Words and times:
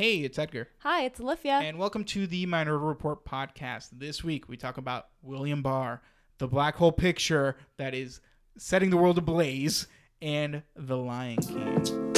Hey, 0.00 0.20
it's 0.20 0.38
Edgar. 0.38 0.66
Hi, 0.78 1.02
it's 1.02 1.20
Olivia. 1.20 1.56
And 1.56 1.76
welcome 1.78 2.04
to 2.04 2.26
the 2.26 2.46
Minority 2.46 2.86
Report 2.86 3.22
podcast. 3.22 3.90
This 3.92 4.24
week 4.24 4.48
we 4.48 4.56
talk 4.56 4.78
about 4.78 5.08
William 5.20 5.60
Barr, 5.60 6.00
the 6.38 6.48
black 6.48 6.76
hole 6.76 6.90
picture 6.90 7.58
that 7.76 7.92
is 7.92 8.22
setting 8.56 8.88
the 8.88 8.96
world 8.96 9.18
ablaze, 9.18 9.88
and 10.22 10.62
The 10.74 10.96
Lion 10.96 11.36
King. 11.36 12.10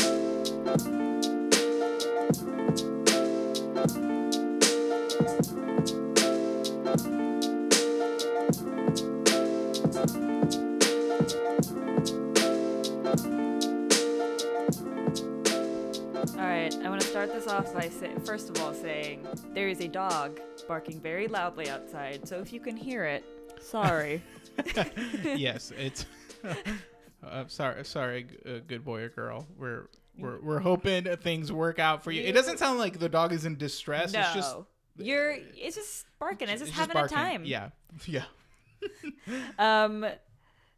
All 16.22 16.36
right, 16.36 16.72
I 16.84 16.88
want 16.88 17.00
to 17.00 17.06
start 17.08 17.32
this 17.32 17.48
off 17.48 17.74
by 17.74 17.88
say, 17.88 18.12
first 18.24 18.48
of 18.48 18.60
all 18.62 18.72
saying 18.72 19.26
there 19.54 19.66
is 19.66 19.80
a 19.80 19.88
dog 19.88 20.40
barking 20.68 21.00
very 21.00 21.26
loudly 21.26 21.68
outside. 21.68 22.28
So 22.28 22.38
if 22.38 22.52
you 22.52 22.60
can 22.60 22.76
hear 22.76 23.04
it, 23.04 23.24
sorry. 23.60 24.22
yes, 25.24 25.72
it's. 25.76 26.06
uh, 27.26 27.44
sorry, 27.48 27.84
sorry, 27.84 28.26
uh, 28.46 28.60
good 28.68 28.84
boy 28.84 29.00
or 29.00 29.08
girl. 29.08 29.48
We're 29.58 29.88
we're 30.16 30.40
we're 30.40 30.58
hoping 30.60 31.04
things 31.16 31.50
work 31.50 31.80
out 31.80 32.04
for 32.04 32.12
you. 32.12 32.22
It 32.22 32.32
doesn't 32.32 32.58
sound 32.58 32.78
like 32.78 33.00
the 33.00 33.08
dog 33.08 33.32
is 33.32 33.44
in 33.44 33.56
distress. 33.56 34.12
no, 34.12 34.20
It's 34.20 34.34
just 34.34 34.56
you're. 34.98 35.36
It's 35.56 35.74
just 35.74 36.06
barking. 36.20 36.48
It's 36.48 36.60
just 36.60 36.70
it's 36.70 36.78
having 36.78 36.94
barking. 36.94 37.18
a 37.18 37.20
time. 37.20 37.44
Yeah, 37.44 37.70
yeah. 38.06 38.24
Um. 39.58 40.06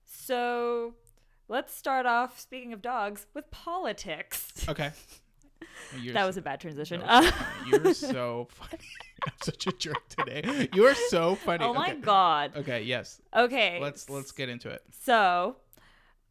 So, 0.07 0.95
let's 1.49 1.75
start 1.75 2.07
off. 2.07 2.41
Speaking 2.41 2.73
of 2.73 2.81
dogs, 2.81 3.27
with 3.35 3.51
politics. 3.51 4.67
Okay. 4.71 4.91
You're 5.99 6.15
That 6.15 6.23
so- 6.23 6.27
was 6.27 6.37
a 6.37 6.43
bad 6.43 6.61
transition. 6.61 7.03
Uh. 7.03 7.31
You're 7.67 7.95
so 7.95 8.49
funny. 8.51 8.83
I'm 9.27 9.33
such 9.43 9.67
a 9.67 9.73
jerk 9.73 10.09
today. 10.09 10.69
You 10.75 10.85
are 10.87 10.95
so 10.95 11.35
funny. 11.35 11.65
oh 11.65 11.73
my 11.73 11.95
god. 11.95 12.53
Okay, 12.57 12.83
yes. 12.83 13.21
Okay. 13.35 13.79
Let's 13.81 14.11
let's 14.11 14.33
get 14.33 14.49
into 14.49 14.69
it. 14.69 14.83
So, 15.03 15.57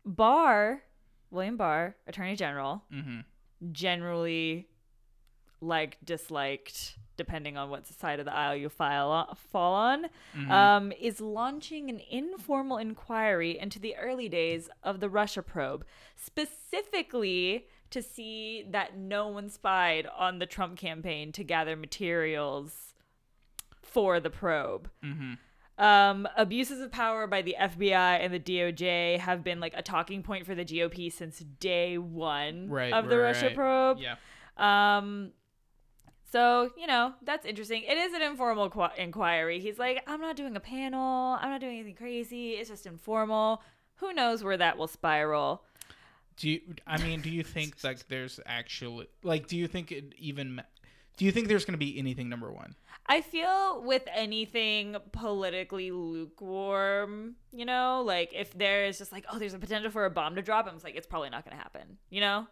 Barr, 0.06 0.84
William 1.32 1.58
Barr, 1.58 1.96
Attorney 2.08 2.36
General, 2.36 2.84
Mm-hmm. 2.94 3.20
generally 3.72 4.68
like 5.62 5.98
disliked 6.04 6.98
depending 7.16 7.56
on 7.58 7.70
what 7.70 7.88
side 7.88 8.20
of 8.20 8.26
the 8.26 8.34
aisle 8.34 8.56
you 8.56 8.68
file 8.70 9.38
fall 9.52 9.74
on 9.74 10.06
Mm-hmm. 10.36 10.52
um, 10.52 10.92
is 11.00 11.22
launching 11.22 11.90
an 11.90 12.02
informal 12.12 12.78
inquiry 12.78 13.58
into 13.58 13.80
the 13.80 13.96
early 13.96 14.28
days 14.28 14.68
of 14.84 15.00
the 15.00 15.08
russia 15.10 15.42
probe 15.42 15.86
specifically 16.18 17.68
to 17.94 18.02
see 18.04 18.66
that 18.70 18.98
no 18.98 19.28
one 19.28 19.50
spied 19.50 20.08
on 20.18 20.40
the 20.40 20.46
trump 20.46 20.78
campaign 20.78 21.32
to 21.32 21.44
gather 21.44 21.76
materials 21.76 22.94
for 23.82 24.20
the 24.20 24.30
probe 24.30 24.90
Mm-hmm. 25.04 25.84
um, 25.84 26.28
abuses 26.38 26.82
of 26.82 26.92
power 26.92 27.26
by 27.28 27.42
the 27.42 27.56
FBI 27.60 28.20
and 28.24 28.34
the 28.34 28.40
DOJ 28.40 29.20
have 29.20 29.44
been 29.44 29.60
like 29.60 29.74
a 29.76 29.82
talking 29.82 30.22
point 30.24 30.46
for 30.46 30.56
the 30.56 30.66
GOP 30.66 31.12
since 31.12 31.40
day 31.60 31.98
one 31.98 32.70
Right. 32.70 32.94
of 32.94 33.10
the 33.10 33.18
right, 33.18 33.24
Russia 33.24 33.46
right. 33.48 33.56
probe. 33.56 33.98
Yeah. 34.00 34.16
Um, 34.58 35.32
so 36.32 36.72
you 36.78 36.88
know 36.88 37.14
that's 37.24 37.46
interesting. 37.46 37.84
It 37.84 37.98
is 37.98 38.14
an 38.14 38.22
informal 38.22 38.70
qu- 38.70 38.88
inquiry. 38.98 39.60
He's 39.60 39.78
like, 39.80 40.04
I'm 40.08 40.20
not 40.22 40.36
doing 40.36 40.56
a 40.56 40.60
panel. 40.60 41.38
I'm 41.40 41.50
not 41.50 41.62
doing 41.62 41.76
anything 41.78 41.96
crazy. 41.96 42.52
It's 42.54 42.70
just 42.70 42.86
informal. 42.86 43.62
Who 43.98 44.14
knows 44.14 44.44
where 44.44 44.58
that 44.58 44.78
will 44.78 44.88
spiral? 44.88 45.64
Do 46.38 46.50
you? 46.50 46.62
I 46.88 47.02
mean, 47.02 47.22
do 47.22 47.30
you 47.30 47.44
think 47.44 47.84
like 47.84 48.08
there's 48.08 48.40
actually 48.46 49.08
like? 49.24 49.48
Do 49.48 49.58
you 49.58 49.68
think 49.68 49.92
it 49.92 50.14
even? 50.18 50.62
Do 51.18 51.26
you 51.26 51.32
think 51.32 51.48
there's 51.48 51.66
going 51.66 51.74
to 51.74 51.86
be 51.86 51.98
anything 52.00 52.28
number 52.28 52.52
one? 52.52 52.76
I 53.06 53.22
feel 53.22 53.84
with 53.84 54.04
anything 54.14 54.96
politically 55.12 55.92
lukewarm, 55.92 57.36
you 57.52 57.66
know, 57.66 58.02
like 58.06 58.34
if 58.34 58.58
there's 58.58 58.98
just 58.98 59.12
like, 59.12 59.26
oh, 59.32 59.38
there's 59.38 59.54
a 59.54 59.60
potential 59.60 59.92
for 59.92 60.06
a 60.06 60.10
bomb 60.10 60.36
to 60.36 60.42
drop, 60.42 60.68
I'm 60.68 60.74
just 60.74 60.86
like, 60.86 60.96
it's 60.96 61.06
probably 61.06 61.30
not 61.30 61.44
going 61.44 61.56
to 61.56 61.62
happen, 61.62 61.98
you 62.10 62.22
know? 62.22 62.48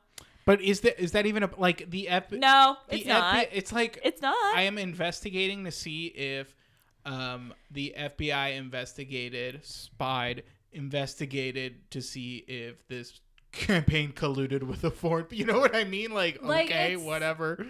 But 0.46 0.62
is 0.62 0.82
that 0.82 1.02
is 1.02 1.12
that 1.12 1.26
even 1.26 1.44
a 1.44 1.50
like 1.58 1.90
the 1.90 2.10
F? 2.10 2.32
No, 2.32 2.78
the 2.90 2.96
it's 2.98 3.06
not. 3.06 3.36
FBI 3.36 3.48
It's 3.52 3.72
like 3.72 4.00
It's 4.04 4.22
not. 4.22 4.36
I 4.56 4.64
am 4.64 4.78
investigating 4.78 5.64
to 5.66 5.72
see 5.72 6.08
if 6.08 6.54
um, 7.06 7.54
the 7.70 7.94
FBI 7.98 8.58
investigated, 8.58 9.64
spied, 9.64 10.44
investigated 10.74 11.90
to 11.92 12.02
see 12.02 12.38
if 12.48 12.88
this 12.88 13.22
campaign 13.52 14.14
colluded 14.14 14.64
with 14.64 14.84
a 14.84 14.92
foreign. 14.92 15.28
You 15.32 15.46
know 15.46 15.60
what 15.60 15.76
I 15.76 15.84
mean? 15.84 16.12
Like, 16.12 16.42
Like, 16.42 16.68
okay, 16.70 16.94
it's- 16.94 17.06
whatever. 17.06 17.66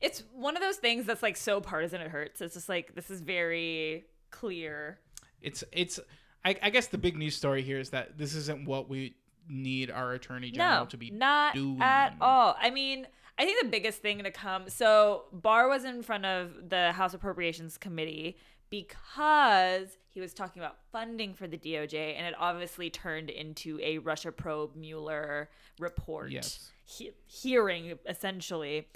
it's 0.00 0.22
one 0.34 0.56
of 0.56 0.62
those 0.62 0.76
things 0.76 1.06
that's 1.06 1.22
like 1.22 1.36
so 1.36 1.60
partisan 1.60 2.00
it 2.00 2.10
hurts. 2.10 2.40
It's 2.40 2.54
just 2.54 2.68
like 2.68 2.94
this 2.94 3.10
is 3.10 3.20
very 3.20 4.04
clear. 4.30 4.98
It's 5.40 5.62
it's. 5.72 6.00
I, 6.46 6.56
I 6.62 6.70
guess 6.70 6.88
the 6.88 6.98
big 6.98 7.16
news 7.16 7.34
story 7.36 7.62
here 7.62 7.78
is 7.78 7.90
that 7.90 8.18
this 8.18 8.34
isn't 8.34 8.66
what 8.66 8.88
we 8.88 9.14
need 9.48 9.90
our 9.90 10.12
attorney 10.12 10.50
general 10.50 10.80
No, 10.80 10.86
to 10.86 10.96
be. 10.98 11.10
not 11.10 11.54
doing. 11.54 11.80
at 11.80 12.14
all. 12.20 12.54
I 12.60 12.68
mean, 12.70 13.06
I 13.38 13.44
think 13.46 13.62
the 13.62 13.68
biggest 13.70 14.02
thing 14.02 14.22
to 14.22 14.30
come. 14.30 14.68
So 14.68 15.24
Barr 15.32 15.68
was 15.68 15.84
in 15.84 16.02
front 16.02 16.26
of 16.26 16.68
the 16.68 16.92
House 16.92 17.14
Appropriations 17.14 17.78
Committee 17.78 18.36
because 18.82 19.96
he 20.08 20.20
was 20.20 20.32
talking 20.34 20.62
about 20.62 20.76
funding 20.92 21.34
for 21.34 21.46
the 21.46 21.56
DOJ, 21.58 22.14
and 22.16 22.26
it 22.26 22.34
obviously 22.38 22.90
turned 22.90 23.30
into 23.30 23.78
a 23.82 23.98
Russia 23.98 24.30
probe 24.32 24.76
Mueller 24.76 25.50
report 25.78 26.30
Yes. 26.30 26.70
he- 26.84 27.12
hearing, 27.26 27.98
essentially. 28.06 28.88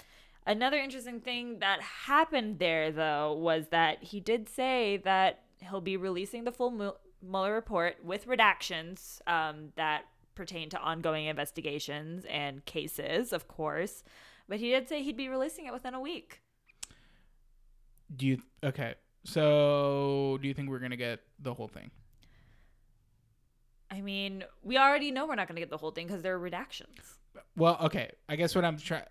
Another 0.45 0.77
interesting 0.77 1.19
thing 1.19 1.59
that 1.59 1.81
happened 1.81 2.59
there, 2.59 2.91
though, 2.91 3.33
was 3.33 3.67
that 3.69 4.03
he 4.03 4.19
did 4.19 4.47
say 4.49 4.97
that 5.03 5.43
he'll 5.59 5.81
be 5.81 5.97
releasing 5.97 6.43
the 6.45 6.51
full 6.51 6.71
Mu- 6.71 6.91
Mueller 7.21 7.53
report 7.53 7.97
with 8.03 8.25
redactions 8.25 9.19
um, 9.27 9.73
that 9.75 10.03
pertain 10.35 10.69
to 10.69 10.79
ongoing 10.79 11.25
investigations 11.25 12.23
and 12.29 12.63
cases, 12.65 13.33
of 13.33 13.47
course. 13.49 14.03
But 14.47 14.59
he 14.59 14.69
did 14.69 14.87
say 14.87 15.03
he'd 15.03 15.17
be 15.17 15.27
releasing 15.27 15.65
it 15.65 15.73
within 15.73 15.93
a 15.93 15.99
week. 15.99 16.41
Do 18.15 18.25
you 18.25 18.37
okay? 18.63 18.95
So 19.23 20.39
do 20.41 20.47
you 20.47 20.53
think 20.53 20.69
we're 20.69 20.79
gonna 20.79 20.97
get 20.97 21.19
the 21.39 21.53
whole 21.53 21.67
thing? 21.67 21.91
I 23.91 24.01
mean, 24.01 24.43
we 24.61 24.77
already 24.77 25.11
know 25.11 25.25
we're 25.25 25.35
not 25.35 25.47
going 25.47 25.55
to 25.55 25.61
get 25.61 25.71
the 25.71 25.77
whole 25.77 25.91
thing 25.91 26.05
because 26.07 26.21
there 26.21 26.35
are 26.35 26.39
redactions. 26.39 27.17
Well, 27.55 27.77
okay. 27.81 28.11
I 28.27 28.35
guess 28.35 28.53
what 28.53 28.63
I'm 28.63 28.77
trying. 28.77 29.03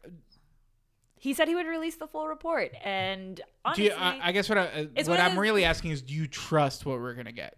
He 1.17 1.35
said 1.35 1.49
he 1.49 1.57
would 1.57 1.67
release 1.67 1.97
the 1.97 2.07
full 2.07 2.29
report, 2.29 2.71
and 2.85 3.41
honestly, 3.65 3.87
you, 3.87 3.93
I, 3.93 4.21
I 4.29 4.33
guess 4.33 4.49
what 4.49 4.57
I, 4.57 4.87
what 4.95 5.19
I'm 5.19 5.31
those- 5.33 5.39
really 5.39 5.65
asking 5.65 5.91
is, 5.91 6.01
do 6.01 6.15
you 6.15 6.29
trust 6.29 6.87
what 6.87 7.01
we're 7.01 7.15
gonna 7.15 7.33
get? 7.33 7.57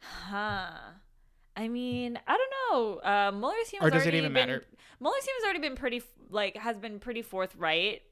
Huh. 0.00 0.70
I 1.56 1.68
mean, 1.68 2.18
I 2.26 2.36
don't 2.36 2.50
know. 2.72 3.00
Uh, 3.08 3.30
Mueller's 3.32 3.68
team 3.68 3.80
Or 3.82 3.90
does 3.90 4.02
it 4.02 4.06
already 4.06 4.18
even 4.18 4.32
been, 4.32 4.48
matter? 4.48 4.64
Mueller's 5.00 5.22
team 5.24 5.34
has 5.38 5.44
already 5.44 5.60
been 5.60 5.76
pretty 5.76 6.02
like 6.28 6.56
has 6.56 6.76
been 6.76 6.98
pretty 6.98 7.22
forthright 7.22 8.02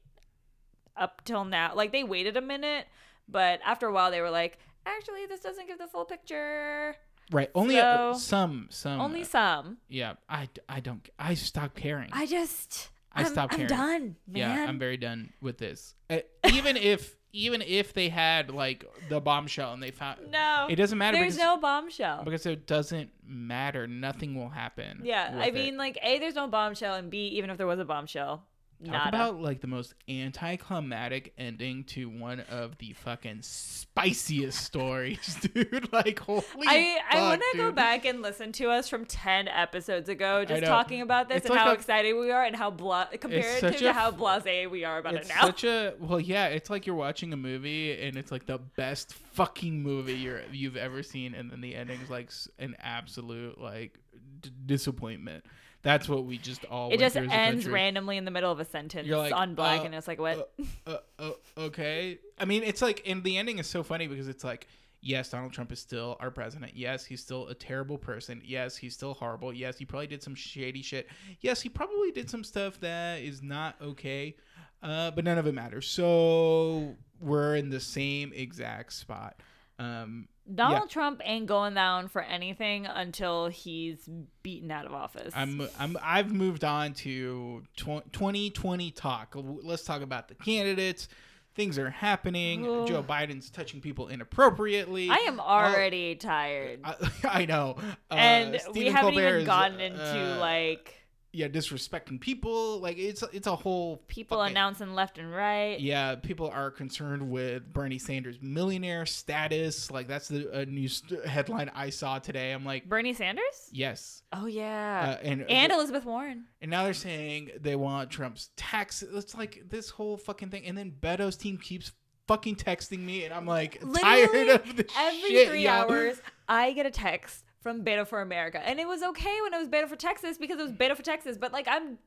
up 0.97 1.23
till 1.25 1.45
now. 1.45 1.73
Like 1.75 1.91
they 1.91 2.03
waited 2.03 2.37
a 2.37 2.41
minute, 2.41 2.87
but 3.27 3.59
after 3.65 3.87
a 3.87 3.93
while 3.93 4.11
they 4.11 4.21
were 4.21 4.29
like, 4.29 4.57
actually, 4.85 5.25
this 5.27 5.41
doesn't 5.41 5.67
give 5.67 5.77
the 5.77 5.87
full 5.87 6.05
picture. 6.05 6.95
Right. 7.31 7.49
Only 7.55 7.75
So- 7.75 8.13
some. 8.17 8.67
Some. 8.69 9.01
Only 9.01 9.21
uh, 9.21 9.25
some. 9.25 9.77
Yeah. 9.89 10.13
I, 10.29 10.47
I 10.69 10.79
don't. 10.79 11.07
I 11.17 11.33
stopped 11.33 11.75
caring. 11.75 12.09
I 12.13 12.25
just. 12.25 12.89
I 13.11 13.21
I'm, 13.21 13.27
stopped 13.27 13.53
I'm 13.53 13.59
caring. 13.67 13.69
done, 13.69 14.15
man. 14.27 14.57
Yeah, 14.57 14.65
I'm 14.69 14.77
very 14.77 14.97
done 14.97 15.31
with 15.41 15.57
this. 15.57 15.95
Uh, 16.09 16.19
even 16.51 16.75
if 16.77 17.15
even 17.31 17.61
if 17.61 17.93
they 17.93 18.09
had 18.09 18.49
like 18.49 18.85
the 19.09 19.19
bombshell 19.19 19.73
and 19.73 19.81
they 19.83 19.91
found 19.91 20.19
no. 20.31 20.67
it 20.69 20.75
doesn't 20.77 20.97
matter 20.97 21.17
There's 21.17 21.35
because, 21.35 21.45
no 21.55 21.57
bombshell. 21.57 22.23
because 22.23 22.45
it 22.45 22.65
doesn't 22.65 23.09
matter. 23.25 23.87
Nothing 23.87 24.35
will 24.35 24.49
happen. 24.49 25.01
yeah, 25.03 25.31
I 25.37 25.47
it. 25.47 25.53
mean, 25.53 25.75
like, 25.77 25.97
A, 26.01 26.19
there's 26.19 26.35
no 26.35 26.47
bombshell, 26.47 26.95
and 26.95 27.09
B, 27.09 27.27
even 27.35 27.49
if 27.49 27.57
there 27.57 27.67
was 27.67 27.79
a 27.79 27.85
bombshell, 27.85 28.45
Talk 28.83 28.91
nada. 28.93 29.07
about 29.09 29.41
like 29.41 29.61
the 29.61 29.67
most 29.67 29.93
anticlimactic 30.09 31.33
ending 31.37 31.85
to 31.85 32.09
one 32.09 32.41
of 32.41 32.77
the 32.77 32.93
fucking 32.93 33.39
spiciest 33.41 34.61
stories, 34.63 35.35
dude. 35.53 35.91
Like 35.93 36.19
holy 36.19 36.43
I, 36.67 36.99
I 37.09 37.21
want 37.21 37.41
to 37.53 37.57
go 37.57 37.71
back 37.71 38.05
and 38.05 38.21
listen 38.21 38.51
to 38.53 38.69
us 38.69 38.89
from 38.89 39.05
10 39.05 39.47
episodes 39.47 40.09
ago 40.09 40.43
just 40.45 40.63
talking 40.65 41.01
about 41.01 41.29
this 41.29 41.37
It's 41.37 41.45
and 41.45 41.55
like 41.55 41.63
how 41.63 41.71
a- 41.71 41.73
excited 41.75 42.13
we 42.13 42.31
are 42.31 42.43
and 42.43 42.55
how 42.55 42.69
bla- 42.69 43.09
comparative 43.19 43.77
to 43.77 43.85
a- 43.89 43.93
how 43.93 44.11
blasé 44.11 44.69
we 44.69 44.83
are 44.83 44.97
about 44.99 45.15
it 45.15 45.27
now. 45.29 45.45
such 45.45 45.63
a 45.63 45.93
well, 45.99 46.19
yeah. 46.19 46.47
It's 46.47 46.69
like 46.69 46.85
you're 46.85 46.95
watching 46.95 47.31
a 47.33 47.37
movie 47.37 47.99
and 48.01 48.17
it's 48.17 48.31
like 48.31 48.45
the 48.45 48.59
best 48.75 49.13
fucking 49.13 49.81
movie 49.81 50.13
you're 50.13 50.41
you've 50.51 50.77
ever 50.77 51.01
seen, 51.03 51.33
and 51.33 51.49
then 51.51 51.61
the 51.61 51.75
ending's 51.75 52.09
like 52.09 52.29
an 52.59 52.75
absolute 52.79 53.59
like 53.59 53.99
d- 54.41 54.51
disappointment. 54.65 55.45
That's 55.85 56.09
what 56.09 56.25
we 56.25 56.37
just 56.37 56.65
all. 56.65 56.91
it 56.91 56.99
just 56.99 57.15
through 57.15 57.27
as 57.27 57.31
a 57.31 57.33
ends 57.33 57.67
randomly 57.67 58.17
in 58.17 58.25
the 58.25 58.31
middle 58.31 58.51
of 58.51 58.59
a 58.59 58.65
sentence 58.65 59.07
like, 59.07 59.33
on 59.33 59.55
black 59.55 59.81
uh, 59.81 59.83
and 59.85 59.95
it's 59.95 60.07
like 60.07 60.19
what? 60.19 60.51
uh, 60.87 60.97
uh, 61.19 61.31
okay. 61.57 62.17
I 62.39 62.45
mean, 62.45 62.63
it's 62.63 62.81
like, 62.81 63.03
and 63.05 63.23
the 63.23 63.37
ending 63.37 63.59
is 63.59 63.67
so 63.67 63.83
funny 63.83 64.07
because 64.07 64.27
it's 64.27 64.43
like 64.43 64.67
Yes, 65.05 65.29
Donald 65.29 65.53
Trump 65.53 65.71
is 65.71 65.79
still 65.79 66.17
our 66.19 66.31
president. 66.31 66.71
Yes, 66.75 67.05
he's 67.05 67.21
still 67.21 67.47
a 67.47 67.53
terrible 67.53 67.99
person. 67.99 68.41
Yes, 68.43 68.75
he's 68.75 68.95
still 68.95 69.13
horrible. 69.13 69.53
Yes, 69.53 69.77
he 69.77 69.85
probably 69.85 70.07
did 70.07 70.23
some 70.23 70.33
shady 70.33 70.81
shit. 70.81 71.07
Yes, 71.41 71.61
he 71.61 71.69
probably 71.69 72.09
did 72.09 72.27
some 72.27 72.43
stuff 72.43 72.79
that 72.79 73.21
is 73.21 73.43
not 73.43 73.75
okay. 73.79 74.35
Uh, 74.81 75.11
but 75.11 75.23
none 75.23 75.37
of 75.37 75.45
it 75.45 75.53
matters. 75.53 75.87
So 75.87 76.95
we're 77.19 77.55
in 77.55 77.69
the 77.69 77.79
same 77.79 78.33
exact 78.33 78.93
spot. 78.93 79.41
Um, 79.77 80.27
Donald 80.53 80.89
Trump 80.89 81.21
ain't 81.23 81.47
going 81.47 81.73
down 81.73 82.07
for 82.07 82.21
anything 82.21 82.85
until 82.85 83.47
he's 83.47 84.07
beaten 84.43 84.69
out 84.69 84.85
of 84.85 84.93
office. 84.93 85.33
I'm 85.35 85.67
I'm 85.79 85.97
I've 86.01 86.31
moved 86.31 86.63
on 86.63 86.93
to 86.95 87.63
tw- 87.75 88.11
2020 88.11 88.91
talk. 88.91 89.33
Let's 89.35 89.83
talk 89.83 90.01
about 90.01 90.27
the 90.27 90.35
candidates. 90.35 91.07
Things 91.55 91.79
are 91.79 91.89
happening. 91.89 92.67
Ugh. 92.67 92.85
Joe 92.87 93.01
Biden's 93.01 93.49
touching 93.49 93.79
people 93.79 94.09
inappropriately. 94.09 95.09
I 95.09 95.19
am 95.19 95.39
already 95.39 96.15
tired. 96.15 96.81
I, 96.83 96.95
I 97.23 97.45
know. 97.45 97.77
Uh, 98.11 98.15
and 98.15 98.59
we 98.73 98.87
haven't 98.87 99.13
even 99.13 99.45
gotten 99.45 99.79
into 99.79 100.35
uh, 100.35 100.37
like 100.39 101.04
yeah 101.35 101.47
disrespecting 101.47 102.19
people. 102.19 102.79
Like 102.79 102.97
it's 102.97 103.23
it's 103.33 103.47
a 103.47 103.55
whole 103.55 103.97
people 104.07 104.37
fucking- 104.37 104.51
announcing 104.53 104.93
left 104.95 105.17
and 105.17 105.31
right. 105.33 105.79
Yeah, 105.79 106.15
people 106.15 106.49
are 106.49 106.71
concerned 106.71 107.29
with 107.29 107.71
Bernie 107.71 107.99
Sanders' 107.99 108.37
millionaire 108.41 109.05
status. 109.05 109.91
Like 109.91 110.07
that's 110.07 110.27
the 110.27 110.49
a 110.51 110.65
news 110.65 111.03
headline 111.25 111.69
I 111.75 111.89
saw 111.89 112.19
today. 112.19 112.51
I'm 112.51 112.65
like, 112.65 112.87
Bernie 112.89 113.13
Sanders? 113.13 113.43
yes. 113.71 114.23
Oh 114.33 114.45
yeah. 114.47 115.17
Uh, 115.19 115.23
and 115.23 115.45
and 115.49 115.71
Elizabeth 115.71 116.05
Warren. 116.05 116.45
And 116.61 116.71
now 116.71 116.83
they're 116.83 116.93
saying 116.93 117.51
they 117.61 117.75
want 117.75 118.09
Trump's 118.09 118.49
tax. 118.55 119.03
It's 119.03 119.35
like 119.35 119.63
this 119.69 119.89
whole 119.89 120.17
fucking 120.17 120.49
thing. 120.49 120.65
And 120.65 120.77
then 120.77 120.91
Beto's 120.99 121.35
team 121.37 121.57
keeps 121.57 121.91
fucking 122.27 122.55
texting 122.55 122.99
me, 122.99 123.23
and 123.23 123.31
I'm 123.33 123.45
like 123.45 123.79
tired 124.01 124.47
of 124.49 124.75
this 124.75 124.91
Every 124.97 125.19
shit. 125.29 125.47
three 125.47 125.67
hours, 125.67 126.19
I 126.49 126.71
get 126.73 126.85
a 126.87 126.91
text 126.91 127.43
from 127.65 127.83
Beto 127.83 128.05
for 128.07 128.21
America, 128.21 128.61
and 128.63 128.79
it 128.79 128.87
was 128.87 129.01
okay 129.01 129.41
when 129.41 129.51
it 129.55 129.57
was 129.57 129.67
Beto 129.67 129.87
for 129.89 129.95
Texas 129.95 130.37
because 130.37 130.59
it 130.59 130.61
was 130.61 130.71
Beto 130.71 130.95
for 130.95 131.01
Texas. 131.01 131.35
But 131.35 131.51
like, 131.51 131.67
I'm, 131.67 131.97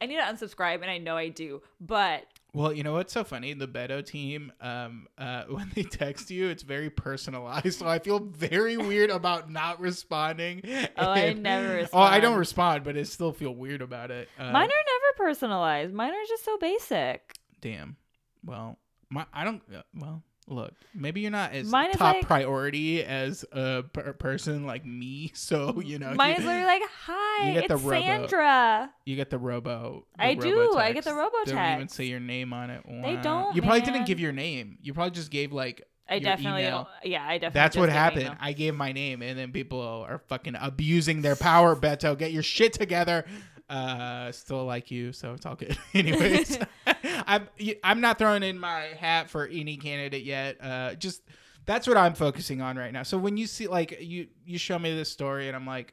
I 0.00 0.06
need 0.06 0.16
to 0.16 0.22
unsubscribe, 0.22 0.76
and 0.80 0.86
I 0.90 0.96
know 0.96 1.18
I 1.18 1.28
do. 1.28 1.60
But 1.78 2.24
Well, 2.54 2.72
you 2.72 2.82
know 2.82 2.94
what's 2.94 3.12
so 3.12 3.22
funny? 3.22 3.52
The 3.52 3.68
Beto 3.68 4.02
team, 4.02 4.52
um, 4.62 5.06
uh, 5.18 5.42
when 5.50 5.70
they 5.74 5.82
text 5.82 6.30
you, 6.30 6.48
it's 6.48 6.62
very 6.62 6.88
personalized. 6.88 7.78
So 7.78 7.86
I 7.86 7.98
feel 7.98 8.20
very 8.20 8.78
weird 8.78 9.10
about 9.10 9.50
not 9.50 9.80
responding. 9.80 10.62
Oh, 10.96 11.10
I 11.10 11.34
never 11.34 11.86
Oh, 11.92 11.98
I 12.00 12.18
don't 12.20 12.38
respond. 12.38 12.38
respond, 12.38 12.84
but 12.84 12.96
I 12.96 13.02
still 13.02 13.32
feel 13.32 13.54
weird 13.54 13.82
about 13.82 14.10
it. 14.10 14.30
Uh, 14.38 14.44
mine 14.44 14.54
are 14.54 14.84
never 14.94 15.28
personalized. 15.28 15.92
Mine 15.92 16.12
are 16.12 16.24
just 16.26 16.42
so 16.42 16.56
basic. 16.56 17.34
damn. 17.60 17.96
Well, 18.42 18.78
my 19.10 19.26
I 19.34 19.44
don't. 19.44 19.60
Uh, 19.70 19.82
well, 19.94 20.22
look, 20.48 20.72
maybe 20.94 21.20
you're 21.20 21.30
not 21.30 21.52
as 21.52 21.68
Mine 21.68 21.92
top 21.92 22.16
like- 22.16 22.26
priority 22.26 23.04
as 23.04 23.44
a 23.52 23.82
per- 23.92 24.12
person 24.14 24.64
like 24.66 24.84
me. 24.86 25.32
So 25.34 25.80
you 25.80 25.98
know, 25.98 26.14
Mine 26.14 26.30
you, 26.34 26.36
is 26.38 26.44
literally 26.44 26.66
like, 26.80 26.82
"Hi, 27.06 27.48
you 27.48 27.54
get 27.54 27.64
it's 27.64 27.68
the 27.82 27.88
robo- 27.88 28.00
Sandra." 28.00 28.90
you 29.04 29.16
get 29.16 29.30
the 29.30 29.38
robo. 29.38 30.06
the 30.16 30.24
I 30.24 30.34
do, 30.34 30.76
I 30.76 30.92
get 30.92 31.04
the 31.04 31.14
robo 31.14 31.36
tag. 31.44 31.46
They 31.46 31.52
don't 31.52 31.74
even 31.74 31.88
say 31.88 32.04
your 32.04 32.20
name 32.20 32.52
on 32.52 32.70
it. 32.70 32.82
They 32.86 33.16
don't, 33.22 33.54
You 33.54 33.62
probably 33.62 33.80
man. 33.82 33.92
didn't 33.92 34.06
give 34.06 34.18
your 34.20 34.32
name. 34.32 34.78
You 34.82 34.94
probably 34.94 35.10
just 35.12 35.30
gave 35.30 35.52
like. 35.52 35.82
I 36.08 36.20
definitely 36.20 36.62
email. 36.62 36.88
don't. 37.02 37.10
Yeah, 37.12 37.24
I 37.26 37.38
definitely. 37.38 37.50
That's 37.60 37.76
what 37.76 37.88
happened. 37.88 38.36
I 38.40 38.52
gave 38.52 38.76
my 38.76 38.92
name, 38.92 39.22
and 39.22 39.36
then 39.36 39.50
people 39.50 39.80
are 39.82 40.18
fucking 40.28 40.54
abusing 40.60 41.20
their 41.22 41.34
power. 41.34 41.74
Beto, 41.74 42.16
get 42.16 42.30
your 42.32 42.44
shit 42.44 42.72
together. 42.74 43.24
Uh, 43.68 44.30
still 44.30 44.64
like 44.64 44.92
you, 44.92 45.10
so 45.12 45.32
it's 45.34 45.44
all 45.44 45.56
good. 45.56 45.76
Anyways, 45.94 46.58
I'm 47.26 47.48
I'm 47.82 48.00
not 48.00 48.18
throwing 48.18 48.42
in 48.42 48.58
my 48.58 48.80
hat 48.98 49.28
for 49.30 49.46
any 49.46 49.76
candidate 49.76 50.24
yet. 50.24 50.56
Uh, 50.62 50.94
just 50.94 51.22
that's 51.64 51.86
what 51.86 51.96
I'm 51.96 52.14
focusing 52.14 52.60
on 52.60 52.76
right 52.76 52.92
now. 52.92 53.02
So 53.02 53.18
when 53.18 53.36
you 53.36 53.46
see 53.46 53.66
like 53.66 53.98
you 54.00 54.28
you 54.44 54.58
show 54.58 54.78
me 54.78 54.94
this 54.94 55.10
story, 55.10 55.48
and 55.48 55.56
I'm 55.56 55.66
like, 55.66 55.92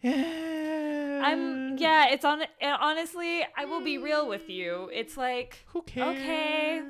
yeah, 0.00 1.20
I'm 1.24 1.76
yeah, 1.78 2.08
it's 2.10 2.24
on 2.24 2.42
honestly, 2.62 3.42
I 3.56 3.64
will 3.64 3.80
be 3.82 3.98
real 3.98 4.28
with 4.28 4.48
you. 4.48 4.90
It's 4.92 5.16
like 5.16 5.64
Who 5.68 5.82
cares? 5.82 6.16
Okay. 6.16 6.82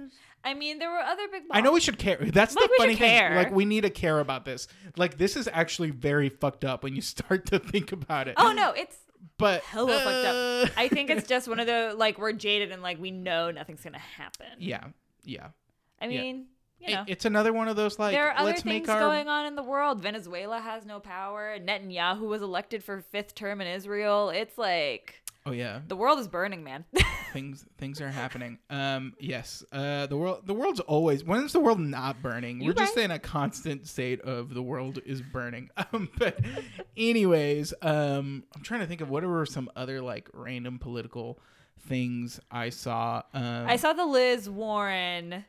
I 0.44 0.54
mean, 0.54 0.78
there 0.78 0.90
were 0.90 1.00
other 1.00 1.26
big 1.30 1.42
I 1.50 1.60
know 1.60 1.72
we 1.72 1.80
should 1.80 1.98
care. 1.98 2.16
That's 2.32 2.54
Like, 2.54 2.68
the 2.68 2.74
funny 2.78 2.94
thing. 2.94 3.08
care. 3.10 3.34
Like 3.34 3.50
we 3.52 3.64
need 3.64 3.82
to 3.82 3.90
care 3.90 4.20
about 4.20 4.44
this. 4.44 4.68
Like 4.96 5.18
this 5.18 5.36
is 5.36 5.48
actually 5.52 5.90
very 5.90 6.28
fucked 6.28 6.64
up 6.64 6.82
when 6.84 6.94
you 6.94 7.02
start 7.16 7.46
to 7.46 7.58
think 7.58 7.92
about 7.92 8.28
it. 8.28 8.34
Oh 8.38 8.52
no, 8.52 8.72
it's 8.72 8.96
but 9.36 9.62
hella 9.62 9.92
fucked 10.00 10.26
up. 10.26 10.68
uh, 10.68 10.72
I 10.76 10.88
think 10.88 11.10
it's 11.10 11.26
just 11.34 11.48
one 11.48 11.60
of 11.60 11.66
the 11.66 11.94
like 11.96 12.18
we're 12.18 12.32
jaded 12.32 12.72
and 12.72 12.82
like 12.82 13.00
we 13.00 13.10
know 13.10 13.50
nothing's 13.50 13.82
gonna 13.82 13.98
happen. 13.98 14.46
yeah, 14.58 14.84
yeah. 15.24 15.48
I 16.00 16.06
yeah. 16.06 16.20
mean, 16.20 16.46
you 16.80 16.86
It- 16.88 16.94
know. 16.94 17.04
it's 17.08 17.24
another 17.24 17.52
one 17.52 17.68
of 17.68 17.76
those 17.76 17.98
like 17.98 18.12
there 18.12 18.28
are 18.30 18.36
other 18.38 18.52
things 18.54 18.88
our 18.88 19.00
going 19.00 19.28
on 19.28 19.46
in 19.46 19.56
the 19.56 19.62
world. 19.62 20.00
Venezuela 20.00 20.60
has 20.60 20.84
no 20.86 21.00
power. 21.00 21.58
Netanyahu 21.58 22.20
was 22.20 22.42
elected 22.42 22.84
for 22.84 23.00
fifth 23.00 23.34
term 23.34 23.60
in 23.60 23.66
Israel. 23.66 24.30
It's 24.30 24.56
like 24.58 25.22
oh 25.48 25.52
yeah 25.52 25.80
the 25.88 25.96
world 25.96 26.18
is 26.18 26.28
burning, 26.28 26.62
man. 26.62 26.84
things 27.32 27.64
things 27.78 28.00
are 28.00 28.10
happening. 28.10 28.58
Um 28.70 29.14
yes 29.18 29.64
uh 29.72 30.06
the 30.06 30.16
world 30.16 30.46
the 30.46 30.54
world's 30.54 30.80
always 30.80 31.24
when 31.24 31.44
is 31.44 31.52
the 31.52 31.60
world 31.60 31.80
not 31.80 32.22
burning? 32.22 32.60
You 32.60 32.68
We're 32.68 32.74
just 32.74 32.96
right. 32.96 33.04
in 33.06 33.10
a 33.10 33.18
constant 33.18 33.86
state 33.86 34.20
of 34.22 34.54
the 34.54 34.62
world 34.62 34.98
is 35.04 35.22
burning. 35.22 35.70
Um 35.92 36.08
but 36.18 36.38
anyways 36.96 37.72
um 37.82 38.44
I'm 38.54 38.62
trying 38.62 38.80
to 38.80 38.86
think 38.86 39.00
of 39.00 39.08
what 39.10 39.24
were 39.24 39.46
some 39.46 39.70
other 39.76 40.00
like 40.00 40.28
random 40.32 40.78
political 40.78 41.38
things 41.88 42.40
I 42.50 42.70
saw. 42.70 43.22
Um 43.32 43.66
I 43.66 43.76
saw 43.76 43.92
the 43.92 44.06
Liz 44.06 44.48
Warren. 44.50 45.44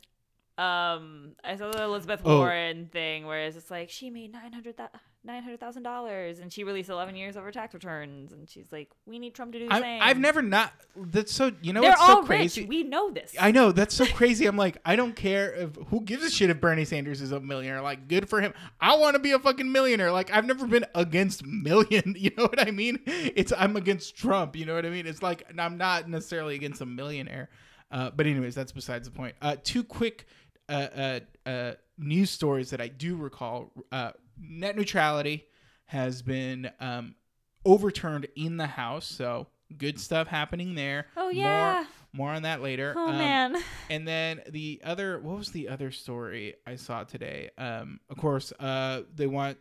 Um, 0.57 1.35
I 1.41 1.55
saw 1.55 1.71
the 1.71 1.83
Elizabeth 1.83 2.19
Oh. 2.25 2.39
Warren 2.39 2.89
thing 2.91 3.25
where 3.25 3.45
it's 3.45 3.55
just 3.55 3.71
like 3.71 3.89
she 3.89 4.09
made 4.09 4.33
nine 4.33 4.51
hundred 4.51 4.75
nine 5.24 5.44
hundred 5.44 5.60
thousand 5.60 5.83
dollars 5.83 6.39
and 6.39 6.51
she 6.51 6.63
released 6.63 6.89
eleven 6.89 7.16
years 7.16 7.36
of 7.36 7.44
her 7.44 7.51
tax 7.51 7.74
returns 7.74 8.31
and 8.31 8.50
she's 8.50 8.71
like, 8.71 8.89
we 9.06 9.19
need 9.19 9.33
Trump 9.36 9.51
to 9.54 9.60
do 9.60 9.68
the 9.68 9.74
I, 9.74 9.81
same. 9.81 10.01
I've 10.01 10.18
never 10.18 10.42
not. 10.42 10.71
That's 10.95 11.33
so. 11.33 11.51
You 11.62 11.74
know 11.74 11.81
They're 11.81 11.92
what's 11.92 12.06
so 12.06 12.16
all 12.18 12.24
crazy? 12.24 12.62
rich. 12.62 12.69
We 12.69 12.83
know 12.83 13.12
this. 13.12 13.36
I 13.39 13.51
know 13.51 13.71
that's 13.71 13.94
so 13.94 14.06
crazy. 14.06 14.45
I'm 14.45 14.57
like, 14.57 14.77
I 14.86 14.95
don't 14.95 15.16
care 15.16 15.54
if 15.54 15.75
who 15.88 16.01
gives 16.01 16.24
a 16.24 16.30
shit 16.30 16.50
if 16.50 16.62
Bernie 16.62 16.86
Sanders 16.86 17.21
is 17.21 17.31
a 17.31 17.39
millionaire. 17.39 17.81
Like, 17.81 18.07
good 18.07 18.30
for 18.30 18.42
him. 18.42 18.54
I 18.80 18.95
want 18.95 19.16
to 19.16 19.19
be 19.19 19.31
a 19.31 19.39
fucking 19.39 19.71
millionaire. 19.71 20.12
Like, 20.12 20.31
I've 20.31 20.45
never 20.45 20.66
been 20.68 20.86
against 20.95 21.45
million. 21.45 22.16
You 22.19 22.31
know 22.38 22.44
what 22.44 22.66
I 22.66 22.71
mean? 22.71 23.00
It's 23.06 23.54
I'm 23.57 23.75
against 23.75 24.16
Trump. 24.16 24.56
You 24.56 24.66
know 24.66 24.75
what 24.75 24.86
I 24.86 24.89
mean? 24.89 25.07
It's 25.07 25.24
like 25.24 25.44
I'm 25.57 25.77
not 25.77 26.10
necessarily 26.10 26.56
against 26.56 26.81
a 26.81 26.86
millionaire. 26.86 27.50
Uh, 27.92 28.10
but 28.12 28.25
anyways, 28.27 28.56
that's 28.56 28.71
besides 28.71 29.07
the 29.07 29.16
point. 29.16 29.36
Uh, 29.42 29.56
two 29.63 29.83
quick 29.83 30.25
uh, 30.68 30.88
uh, 30.95 31.19
uh, 31.50 31.74
news 31.98 32.30
stories 32.30 32.69
that 32.71 32.81
I 32.81 32.88
do 32.88 33.16
recall. 33.16 33.71
Net 34.39 34.75
neutrality 34.75 35.45
has 35.86 36.21
been 36.21 36.71
um, 36.80 37.15
overturned 37.65 38.27
in 38.36 38.57
the 38.57 38.68
House, 38.68 39.06
so 39.06 39.47
good 39.77 40.00
stuff 40.00 40.27
happening 40.27 40.75
there. 40.75 41.07
Oh 41.18 41.30
yeah. 41.30 41.86
more 42.13 42.31
on 42.31 42.41
that 42.44 42.62
later. 42.62 42.94
Oh 42.97 43.09
Um, 43.09 43.18
man. 43.18 43.56
And 43.90 44.07
then 44.07 44.42
the 44.49 44.81
other, 44.83 45.19
what 45.19 45.37
was 45.37 45.52
the 45.52 45.68
other 45.69 45.92
story 45.92 46.56
I 46.66 46.75
saw 46.75 47.04
today? 47.04 47.49
Um, 47.57 47.99
of 48.09 48.18
course, 48.18 48.52
uh, 48.59 49.02
they 49.16 49.28
want 49.28 49.57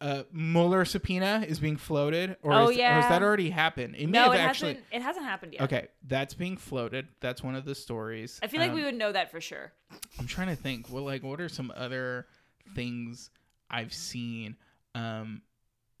uh, 0.00 0.22
Mueller 0.32 0.86
subpoena 0.86 1.44
is 1.46 1.58
being 1.58 1.76
floated, 1.76 2.36
or, 2.42 2.52
Oh, 2.54 2.68
is, 2.70 2.78
or 2.78 2.82
has 2.82 3.08
that 3.10 3.22
already 3.22 3.50
happened? 3.50 3.94
It 3.96 4.06
may 4.06 4.18
No, 4.18 4.24
have 4.30 4.34
it 4.34 4.38
actually. 4.38 4.68
hasn't. 4.74 4.86
It 4.92 5.02
hasn't 5.02 5.26
happened 5.26 5.52
yet. 5.52 5.62
Okay, 5.62 5.88
that's 6.06 6.32
being 6.32 6.56
floated. 6.56 7.08
That's 7.20 7.42
one 7.42 7.54
of 7.54 7.66
the 7.66 7.74
stories. 7.74 8.40
I 8.42 8.46
feel 8.46 8.60
like 8.60 8.70
Um, 8.70 8.76
we 8.76 8.84
would 8.84 8.94
know 8.94 9.12
that 9.12 9.30
for 9.30 9.40
sure. 9.42 9.72
I'm 10.18 10.26
trying 10.26 10.48
to 10.48 10.56
think. 10.56 10.90
Well, 10.90 11.02
like, 11.04 11.22
what 11.22 11.42
are 11.42 11.50
some 11.50 11.70
other 11.76 12.26
things 12.74 13.28
I've 13.70 13.92
seen? 13.92 14.56
Um, 14.94 15.42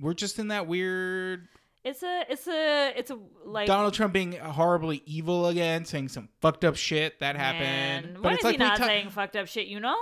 we're 0.00 0.14
just 0.14 0.38
in 0.38 0.48
that 0.48 0.66
weird 0.66 1.48
It's 1.84 2.02
a. 2.02 2.24
It's 2.28 2.46
a. 2.48 2.92
It's 2.96 3.10
a 3.10 3.18
like. 3.44 3.66
Donald 3.66 3.94
Trump 3.94 4.12
being 4.12 4.32
horribly 4.32 5.02
evil 5.06 5.46
again, 5.48 5.84
saying 5.84 6.08
some 6.08 6.28
fucked 6.40 6.64
up 6.64 6.76
shit 6.76 7.20
that 7.20 7.36
man, 7.36 8.02
happened. 8.04 8.24
When 8.24 8.34
is 8.34 8.40
he 8.42 8.48
we 8.48 8.56
not 8.56 8.78
ta- 8.78 8.86
saying 8.86 9.10
fucked 9.10 9.36
up 9.36 9.46
shit? 9.46 9.66
You 9.68 9.80
know. 9.80 9.96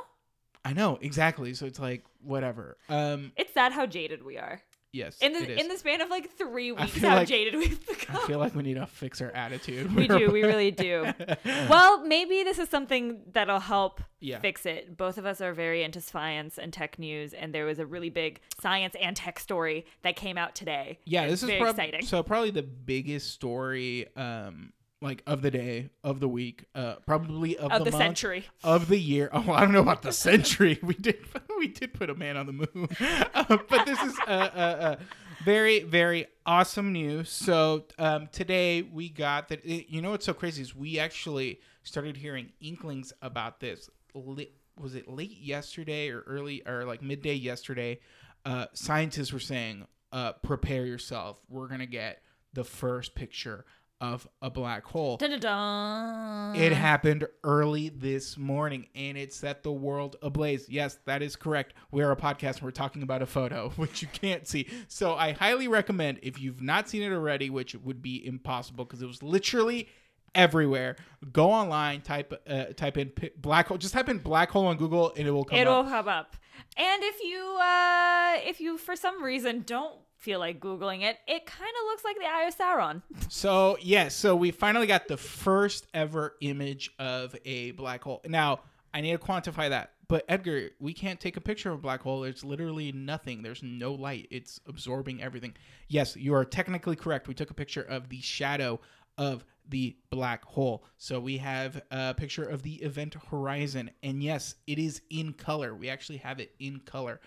I 0.64 0.72
know 0.72 0.98
exactly. 1.02 1.52
So 1.54 1.66
it's 1.66 1.78
like 1.78 2.04
whatever. 2.22 2.78
Um, 2.88 3.32
It's 3.36 3.52
sad 3.52 3.72
how 3.72 3.84
jaded 3.84 4.24
we 4.24 4.38
are. 4.38 4.62
Yes, 4.94 5.18
In 5.20 5.32
the 5.32 5.58
in 5.60 5.68
the 5.68 5.76
span 5.76 6.00
of 6.00 6.08
like 6.10 6.30
three 6.38 6.72
weeks, 6.72 6.96
how 7.00 7.16
like- 7.16 7.28
jaded 7.28 7.54
we've 7.56 7.86
become. 7.86 8.16
I 8.22 8.26
feel 8.26 8.38
like 8.38 8.54
we 8.54 8.62
need 8.62 8.74
to 8.74 8.86
fix 8.86 9.20
our 9.20 9.30
attitude. 9.32 9.94
we 9.94 10.06
do. 10.08 10.30
We 10.30 10.42
really 10.42 10.70
do. 10.70 11.06
Well, 11.68 12.04
maybe 12.04 12.42
this 12.44 12.58
is 12.58 12.68
something 12.68 13.20
that'll 13.32 13.60
help 13.60 14.00
Yeah. 14.20 14.38
fix 14.40 14.66
it. 14.66 14.96
Both 14.96 15.18
of 15.18 15.26
us 15.26 15.40
are 15.40 15.52
very 15.54 15.82
into 15.82 16.00
science 16.00 16.58
and 16.58 16.72
tech 16.72 16.98
news, 16.98 17.32
and 17.34 17.54
there 17.54 17.64
was 17.64 17.78
a 17.78 17.86
really 17.86 18.10
big 18.10 18.40
science 18.60 18.94
and 19.00 19.16
tech 19.16 19.38
story 19.40 19.86
that 20.02 20.14
came 20.16 20.36
out 20.38 20.54
today. 20.54 20.98
yeah, 21.04 21.22
It's 21.22 21.32
this 21.32 21.42
is 21.44 21.48
very 21.48 21.60
prob- 21.60 21.74
exciting. 21.74 22.02
so 22.06 22.22
probably 22.22 22.50
the 22.50 22.62
biggest 22.62 23.30
story, 23.32 24.06
um, 24.16 24.72
like 25.04 25.22
of 25.26 25.42
the 25.42 25.50
day, 25.50 25.90
of 26.02 26.18
the 26.18 26.28
week, 26.28 26.64
uh, 26.74 26.94
probably 27.06 27.58
of, 27.58 27.70
of 27.70 27.80
the, 27.80 27.84
the, 27.84 27.90
month, 27.90 28.02
century. 28.02 28.46
of 28.64 28.88
the 28.88 28.98
year. 28.98 29.28
Oh, 29.32 29.52
I 29.52 29.60
don't 29.60 29.72
know 29.72 29.80
about 29.80 30.00
the 30.02 30.12
century. 30.12 30.80
We 30.84 30.94
did 30.94 31.18
we 31.58 31.68
did 31.68 31.92
put 31.94 32.10
a 32.10 32.14
man 32.14 32.36
on 32.36 32.46
the 32.46 32.52
moon, 32.52 32.88
uh, 33.34 33.58
but 33.68 33.86
this 33.86 34.00
is 34.02 34.18
uh, 34.26 34.30
uh, 34.30 34.58
uh, 34.60 34.96
very 35.44 35.80
very 35.80 36.26
awesome 36.46 36.92
news. 36.92 37.28
So 37.28 37.84
um, 37.98 38.28
today 38.32 38.82
we 38.82 39.10
got 39.10 39.48
that. 39.48 39.64
You 39.64 40.00
know 40.00 40.10
what's 40.10 40.26
so 40.26 40.32
crazy 40.32 40.62
is 40.62 40.74
we 40.74 40.98
actually 40.98 41.60
started 41.82 42.16
hearing 42.16 42.52
inklings 42.60 43.12
about 43.20 43.60
this 43.60 43.90
was 44.14 44.94
it 44.94 45.08
late 45.08 45.38
yesterday 45.40 46.08
or 46.08 46.20
early 46.20 46.66
or 46.66 46.84
like 46.84 47.02
midday 47.02 47.34
yesterday, 47.34 48.00
uh, 48.44 48.66
scientists 48.72 49.32
were 49.32 49.38
saying, 49.38 49.86
uh, 50.12 50.32
prepare 50.32 50.86
yourself. 50.86 51.38
We're 51.48 51.68
gonna 51.68 51.86
get 51.86 52.22
the 52.52 52.64
first 52.64 53.14
picture 53.14 53.64
of 54.00 54.26
a 54.42 54.50
black 54.50 54.84
hole. 54.84 55.18
It 55.20 56.72
happened 56.72 57.26
early 57.42 57.88
this 57.88 58.36
morning 58.36 58.86
and 58.94 59.16
it 59.16 59.32
set 59.32 59.62
the 59.62 59.72
world 59.72 60.16
ablaze. 60.22 60.68
Yes, 60.68 60.98
that 61.06 61.22
is 61.22 61.36
correct. 61.36 61.74
We 61.90 62.02
are 62.02 62.10
a 62.12 62.16
podcast 62.16 62.54
and 62.56 62.62
we're 62.62 62.70
talking 62.72 63.02
about 63.02 63.22
a 63.22 63.26
photo, 63.26 63.70
which 63.76 64.02
you 64.02 64.08
can't 64.08 64.46
see. 64.46 64.68
So 64.88 65.14
I 65.14 65.32
highly 65.32 65.68
recommend, 65.68 66.18
if 66.22 66.40
you've 66.40 66.60
not 66.60 66.88
seen 66.88 67.02
it 67.02 67.12
already, 67.12 67.50
which 67.50 67.74
would 67.74 68.02
be 68.02 68.24
impossible 68.26 68.84
because 68.84 69.02
it 69.02 69.06
was 69.06 69.22
literally 69.22 69.88
everywhere, 70.34 70.96
go 71.32 71.50
online, 71.50 72.00
type 72.00 72.32
uh, 72.48 72.64
type 72.76 72.96
in 72.96 73.10
pi- 73.10 73.30
black 73.36 73.68
hole, 73.68 73.78
just 73.78 73.94
type 73.94 74.08
in 74.08 74.18
black 74.18 74.50
hole 74.50 74.66
on 74.66 74.76
Google 74.76 75.12
and 75.16 75.26
it 75.26 75.30
will 75.30 75.44
come 75.44 75.58
It'll 75.58 75.74
up. 75.80 75.88
come 75.88 76.08
up. 76.08 76.36
And 76.76 77.02
if 77.04 77.20
you 77.22 77.56
uh 77.60 78.48
if 78.48 78.60
you 78.60 78.76
for 78.78 78.96
some 78.96 79.22
reason 79.22 79.62
don't 79.66 79.94
feel 80.24 80.40
like 80.40 80.58
googling 80.58 81.02
it, 81.02 81.18
it 81.28 81.44
kind 81.44 81.70
of 81.70 81.86
looks 81.86 82.02
like 82.02 82.16
the 82.18 82.24
Eye 82.24 82.44
of 82.44 82.56
Sauron. 82.56 83.02
So 83.28 83.76
yes, 83.80 84.14
so 84.14 84.34
we 84.34 84.50
finally 84.50 84.86
got 84.86 85.06
the 85.06 85.16
first 85.16 85.86
ever 85.92 86.34
image 86.40 86.90
of 86.98 87.36
a 87.44 87.72
black 87.72 88.02
hole. 88.02 88.22
Now 88.26 88.60
I 88.92 89.00
need 89.02 89.12
to 89.12 89.18
quantify 89.18 89.68
that, 89.68 89.92
but 90.08 90.24
Edgar, 90.28 90.70
we 90.80 90.94
can't 90.94 91.20
take 91.20 91.36
a 91.36 91.40
picture 91.40 91.70
of 91.70 91.78
a 91.78 91.82
black 91.82 92.00
hole. 92.00 92.24
It's 92.24 92.42
literally 92.42 92.90
nothing. 92.92 93.42
There's 93.42 93.62
no 93.62 93.92
light. 93.92 94.28
It's 94.30 94.60
absorbing 94.66 95.22
everything. 95.22 95.54
Yes, 95.88 96.16
you 96.16 96.34
are 96.34 96.44
technically 96.44 96.96
correct. 96.96 97.28
We 97.28 97.34
took 97.34 97.50
a 97.50 97.54
picture 97.54 97.82
of 97.82 98.08
the 98.08 98.20
shadow 98.20 98.80
of 99.18 99.44
the 99.68 99.96
black 100.10 100.44
hole. 100.44 100.84
So 100.96 101.20
we 101.20 101.38
have 101.38 101.82
a 101.90 102.14
picture 102.14 102.44
of 102.44 102.62
the 102.62 102.74
event 102.76 103.14
horizon, 103.30 103.90
and 104.02 104.22
yes, 104.22 104.54
it 104.66 104.78
is 104.78 105.02
in 105.10 105.32
color. 105.34 105.74
We 105.74 105.90
actually 105.90 106.18
have 106.18 106.40
it 106.40 106.52
in 106.58 106.80
color. 106.80 107.20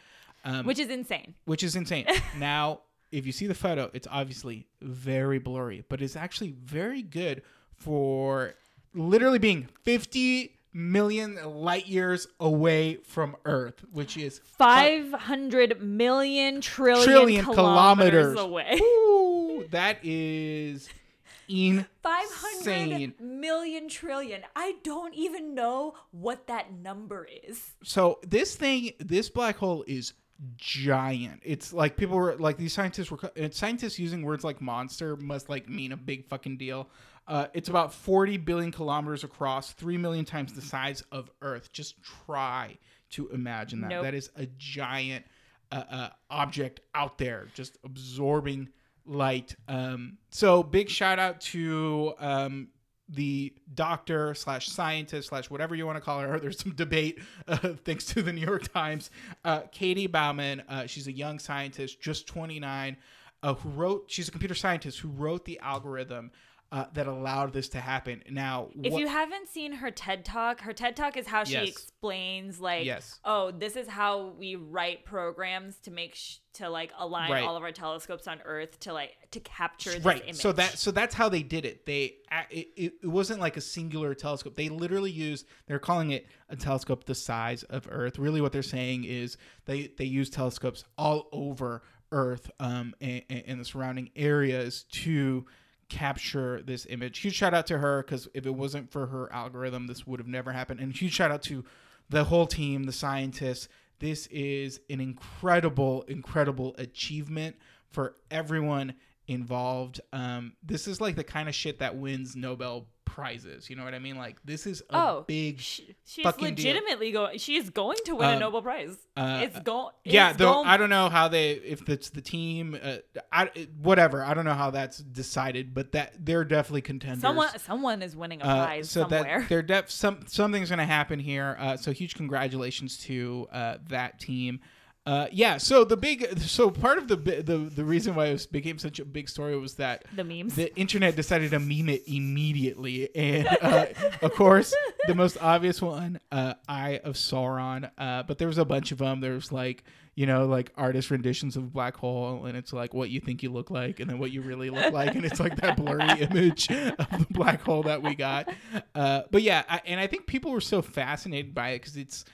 Um, 0.48 0.66
Which 0.66 0.80
is 0.80 0.90
insane. 0.90 1.34
which 1.44 1.62
is 1.62 1.76
insane. 1.76 2.06
now, 2.38 2.80
if 3.12 3.26
you 3.26 3.34
see 3.34 3.48
the 3.48 3.54
photo, 3.54 3.92
it's 3.94 4.08
obviously 4.10 4.66
very 4.82 5.40
blurry, 5.40 5.84
but 5.90 6.02
it's 6.02 6.16
actually 6.16 6.52
very 6.64 7.02
good 7.02 7.42
for 7.76 8.54
literally 8.94 9.40
being 9.40 9.68
50 9.84 10.58
million 10.72 11.38
light 11.44 11.88
years 11.88 12.28
away 12.40 12.96
from 13.04 13.36
Earth, 13.44 13.84
which 13.92 14.16
is 14.16 14.40
500 14.58 15.82
million 15.82 16.62
trillion, 16.62 17.06
trillion 17.06 17.44
kilometers, 17.44 18.34
kilometers 18.36 18.40
away. 18.40 18.80
Ooh, 18.82 19.68
that 19.72 20.00
is 20.02 20.88
insane. 21.50 21.86
500 22.04 23.20
million 23.20 23.90
trillion. 23.90 24.42
I 24.56 24.76
don't 24.84 25.14
even 25.14 25.54
know 25.56 25.96
what 26.12 26.48
that 26.48 26.72
number 26.72 27.28
is. 27.44 27.72
So 27.84 28.20
this 28.26 28.56
thing, 28.56 28.92
this 29.00 29.30
black 29.30 29.58
hole 29.58 29.84
is 29.88 30.14
giant. 30.56 31.42
It's 31.44 31.74
like 31.74 31.98
people 31.98 32.16
were 32.16 32.36
like 32.36 32.58
these 32.58 32.74
scientists 32.74 33.12
were 33.12 33.20
scientists 33.52 34.00
using 34.00 34.24
words 34.24 34.44
like 34.44 34.62
monster 34.62 35.16
must 35.16 35.50
like 35.50 35.68
mean 35.68 35.92
a 35.92 35.98
big 35.98 36.26
fucking 36.26 36.58
deal. 36.58 36.90
Uh, 37.28 37.48
it's 37.54 37.68
about 37.68 37.94
40 37.94 38.38
billion 38.38 38.72
kilometers 38.72 39.24
across, 39.24 39.74
three 39.74 39.98
million 39.98 40.24
times 40.24 40.54
the 40.54 40.62
size 40.62 41.04
of 41.12 41.30
Earth. 41.42 41.72
Just 41.74 41.96
try 42.26 42.78
to 43.12 43.28
imagine 43.30 43.82
that. 43.82 43.90
Nope. 43.90 44.04
That 44.04 44.14
is 44.14 44.32
a 44.36 44.46
giant 44.58 45.26
uh, 45.72 45.84
uh, 45.90 46.10
object 46.30 46.80
out 46.96 47.18
there, 47.18 47.48
just 47.54 47.78
absorbing 47.84 48.70
light. 49.06 49.56
Um, 49.68 50.18
so 50.30 50.64
big 50.64 50.90
shout 50.90 51.20
out 51.20 51.42
to 51.42 52.14
um, 52.20 52.70
the 53.10 53.54
doctor 53.74 54.34
slash 54.34 54.68
scientist 54.68 55.30
slash 55.30 55.50
whatever 55.50 55.76
you 55.76 55.86
want 55.86 55.98
to 55.98 56.02
call 56.02 56.20
her. 56.20 56.40
There's 56.42 56.60
some 56.60 56.74
debate 56.74 57.20
uh, 57.48 57.58
thanks 57.86 58.06
to 58.06 58.22
the 58.22 58.34
New 58.34 58.46
York 58.46 58.72
Times. 58.72 59.10
Uh, 59.44 59.62
Katie 59.72 60.08
Bouman, 60.08 60.64
uh, 60.68 60.86
she's 60.88 61.08
a 61.08 61.12
young 61.12 61.40
scientist, 61.40 62.02
just 62.02 62.28
29, 62.28 62.98
uh, 63.44 63.54
who 63.54 63.70
wrote. 63.70 64.06
She's 64.08 64.28
a 64.28 64.32
computer 64.32 64.56
scientist 64.56 65.00
who 65.00 65.10
wrote 65.10 65.46
the 65.46 65.60
algorithm. 65.60 66.32
Uh, 66.70 66.84
that 66.94 67.08
allowed 67.08 67.54
this 67.54 67.70
to 67.70 67.80
happen. 67.80 68.22
Now, 68.30 68.68
If 68.84 68.92
you 68.94 69.08
haven't 69.08 69.48
seen 69.48 69.72
her 69.72 69.90
TED 69.90 70.26
Talk, 70.26 70.60
her 70.62 70.74
TED 70.74 70.98
Talk 70.98 71.16
is 71.16 71.26
how 71.26 71.46
she 71.46 71.54
Yes. 71.54 71.70
explains 71.70 72.60
like, 72.60 72.86
Yes. 72.86 73.22
oh, 73.24 73.52
this 73.52 73.78
is 73.78 73.88
how 73.88 74.32
we 74.38 74.58
write 74.58 75.06
programs 75.06 75.78
to 75.84 75.92
make 75.92 76.16
sh- 76.16 76.40
to 76.56 76.70
like 76.70 76.92
align 76.98 77.32
Right. 77.32 77.44
all 77.46 77.56
of 77.56 77.64
our 77.64 77.72
telescopes 77.72 78.28
on 78.28 78.42
Earth 78.44 78.82
to 78.82 78.92
like 78.92 79.12
to 79.32 79.40
capture 79.40 79.92
this 79.92 80.04
right 80.04 80.22
image. 80.24 80.36
so 80.36 80.52
that 80.52 80.78
so 80.78 80.92
that's 80.92 81.16
how 81.16 81.30
they 81.30 81.42
did 81.44 81.64
it 81.66 81.86
they 81.86 82.16
it, 82.50 82.68
it, 82.76 82.94
it 83.04 83.08
wasn't 83.08 83.40
like 83.40 83.56
a 83.58 83.62
singular 83.62 84.14
telescope 84.16 84.56
they 84.56 84.68
literally 84.68 85.12
used 85.12 85.46
they're 85.68 85.78
calling 85.80 86.12
it 86.12 86.26
a 86.50 86.56
telescope 86.56 87.06
the 87.06 87.14
size 87.16 87.62
of 87.64 87.88
earth 87.92 88.18
really 88.18 88.42
what 88.42 88.52
they're 88.52 88.64
saying 88.64 89.04
is 89.04 89.38
they 89.66 89.88
they 89.98 90.06
use 90.06 90.30
telescopes 90.32 90.84
all 90.98 91.30
over 91.32 91.84
earth 92.12 92.50
um 92.60 92.96
and, 93.02 93.22
and 93.30 93.60
the 93.62 93.66
surrounding 93.66 94.10
areas 94.16 94.84
to 94.92 95.46
capture 95.90 96.62
this 96.62 96.86
image. 96.90 97.20
Huge 97.20 97.36
shout 97.36 97.54
out 97.54 97.68
to 97.68 97.78
her 97.78 98.04
because 98.04 98.28
if 98.34 98.46
it 98.46 98.56
wasn't 98.56 98.92
for 98.92 99.08
her 99.08 99.32
algorithm 99.32 99.88
this 99.88 100.06
would 100.06 100.20
have 100.20 100.28
never 100.28 100.52
happened. 100.52 100.80
And 100.80 100.92
huge 100.92 101.14
shout 101.14 101.32
out 101.32 101.44
to 101.44 101.64
the 102.10 102.26
whole 102.26 102.48
team 102.48 102.84
the 102.84 102.92
scientists. 102.92 103.68
This 104.00 104.28
is 104.28 104.80
an 104.90 105.00
incredible 105.00 106.04
incredible 106.04 106.76
achievement 106.78 107.56
for 107.90 108.16
everyone 108.30 108.96
involved. 109.28 110.02
Um 110.12 110.54
this 110.64 110.88
is 110.88 111.00
like 111.02 111.16
the 111.16 111.24
kind 111.24 111.48
of 111.50 111.56
shit 111.56 111.80
that 111.80 111.96
wins 111.96 112.36
nobel 112.36 112.88
prizes 113.08 113.70
you 113.70 113.76
know 113.76 113.84
what 113.84 113.94
i 113.94 114.00
mean 114.00 114.18
like 114.18 114.36
this 114.46 114.68
is 114.68 114.82
a 114.90 114.96
oh, 114.98 115.26
big 115.28 115.60
sh- 115.60 115.82
she's 116.06 116.24
deal. 116.24 116.34
legitimately 116.40 117.12
going. 117.12 117.38
She 117.40 117.56
is 117.56 117.70
going 117.70 117.98
to 118.06 118.16
win 118.16 118.30
a 118.30 118.34
Um, 118.34 118.40
Nobel 118.40 118.62
Prize. 118.62 118.96
uh, 119.16 119.40
it's 119.44 119.58
going. 119.60 119.94
yeah 120.04 120.34
though 120.34 120.54
going- 120.56 120.68
i 120.68 120.78
don't 120.78 120.90
know 120.90 121.10
how 121.10 121.28
they 121.28 121.52
if 121.52 121.88
it's 121.90 122.10
the 122.10 122.22
team 122.22 122.78
uh, 122.82 122.98
I, 123.32 123.50
whatever 123.82 124.24
i 124.24 124.34
don't 124.34 124.46
know 124.46 124.54
how 124.54 124.70
that's 124.72 124.98
decided 125.00 125.74
but 125.74 125.94
that 125.94 126.14
they're 126.20 126.44
definitely 126.44 126.82
contenders 126.82 127.22
Someone, 127.22 127.50
someone 127.60 128.02
is 128.02 128.16
winning 128.16 128.42
a 128.42 128.46
Uh, 128.46 128.66
prize 128.66 128.90
so 128.92 129.02
somewhere. 129.02 129.40
that 129.42 129.50
they're 129.50 129.62
def 129.62 129.90
some 129.90 130.20
something's 130.28 130.70
gonna 130.70 130.86
happen 130.86 131.20
here. 131.20 131.56
Uh, 131.60 131.78
so 131.78 131.92
huge 131.92 132.16
congratulations 132.16 132.98
to 133.00 133.48
uh, 133.52 133.78
that 133.90 134.20
team. 134.20 134.60
Uh, 135.08 135.28
yeah. 135.32 135.58
So 135.58 135.86
the 135.86 135.96
big 135.96 136.38
so 136.42 136.70
part 136.70 136.98
of 136.98 137.08
the 137.08 137.16
the 137.16 137.58
the 137.74 137.86
reason 137.86 138.14
why 138.14 138.26
it 138.26 138.34
was, 138.34 138.46
became 138.46 138.78
such 138.78 139.00
a 139.00 139.06
big 139.06 139.30
story 139.30 139.58
was 139.58 139.76
that 139.76 140.04
the 140.14 140.26
memes. 140.26 140.56
the 140.56 140.76
internet 140.78 141.16
decided 141.16 141.52
to 141.52 141.60
meme 141.60 141.88
it 141.88 142.04
immediately, 142.08 143.16
and 143.16 143.48
uh, 143.62 143.86
of 144.22 144.34
course 144.34 144.76
the 145.08 145.16
most 145.16 145.38
obvious 145.42 145.82
one, 145.82 146.20
uh, 146.30 146.56
Eye 146.68 147.00
of 147.06 147.16
Sauron. 147.16 147.90
Uh, 147.98 148.24
but 148.24 148.38
there 148.38 148.50
was 148.50 148.58
a 148.58 148.66
bunch 148.66 148.92
of 148.92 148.98
them. 148.98 149.22
There 149.22 149.32
was 149.32 149.54
like 149.54 149.86
you 150.16 150.26
know 150.26 150.46
like 150.46 150.74
artist 150.76 151.10
renditions 151.10 151.56
of 151.56 151.72
black 151.72 151.96
hole, 151.96 152.46
and 152.46 152.58
it's 152.58 152.74
like 152.74 152.94
what 152.94 153.10
you 153.10 153.22
think 153.22 153.42
you 153.42 153.50
look 153.50 153.72
like, 153.72 154.02
and 154.02 154.10
then 154.10 154.20
what 154.20 154.32
you 154.32 154.42
really 154.42 154.70
look 154.70 154.92
like, 154.92 155.16
and 155.16 155.24
it's 155.24 155.40
like 155.40 155.56
that 155.62 155.78
blurry 155.78 156.04
image 156.20 156.70
of 156.70 157.10
the 157.20 157.28
black 157.30 157.62
hole 157.62 157.84
that 157.84 158.04
we 158.04 158.14
got. 158.14 158.50
Uh, 158.94 159.22
but 159.32 159.42
yeah, 159.42 159.64
I, 159.70 159.80
and 159.86 160.02
I 160.02 160.08
think 160.08 160.28
people 160.28 160.52
were 160.52 160.60
so 160.60 160.82
fascinated 160.82 161.56
by 161.56 161.70
it 161.70 161.80
because 161.80 161.96
it's. 161.96 162.26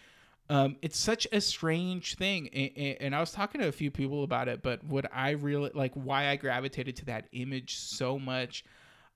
Um, 0.49 0.75
it's 0.81 0.97
such 0.97 1.25
a 1.31 1.39
strange 1.39 2.15
thing, 2.15 2.49
and, 2.49 2.97
and 2.99 3.15
I 3.15 3.19
was 3.19 3.31
talking 3.31 3.61
to 3.61 3.67
a 3.67 3.71
few 3.71 3.91
people 3.91 4.23
about 4.23 4.47
it. 4.47 4.61
But 4.61 4.83
what 4.83 5.05
I 5.13 5.31
really 5.31 5.71
like, 5.73 5.93
why 5.93 6.27
I 6.27 6.35
gravitated 6.35 6.97
to 6.97 7.05
that 7.05 7.27
image 7.31 7.77
so 7.77 8.19
much, 8.19 8.65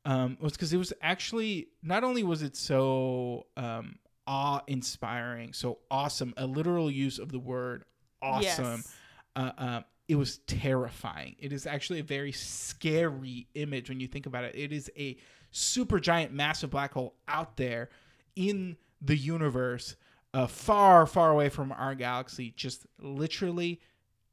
um, 0.06 0.38
was 0.40 0.54
because 0.54 0.72
it 0.72 0.78
was 0.78 0.94
actually 1.02 1.68
not 1.84 2.04
only 2.04 2.24
was 2.24 2.42
it 2.42 2.56
so 2.56 3.46
um, 3.58 4.00
awe-inspiring, 4.26 5.54
so 5.54 5.80
awesome, 5.92 6.34
a 6.38 6.46
literal 6.48 6.90
use 6.90 7.20
of 7.20 7.32
the 7.32 7.40
word 7.40 7.84
awesome. 8.22 8.78
Yes. 8.78 8.96
Uh, 9.36 9.52
uh, 9.58 9.82
it 10.08 10.16
was 10.16 10.40
terrifying. 10.48 11.36
It 11.40 11.52
is 11.52 11.68
actually 11.68 12.00
a 12.00 12.04
very 12.04 12.32
scary 12.32 13.48
image 13.56 13.90
when 13.90 14.00
you 14.00 14.08
think 14.08 14.26
about 14.26 14.46
it. 14.46 14.56
It 14.56 14.72
is 14.72 14.90
a 14.98 15.18
super 15.52 16.00
giant, 16.00 16.34
massive 16.34 16.70
black 16.70 16.94
hole 16.94 17.16
out 17.28 17.58
there 17.58 17.90
in 18.36 18.78
the 19.02 19.18
universe, 19.18 19.96
uh, 20.38 20.48
far, 20.48 21.06
far 21.08 21.32
away 21.32 21.50
from 21.50 21.72
our 21.72 21.96
galaxy, 21.96 22.54
just 22.56 22.86
literally 23.00 23.82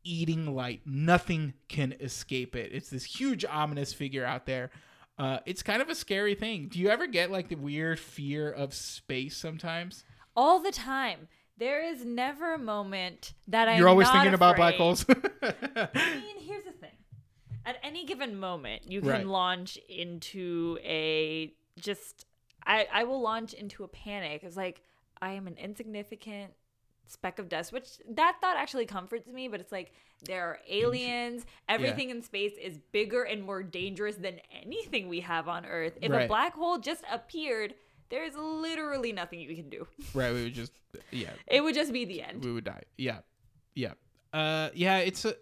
eating 0.03 0.55
light. 0.55 0.83
Nothing 0.85 1.55
can 1.69 1.93
escape 2.01 2.55
it. 2.55 2.73
It's 2.73 2.91
this 2.91 3.05
huge, 3.05 3.45
ominous 3.45 3.93
figure 3.93 4.25
out 4.25 4.45
there. 4.47 4.71
Uh, 5.17 5.39
it's 5.47 5.63
kind 5.63 5.81
of 5.81 5.89
a 5.89 5.95
scary 5.95 6.35
thing. 6.35 6.69
Do 6.69 6.79
you 6.79 6.89
ever 6.91 7.07
get 7.07 7.31
like 7.31 7.49
the 7.49 7.55
weird 7.55 7.99
fear 7.99 8.51
of 8.51 8.75
space 8.75 9.37
sometimes? 9.37 10.05
all 10.37 10.59
the 10.61 10.73
time. 10.73 11.29
There 11.57 11.81
is 11.81 12.05
never 12.05 12.55
a 12.55 12.59
moment 12.59 13.35
that 13.47 13.69
I'm 13.69 13.79
You're 13.79 13.89
always 13.89 14.11
thinking 14.11 14.35
about 14.35 14.57
black 14.57 14.75
holes. 14.75 15.07
I 15.43 15.87
mean, 15.95 16.41
here's 16.41 16.65
the 16.65 16.73
thing. 16.73 16.91
At 17.65 17.77
any 17.85 18.05
given 18.05 18.39
moment, 18.41 18.91
you 18.91 19.01
can 19.01 19.11
Right. 19.11 19.27
launch 19.27 19.79
into 19.89 20.77
a 20.83 21.55
just. 21.79 22.27
I 22.67 22.89
I 22.93 23.05
will 23.05 23.21
launch 23.21 23.55
into 23.55 23.85
a 23.85 23.89
panic. 23.89 24.43
It's 24.43 24.57
like 24.57 24.83
I 25.21 25.33
am 25.33 25.47
an 25.47 25.57
insignificant 25.59 26.53
speck 27.07 27.39
of 27.39 27.49
dust, 27.49 27.73
which 27.73 27.99
that 28.11 28.37
thought 28.41 28.57
actually 28.57 28.87
comforts 28.87 29.29
me. 29.29 29.49
But 29.49 29.61
it's 29.61 29.73
like 29.73 29.93
there 30.25 30.45
are 30.45 30.59
aliens. 30.69 31.45
Everything 31.69 32.11
in 32.11 32.23
space 32.23 32.53
is 32.61 32.79
bigger 32.93 33.23
and 33.25 33.43
more 33.43 33.63
dangerous 33.63 34.17
than 34.17 34.41
anything 34.63 35.09
we 35.09 35.21
have 35.21 35.49
on 35.49 35.67
Earth. 35.67 35.99
If 36.01 36.11
a 36.25 36.29
black 36.29 36.55
hole 36.55 36.79
just 36.79 37.05
appeared. 37.13 37.75
there's 38.11 38.35
literally 38.37 39.13
nothing 39.13 39.41
you 39.41 39.55
can 39.57 39.69
do. 39.71 39.87
Right. 40.15 40.33
We 40.33 40.45
would 40.45 40.55
just 40.55 40.73
yeah. 41.11 41.31
It 41.47 41.63
would 41.63 41.75
just 41.75 41.93
be 41.93 42.05
the 42.05 42.23
end. 42.23 42.45
We 42.45 42.53
would 42.53 42.65
die. 42.65 42.83
Yeah. 42.97 43.19
Yeah. 43.75 43.95
Uh 44.33 44.71
yeah, 44.75 44.99
it's 44.99 45.25
a 45.25 45.35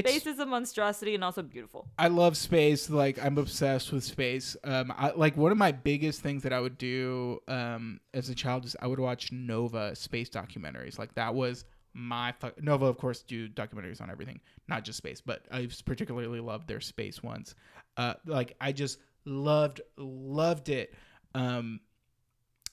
Space 0.00 0.26
is 0.26 0.38
a 0.38 0.46
monstrosity 0.46 1.14
and 1.14 1.22
also 1.22 1.42
beautiful. 1.42 1.88
I 1.98 2.08
love 2.08 2.36
space. 2.36 2.88
Like 2.88 3.22
I'm 3.22 3.36
obsessed 3.38 3.92
with 3.92 4.04
space. 4.04 4.56
Um, 4.64 4.92
I, 4.96 5.10
like 5.10 5.36
one 5.36 5.52
of 5.52 5.58
my 5.58 5.72
biggest 5.72 6.22
things 6.22 6.42
that 6.44 6.52
I 6.52 6.60
would 6.60 6.78
do 6.78 7.40
um, 7.48 8.00
as 8.14 8.28
a 8.28 8.34
child 8.34 8.64
is 8.64 8.74
I 8.80 8.86
would 8.86 9.00
watch 9.00 9.32
Nova 9.32 9.94
space 9.94 10.30
documentaries. 10.30 10.98
Like 10.98 11.14
that 11.14 11.34
was 11.34 11.64
my 11.94 12.32
fu- 12.32 12.52
Nova, 12.60 12.86
of 12.86 12.96
course, 12.96 13.22
do 13.22 13.48
documentaries 13.48 14.00
on 14.00 14.10
everything, 14.10 14.40
not 14.68 14.84
just 14.84 14.96
space. 14.96 15.20
But 15.20 15.46
I 15.52 15.68
particularly 15.84 16.40
loved 16.40 16.68
their 16.68 16.80
space 16.80 17.22
ones. 17.22 17.54
Uh, 17.96 18.14
like 18.24 18.56
I 18.60 18.72
just 18.72 18.98
loved 19.26 19.82
loved 19.98 20.68
it. 20.70 20.94
Um, 21.34 21.80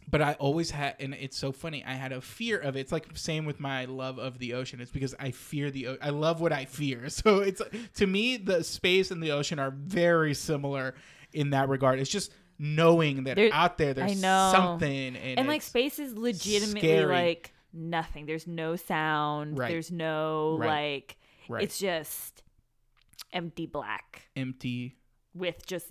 but 0.09 0.21
I 0.21 0.33
always 0.39 0.71
had, 0.71 0.95
and 0.99 1.13
it's 1.13 1.37
so 1.37 1.51
funny. 1.51 1.83
I 1.85 1.93
had 1.93 2.11
a 2.11 2.21
fear 2.21 2.57
of 2.57 2.75
it. 2.75 2.79
It's 2.81 2.91
like 2.91 3.07
same 3.15 3.45
with 3.45 3.59
my 3.59 3.85
love 3.85 4.17
of 4.17 4.39
the 4.39 4.53
ocean. 4.53 4.81
It's 4.81 4.91
because 4.91 5.13
I 5.19 5.31
fear 5.31 5.69
the. 5.71 5.87
O- 5.87 5.97
I 6.01 6.09
love 6.09 6.41
what 6.41 6.51
I 6.53 6.65
fear. 6.65 7.07
So 7.09 7.39
it's 7.39 7.61
to 7.95 8.07
me 8.07 8.37
the 8.37 8.63
space 8.63 9.11
and 9.11 9.21
the 9.21 9.31
ocean 9.31 9.59
are 9.59 9.71
very 9.71 10.33
similar 10.33 10.95
in 11.33 11.51
that 11.51 11.69
regard. 11.69 11.99
It's 11.99 12.09
just 12.09 12.33
knowing 12.57 13.25
that 13.25 13.35
There- 13.35 13.53
out 13.53 13.77
there 13.77 13.93
there's 13.93 14.19
something, 14.19 15.15
and, 15.15 15.39
And 15.39 15.47
like 15.47 15.61
space 15.61 15.99
is 15.99 16.13
legitimately 16.15 16.79
scary. 16.81 17.05
like 17.15 17.53
nothing. 17.73 18.25
There's 18.25 18.47
no 18.47 18.75
sound. 18.75 19.57
Right. 19.57 19.69
There's 19.69 19.91
no 19.91 20.57
Right. 20.59 20.67
like 20.67 21.17
right, 21.47 21.63
it's 21.63 21.77
just 21.79 22.41
empty 23.31 23.65
black 23.67 24.23
empty 24.35 24.97
with 25.35 25.65
just 25.67 25.85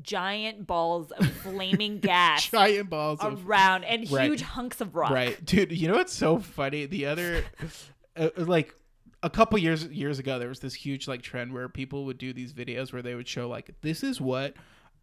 giant 0.00 0.66
balls 0.66 1.10
of 1.10 1.30
flaming 1.42 1.98
gas 1.98 2.48
giant 2.48 2.88
balls 2.88 3.20
of 3.20 3.46
around 3.48 3.84
and 3.84 4.10
Right. 4.10 4.26
huge 4.30 4.42
hunks 4.42 4.80
of 4.80 4.94
rock. 4.94 5.10
Right, 5.10 5.44
dude. 5.44 5.72
You 5.72 5.88
know 5.88 5.94
what's 5.94 6.14
so 6.14 6.38
funny? 6.38 6.86
The 6.86 7.06
other, 7.06 7.44
uh, 8.16 8.30
like, 8.36 8.74
a 9.22 9.30
couple 9.30 9.58
years 9.58 9.86
years 9.86 10.18
ago, 10.18 10.38
there 10.38 10.48
was 10.48 10.60
this 10.60 10.74
huge 10.74 11.06
like 11.06 11.22
trend 11.22 11.52
where 11.52 11.68
people 11.68 12.04
would 12.06 12.18
do 12.18 12.32
these 12.32 12.52
videos 12.52 12.92
where 12.92 13.02
they 13.02 13.14
would 13.14 13.28
show 13.28 13.48
like, 13.48 13.70
this 13.82 14.02
is 14.02 14.20
what 14.20 14.54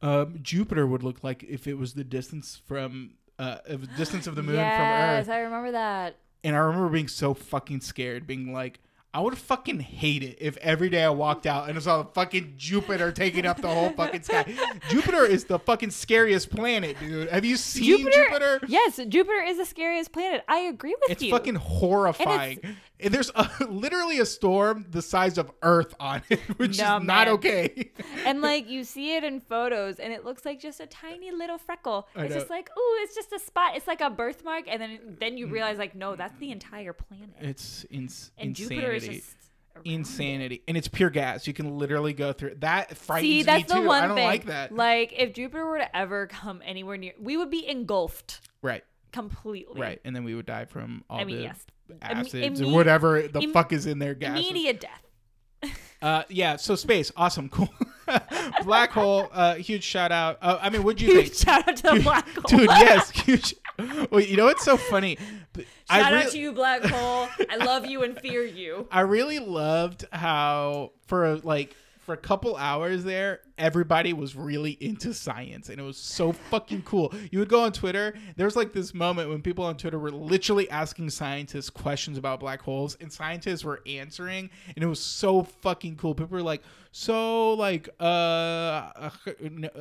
um, 0.01 0.39
Jupiter 0.41 0.85
would 0.87 1.03
look 1.03 1.23
like 1.23 1.43
if 1.43 1.67
it 1.67 1.75
was 1.75 1.93
the 1.93 2.03
distance 2.03 2.61
from 2.65 3.11
uh, 3.37 3.57
the 3.67 3.87
distance 3.97 4.27
of 4.27 4.35
the 4.35 4.43
moon 4.43 4.55
yes, 4.55 5.25
from 5.25 5.33
Earth. 5.33 5.37
I 5.37 5.41
remember 5.43 5.71
that. 5.71 6.17
And 6.43 6.55
I 6.55 6.59
remember 6.59 6.89
being 6.89 7.07
so 7.07 7.33
fucking 7.33 7.81
scared, 7.81 8.25
being 8.27 8.51
like. 8.53 8.79
I 9.11 9.21
would 9.21 9.37
fucking 9.37 9.79
hate 9.79 10.21
it 10.21 10.37
if 10.39 10.55
every 10.57 10.89
day 10.89 11.03
I 11.03 11.09
walked 11.09 11.47
out 11.47 11.67
and 11.67 11.75
I 11.77 11.81
saw 11.81 12.03
fucking 12.03 12.53
Jupiter 12.57 13.11
taking 13.11 13.43
up 13.43 13.59
the 13.59 13.67
whole 13.67 13.89
fucking 13.89 14.21
sky. 14.21 14.45
Jupiter 14.89 15.25
is 15.25 15.45
the 15.45 15.57
fucking 15.57 15.89
scariest 15.89 16.51
planet, 16.51 16.99
dude. 16.99 17.27
Have 17.29 17.43
you 17.43 17.57
seen 17.57 18.11
Jupiter? 18.11 18.59
Yes, 18.67 18.99
Jupiter 19.07 19.41
is 19.41 19.57
the 19.57 19.65
scariest 19.65 20.11
planet. 20.11 20.43
I 20.47 20.59
agree 20.59 20.95
with 21.01 21.09
It's 21.09 21.23
you. 21.23 21.29
It's 21.29 21.37
fucking 21.37 21.55
horrifying. 21.55 22.59
And 22.61 22.75
there's 22.99 23.31
a, 23.35 23.49
literally 23.69 24.19
a 24.19 24.25
storm 24.25 24.85
the 24.89 25.01
size 25.01 25.37
of 25.37 25.51
Earth 25.61 25.93
on 25.99 26.21
it, 26.29 26.39
which 26.57 26.77
No, 26.79 26.97
is 26.97 27.03
not 27.03 27.27
okay. 27.29 27.91
and 28.25 28.41
like 28.49 28.69
you 28.69 28.83
see 28.83 29.15
it 29.15 29.23
in 29.23 29.39
photos 29.39 29.99
and 29.99 30.11
it 30.13 30.25
looks 30.25 30.45
like 30.45 30.59
just 30.59 30.79
a 30.79 30.87
tiny 30.87 31.31
little 31.31 31.57
freckle. 31.57 32.07
It's 32.15 32.33
just 32.33 32.49
like, 32.49 32.69
oh, 32.77 32.99
it's 33.03 33.15
just 33.15 33.31
a 33.31 33.39
spot. 33.39 33.75
It's 33.75 33.87
like 33.87 34.01
a 34.01 34.09
birthmark 34.09 34.65
and 34.67 34.81
then 34.81 34.99
then 35.19 35.37
you 35.37 35.47
mm. 35.47 35.51
realize 35.51 35.77
like 35.77 35.95
no, 35.95 36.15
that's 36.15 36.37
the 36.39 36.51
entire 36.51 36.93
planet. 36.93 37.29
It's 37.39 37.85
ins- 37.89 38.31
and 38.37 38.49
insanity. 38.49 38.75
Jupiter 38.75 38.91
is 38.91 39.07
just 39.07 39.35
around 39.75 39.85
it. 39.85 39.91
insanity. 39.91 40.63
And 40.67 40.75
it's 40.77 40.87
pure 40.87 41.09
gas. 41.09 41.47
You 41.47 41.53
can 41.53 41.77
literally 41.77 42.13
go 42.13 42.33
through 42.33 42.55
that. 42.59 42.97
Frightens 42.97 43.29
See, 43.29 43.43
that's 43.43 43.69
me 43.69 43.75
the 43.75 43.81
too. 43.81 43.87
one 43.87 44.03
I 44.03 44.07
don't 44.07 44.15
thing. 44.17 44.25
like 44.27 44.45
that. 44.47 44.73
Like 44.75 45.13
if 45.17 45.33
Jupiter 45.33 45.65
were 45.65 45.77
to 45.77 45.95
ever 45.95 46.27
come 46.27 46.61
anywhere 46.65 46.97
near, 46.97 47.13
we 47.19 47.37
would 47.37 47.49
be 47.49 47.67
engulfed 47.67 48.41
right, 48.61 48.83
completely. 49.13 49.79
right. 49.79 50.01
And 50.03 50.15
then 50.15 50.23
we 50.23 50.35
would 50.35 50.45
die 50.45 50.65
from 50.65 51.03
all 51.09 51.19
I 51.19 51.23
mean, 51.23 51.37
the 51.37 51.43
yes. 51.43 51.65
Acids 52.01 52.61
imme- 52.61 52.71
or 52.71 52.75
whatever 52.75 53.21
the 53.27 53.41
im- 53.41 53.53
fuck 53.53 53.73
is 53.73 53.85
in 53.85 53.99
their 53.99 54.13
gas. 54.13 54.37
Immediate 54.37 54.81
death. 54.81 55.71
Uh, 56.01 56.23
yeah. 56.29 56.55
So 56.55 56.75
space, 56.75 57.11
awesome, 57.17 57.49
cool. 57.49 57.67
Black 58.63 58.91
hole. 58.91 59.27
Uh, 59.33 59.55
huge 59.55 59.83
shout 59.83 60.13
out. 60.13 60.37
Uh, 60.41 60.57
I 60.61 60.69
mean, 60.69 60.81
what'd 60.83 61.01
you 61.01 61.13
think? 61.13 61.33
Shout 61.33 61.67
out 61.67 61.75
to 61.75 61.83
the 61.95 61.99
black 62.01 62.25
hole. 62.29 62.43
Dude, 62.57 62.69
yes, 62.69 63.09
huge. 63.09 63.53
Well, 64.09 64.21
you 64.21 64.37
know 64.37 64.45
what's 64.45 64.63
so 64.63 64.77
funny? 64.77 65.17
Shout 65.91 66.13
out 66.13 66.31
to 66.31 66.39
you, 66.39 66.53
black 66.53 66.83
hole. 66.83 67.27
I 67.49 67.57
love 67.57 67.85
you 67.85 68.03
and 68.03 68.17
fear 68.17 68.45
you. 68.45 68.87
I 68.89 69.01
really 69.01 69.39
loved 69.39 70.05
how 70.13 70.93
for 71.07 71.25
a, 71.25 71.35
like 71.35 71.75
for 72.09 72.13
a 72.13 72.17
couple 72.17 72.55
hours 72.55 73.03
there, 73.03 73.41
everybody 73.59 74.13
was 74.13 74.35
really 74.35 74.71
into 74.81 75.13
science, 75.13 75.69
and 75.69 75.79
it 75.79 75.83
was 75.83 75.95
so 75.95 76.31
fucking 76.31 76.81
cool. 76.81 77.13
You 77.29 77.37
would 77.37 77.49
go 77.49 77.61
on 77.61 77.71
Twitter. 77.71 78.15
There 78.35 78.47
was 78.47 78.55
like 78.55 78.73
this 78.73 78.95
moment 78.95 79.29
when 79.29 79.43
people 79.43 79.63
on 79.63 79.77
Twitter 79.77 79.99
were 79.99 80.09
literally 80.09 80.67
asking 80.71 81.11
scientists 81.11 81.69
questions 81.69 82.17
about 82.17 82.39
black 82.39 82.63
holes, 82.63 82.97
and 82.99 83.13
scientists 83.13 83.63
were 83.63 83.81
answering, 83.85 84.49
and 84.75 84.83
it 84.83 84.87
was 84.87 84.99
so 84.99 85.43
fucking 85.43 85.97
cool. 85.97 86.15
People 86.15 86.35
were 86.35 86.41
like, 86.41 86.63
"So, 86.91 87.53
like, 87.53 87.89
uh, 87.99 89.11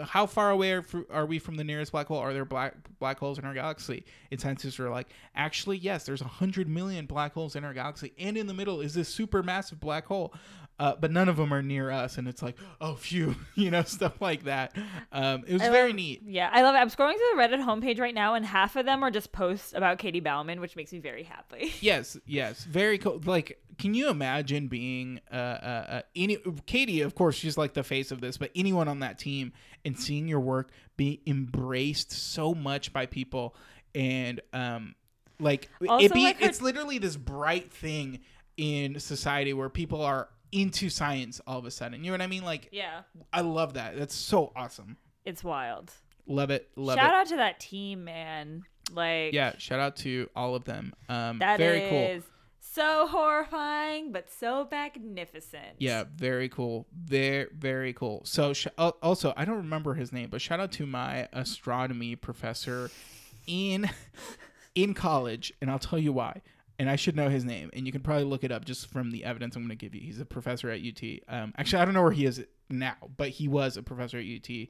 how 0.04 0.26
far 0.26 0.50
away 0.50 0.82
are, 1.08 1.24
we 1.24 1.38
from 1.38 1.54
the 1.54 1.64
nearest 1.64 1.92
black 1.92 2.08
hole? 2.08 2.18
Are 2.18 2.34
there 2.34 2.44
black 2.44 2.74
black 2.98 3.18
holes 3.18 3.38
in 3.38 3.46
our 3.46 3.54
galaxy?" 3.54 4.04
And 4.30 4.38
scientists 4.38 4.78
were 4.78 4.90
like, 4.90 5.08
"Actually, 5.34 5.78
yes. 5.78 6.04
There's 6.04 6.20
a 6.20 6.28
hundred 6.28 6.68
million 6.68 7.06
black 7.06 7.32
holes 7.32 7.56
in 7.56 7.64
our 7.64 7.72
galaxy, 7.72 8.12
and 8.18 8.36
in 8.36 8.46
the 8.46 8.54
middle 8.54 8.82
is 8.82 8.92
this 8.92 9.08
super 9.08 9.42
massive 9.42 9.80
black 9.80 10.04
hole." 10.04 10.34
Uh, 10.78 10.94
but 11.00 11.10
none 11.10 11.28
of 11.28 11.36
them 11.36 11.52
are 11.52 11.60
near 11.62 11.90
us, 11.90 12.18
and 12.18 12.28
it's 12.28 12.40
like, 12.40 12.56
oh, 12.80 12.94
phew, 12.94 13.34
you 13.56 13.68
know, 13.70 13.82
stuff 13.82 14.20
like 14.20 14.44
that. 14.44 14.76
Um, 15.10 15.42
it 15.46 15.54
was 15.54 15.62
I 15.62 15.70
very 15.70 15.88
love- 15.88 15.96
neat. 15.96 16.22
Yeah, 16.24 16.48
I 16.52 16.62
love 16.62 16.76
it. 16.76 16.78
I'm 16.78 16.88
scrolling 16.88 17.14
through 17.14 17.32
the 17.34 17.42
Reddit 17.42 17.64
homepage 17.64 17.98
right 17.98 18.14
now, 18.14 18.34
and 18.34 18.46
half 18.46 18.76
of 18.76 18.86
them 18.86 19.02
are 19.02 19.10
just 19.10 19.32
posts 19.32 19.72
about 19.72 19.98
Katie 19.98 20.20
Bouman, 20.20 20.60
which 20.60 20.76
makes 20.76 20.92
me 20.92 21.00
very 21.00 21.24
happy. 21.24 21.74
Yes, 21.80 22.16
yes, 22.26 22.64
very 22.64 22.98
cool. 22.98 23.20
Like, 23.24 23.60
can 23.78 23.94
you 23.94 24.08
imagine 24.08 24.68
being 24.68 25.20
uh, 25.32 25.34
uh, 25.34 25.84
uh 25.88 26.02
any 26.14 26.36
Katie? 26.66 27.00
Of 27.00 27.14
course, 27.14 27.34
she's 27.34 27.56
like 27.58 27.72
the 27.74 27.82
face 27.82 28.10
of 28.10 28.20
this, 28.20 28.36
but 28.36 28.50
anyone 28.54 28.88
on 28.88 29.00
that 29.00 29.18
team 29.18 29.52
and 29.84 29.98
seeing 29.98 30.28
your 30.28 30.40
work 30.40 30.70
be 30.96 31.22
embraced 31.26 32.12
so 32.12 32.54
much 32.54 32.92
by 32.92 33.06
people, 33.06 33.56
and 33.94 34.40
um, 34.52 34.94
like 35.40 35.68
Also, 35.88 36.04
it 36.04 36.12
be 36.12 36.24
like, 36.24 36.40
her- 36.40 36.46
it's 36.46 36.60
literally 36.62 36.98
this 36.98 37.16
bright 37.16 37.72
thing 37.72 38.20
in 38.56 38.98
society 39.00 39.52
where 39.52 39.68
people 39.68 40.02
are 40.02 40.28
into 40.52 40.88
science 40.90 41.40
all 41.46 41.58
of 41.58 41.64
a 41.66 41.70
sudden. 41.70 42.02
You 42.04 42.10
know 42.10 42.14
what 42.14 42.22
I 42.22 42.26
mean? 42.26 42.44
Like, 42.44 42.68
Yeah, 42.72 43.02
I 43.32 43.40
love 43.42 43.74
that. 43.74 43.96
That's 43.98 44.14
so 44.14 44.52
awesome. 44.56 44.96
it's 45.24 45.44
wild. 45.44 45.92
Love 46.26 46.50
it. 46.50 46.68
Love 46.76 46.96
Shout 46.98 47.10
it. 47.10 47.14
out 47.14 47.26
to 47.28 47.36
that 47.36 47.58
team, 47.60 48.04
man. 48.04 48.62
Like, 48.92 49.32
Yeah, 49.32 49.52
shout 49.58 49.80
out 49.80 49.96
to 49.96 50.28
all 50.36 50.54
of 50.54 50.64
them. 50.64 50.94
Um, 51.08 51.38
that 51.40 51.58
very 51.58 51.88
cool. 51.88 52.22
so 52.60 53.06
horrifying, 53.06 54.12
but 54.12 54.30
so 54.30 54.66
magnificent. 54.70 55.76
Yeah, 55.78 56.04
very 56.14 56.48
cool. 56.48 56.86
Very 56.94 57.48
very 57.54 57.92
cool. 57.92 58.22
So 58.24 58.52
sh- 58.52 58.66
also, 58.78 59.32
I 59.36 59.44
don't 59.44 59.56
remember 59.56 59.94
his 59.94 60.12
name, 60.12 60.28
but 60.30 60.40
shout 60.40 60.60
out 60.60 60.72
to 60.72 60.86
my 60.86 61.28
astronomy 61.32 62.16
professor 62.16 62.90
in 63.46 63.88
in 64.74 64.94
college, 64.94 65.52
and 65.60 65.70
I'll 65.70 65.78
tell 65.78 65.98
you 65.98 66.12
why. 66.12 66.42
And 66.78 66.88
I 66.88 66.94
should 66.96 67.16
know 67.16 67.28
his 67.28 67.44
name, 67.44 67.70
and 67.72 67.86
you 67.86 67.92
can 67.92 68.02
probably 68.02 68.24
look 68.24 68.44
it 68.44 68.52
up 68.52 68.64
just 68.64 68.88
from 68.88 69.10
the 69.10 69.24
evidence 69.24 69.56
I'm 69.56 69.62
going 69.62 69.70
to 69.70 69.74
give 69.74 69.96
you. 69.96 70.00
He's 70.00 70.20
a 70.20 70.24
professor 70.24 70.70
at 70.70 70.80
UT. 70.80 71.02
Um, 71.28 71.52
actually, 71.58 71.82
I 71.82 71.84
don't 71.84 71.94
know 71.94 72.02
where 72.02 72.12
he 72.12 72.24
is 72.24 72.44
now, 72.70 72.94
but 73.16 73.30
he 73.30 73.48
was 73.48 73.76
a 73.76 73.82
professor 73.82 74.18
at 74.18 74.24
UT. 74.24 74.68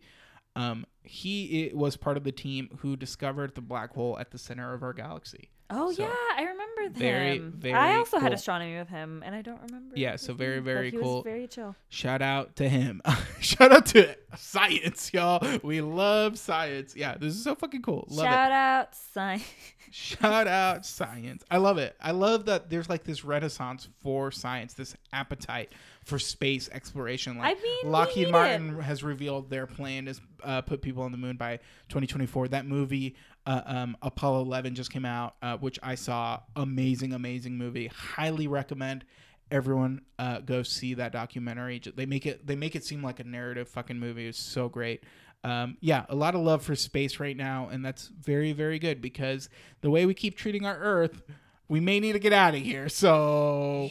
Um, 0.57 0.87
he 1.03 1.71
was 1.75 1.97
part 1.99 2.17
of 2.17 2.25
the 2.25 2.33
team 2.33 2.71
who 2.79 2.97
discovered 2.97 3.55
the 3.55 3.61
black 3.61 3.93
hole 3.93 4.19
at 4.19 4.31
the 4.31 4.39
center 4.39 4.73
of 4.73 4.83
our 4.83 4.95
galaxy. 4.95 5.51
Oh 5.71 5.93
So, 5.93 6.03
yeah, 6.03 6.15
I 6.37 6.43
remember 6.43 6.99
very, 6.99 7.37
him. 7.37 7.53
very 7.57 7.75
I 7.75 7.97
also 7.97 8.19
had 8.19 8.33
astronomy 8.33 8.79
with 8.79 8.89
him, 8.89 9.23
and 9.25 9.35
I 9.35 9.43
don't 9.43 9.61
remember. 9.61 9.95
Yeah, 9.97 10.17
so 10.17 10.33
very, 10.33 10.61
very 10.61 10.91
cool. 10.91 11.17
Was 11.17 11.25
very 11.25 11.47
chill. 11.47 11.77
Shout 11.91 12.23
out 12.23 12.57
to 12.57 12.69
him. 12.69 13.03
Shout 13.41 13.71
out 13.71 13.85
to 13.87 14.17
science, 14.37 15.13
y'all. 15.13 15.59
We 15.63 15.83
love 15.83 16.39
science. 16.39 16.97
Yeah, 16.97 17.17
this 17.19 17.35
is 17.35 17.45
so 17.45 17.55
fucking 17.55 17.83
cool. 17.83 18.07
Love 18.09 18.25
Shout 18.25 18.53
out, 18.53 18.95
science. 18.95 19.45
Shout 19.91 20.47
out 20.47 20.87
science. 20.87 21.45
I 21.51 21.59
love 21.59 21.79
it. 21.79 21.97
I 22.01 22.11
love 22.13 22.47
that 22.47 22.71
there's 22.71 22.89
like 22.89 23.05
this 23.05 23.25
renaissance 23.25 23.89
for 24.03 24.31
science, 24.31 24.75
this 24.75 24.95
appetite 25.13 25.73
for 26.05 26.19
space 26.19 26.69
exploration. 26.73 27.39
Like 27.39 27.59
I 27.59 27.63
mean, 27.63 27.93
Lockheed 27.93 28.31
Martin 28.31 28.81
has 28.81 29.03
revealed 29.03 29.51
their 29.51 29.67
plan 29.67 30.07
to 30.07 30.15
uh, 30.45 30.61
put 30.63 30.83
people 30.83 31.03
on 31.03 31.13
the 31.13 31.19
moon 31.19 31.37
by 31.37 31.59
2024. 31.89 32.49
That 32.49 32.67
movie, 32.67 33.17
uh, 33.49 33.63
um, 33.65 33.97
Apollo 34.03 34.43
11, 34.43 34.75
just 34.75 34.93
came 34.93 35.07
out, 35.07 35.37
uh, 35.41 35.57
which 35.57 35.79
I 35.83 35.95
saw. 35.95 36.41
Amazing, 36.55 37.15
amazing 37.15 37.57
movie. 37.57 37.87
Highly 37.87 38.47
recommend 38.47 39.05
everyone 39.51 40.03
uh, 40.19 40.41
go 40.41 40.63
see 40.63 40.93
that 40.95 41.13
documentary. 41.13 41.81
They 41.97 42.05
make 42.05 42.27
it 42.27 42.47
they 42.47 42.57
make 42.57 42.77
it 42.77 42.85
seem 42.85 43.03
like 43.03 43.21
a 43.21 43.25
narrative 43.25 43.67
fucking 43.69 43.99
movie. 43.99 44.29
It's 44.29 44.39
so 44.39 44.69
great. 44.69 45.05
Um, 45.45 45.79
yeah, 45.81 46.05
a 46.11 46.15
lot 46.15 46.35
of 46.35 46.43
love 46.43 46.63
for 46.63 46.75
space 46.77 47.21
right 47.21 47.37
now, 47.37 47.69
and 47.73 47.83
that's 47.83 48.09
very 48.09 48.53
very 48.53 48.79
good 48.79 49.01
because 49.01 49.49
the 49.81 49.89
way 49.89 50.05
we 50.05 50.13
keep 50.13 50.37
treating 50.37 50.67
our 50.67 50.77
Earth, 50.77 51.23
we 51.69 51.81
may 51.81 52.01
need 52.01 52.13
to 52.13 52.19
get 52.19 52.35
out 52.35 52.55
of 52.55 52.61
here. 52.61 52.91
So 52.91 53.89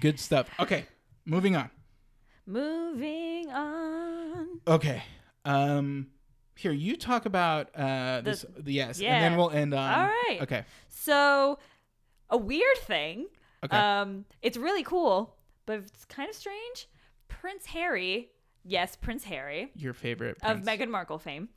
good 0.00 0.18
stuff. 0.18 0.48
Okay, 0.58 0.86
moving 1.26 1.56
on. 1.56 1.70
Moving 2.46 3.50
on. 3.50 4.60
Okay. 4.66 5.02
Um 5.44 6.06
Here, 6.60 6.72
you 6.72 6.94
talk 6.94 7.24
about 7.24 7.74
uh, 7.74 8.20
this. 8.20 8.44
The, 8.58 8.72
yes, 8.72 9.00
and 9.00 9.24
then 9.24 9.36
we'll 9.38 9.50
end 9.50 9.72
on. 9.72 9.98
All 9.98 10.06
right. 10.06 10.38
Okay. 10.42 10.64
So, 10.88 11.58
a 12.28 12.36
weird 12.36 12.76
thing. 12.82 13.28
Okay. 13.64 13.76
Um, 13.76 14.26
it's 14.42 14.58
really 14.58 14.82
cool, 14.82 15.36
but 15.64 15.78
it's 15.78 16.04
kind 16.04 16.28
of 16.28 16.36
strange. 16.36 16.86
Prince 17.28 17.64
Harry, 17.64 18.28
yes, 18.62 18.94
Prince 18.94 19.24
Harry 19.24 19.70
your 19.74 19.94
favorite 19.94 20.36
of 20.42 20.62
prince. 20.62 20.68
Meghan 20.68 20.90
Markle 20.90 21.18
fame. 21.18 21.48